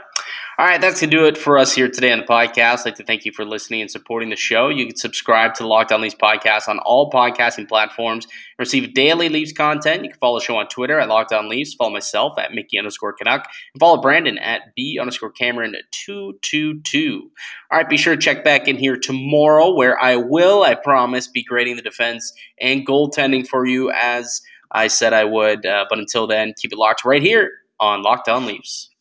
All 0.57 0.67
right, 0.67 0.81
that's 0.81 1.01
going 1.01 1.11
to 1.11 1.17
do 1.17 1.27
it 1.27 1.37
for 1.37 1.59
us 1.59 1.75
here 1.75 1.89
today 1.89 2.13
on 2.13 2.21
the 2.21 2.27
podcast. 2.27 2.81
I'd 2.81 2.85
like 2.85 2.95
to 2.97 3.05
thank 3.05 3.25
you 3.25 3.33
for 3.33 3.45
listening 3.45 3.81
and 3.81 3.91
supporting 3.91 4.31
the 4.31 4.37
show. 4.37 4.69
You 4.69 4.87
can 4.87 4.95
subscribe 4.95 5.55
to 5.55 5.67
Locked 5.67 5.91
On 5.91 6.01
Leafs 6.01 6.15
podcast 6.15 6.69
on 6.69 6.79
all 6.81 7.11
podcasting 7.11 7.67
platforms 7.67 8.29
receive 8.59 8.95
daily 8.95 9.29
Leafs 9.29 9.53
content. 9.53 10.05
You 10.05 10.11
can 10.11 10.19
follow 10.21 10.39
the 10.39 10.45
show 10.45 10.57
on 10.59 10.69
Twitter 10.69 11.01
at 11.01 11.09
Locked 11.09 11.33
On 11.33 11.49
Leafs. 11.49 11.75
Follow 11.75 11.93
myself 11.93 12.39
at 12.39 12.53
Mickey 12.53 12.79
underscore 12.79 13.15
Canuck. 13.15 13.49
And 13.75 13.81
follow 13.81 14.01
Brandon 14.01 14.39
at 14.39 14.61
B 14.77 14.99
underscore 15.01 15.33
Cameron 15.33 15.75
222. 15.91 17.31
All 17.73 17.79
right, 17.79 17.89
be 17.89 17.97
sure 17.97 18.15
to 18.15 18.23
check 18.23 18.45
back 18.45 18.69
in 18.69 18.77
here 18.77 18.97
tomorrow 18.97 19.75
where 19.75 20.01
I 20.01 20.17
will, 20.17 20.63
I 20.63 20.77
promise, 20.77 21.27
be 21.27 21.43
grading 21.43 21.77
the 21.77 21.83
defense 21.83 22.33
and 22.61 22.87
goaltending 22.87 23.49
for 23.49 23.67
you 23.67 23.91
as 23.91 24.41
I 24.71 24.87
said 24.87 25.13
I 25.13 25.25
would. 25.25 25.67
Uh, 25.67 25.87
but 25.89 25.99
until 25.99 26.29
then, 26.29 26.55
keep 26.57 26.73
it 26.73 26.79
locked 26.79 27.05
right 27.05 27.23
here 27.23 27.51
on 27.85 28.03
Locked 28.03 28.29
On 28.29 28.47
Leafs. 28.47 28.94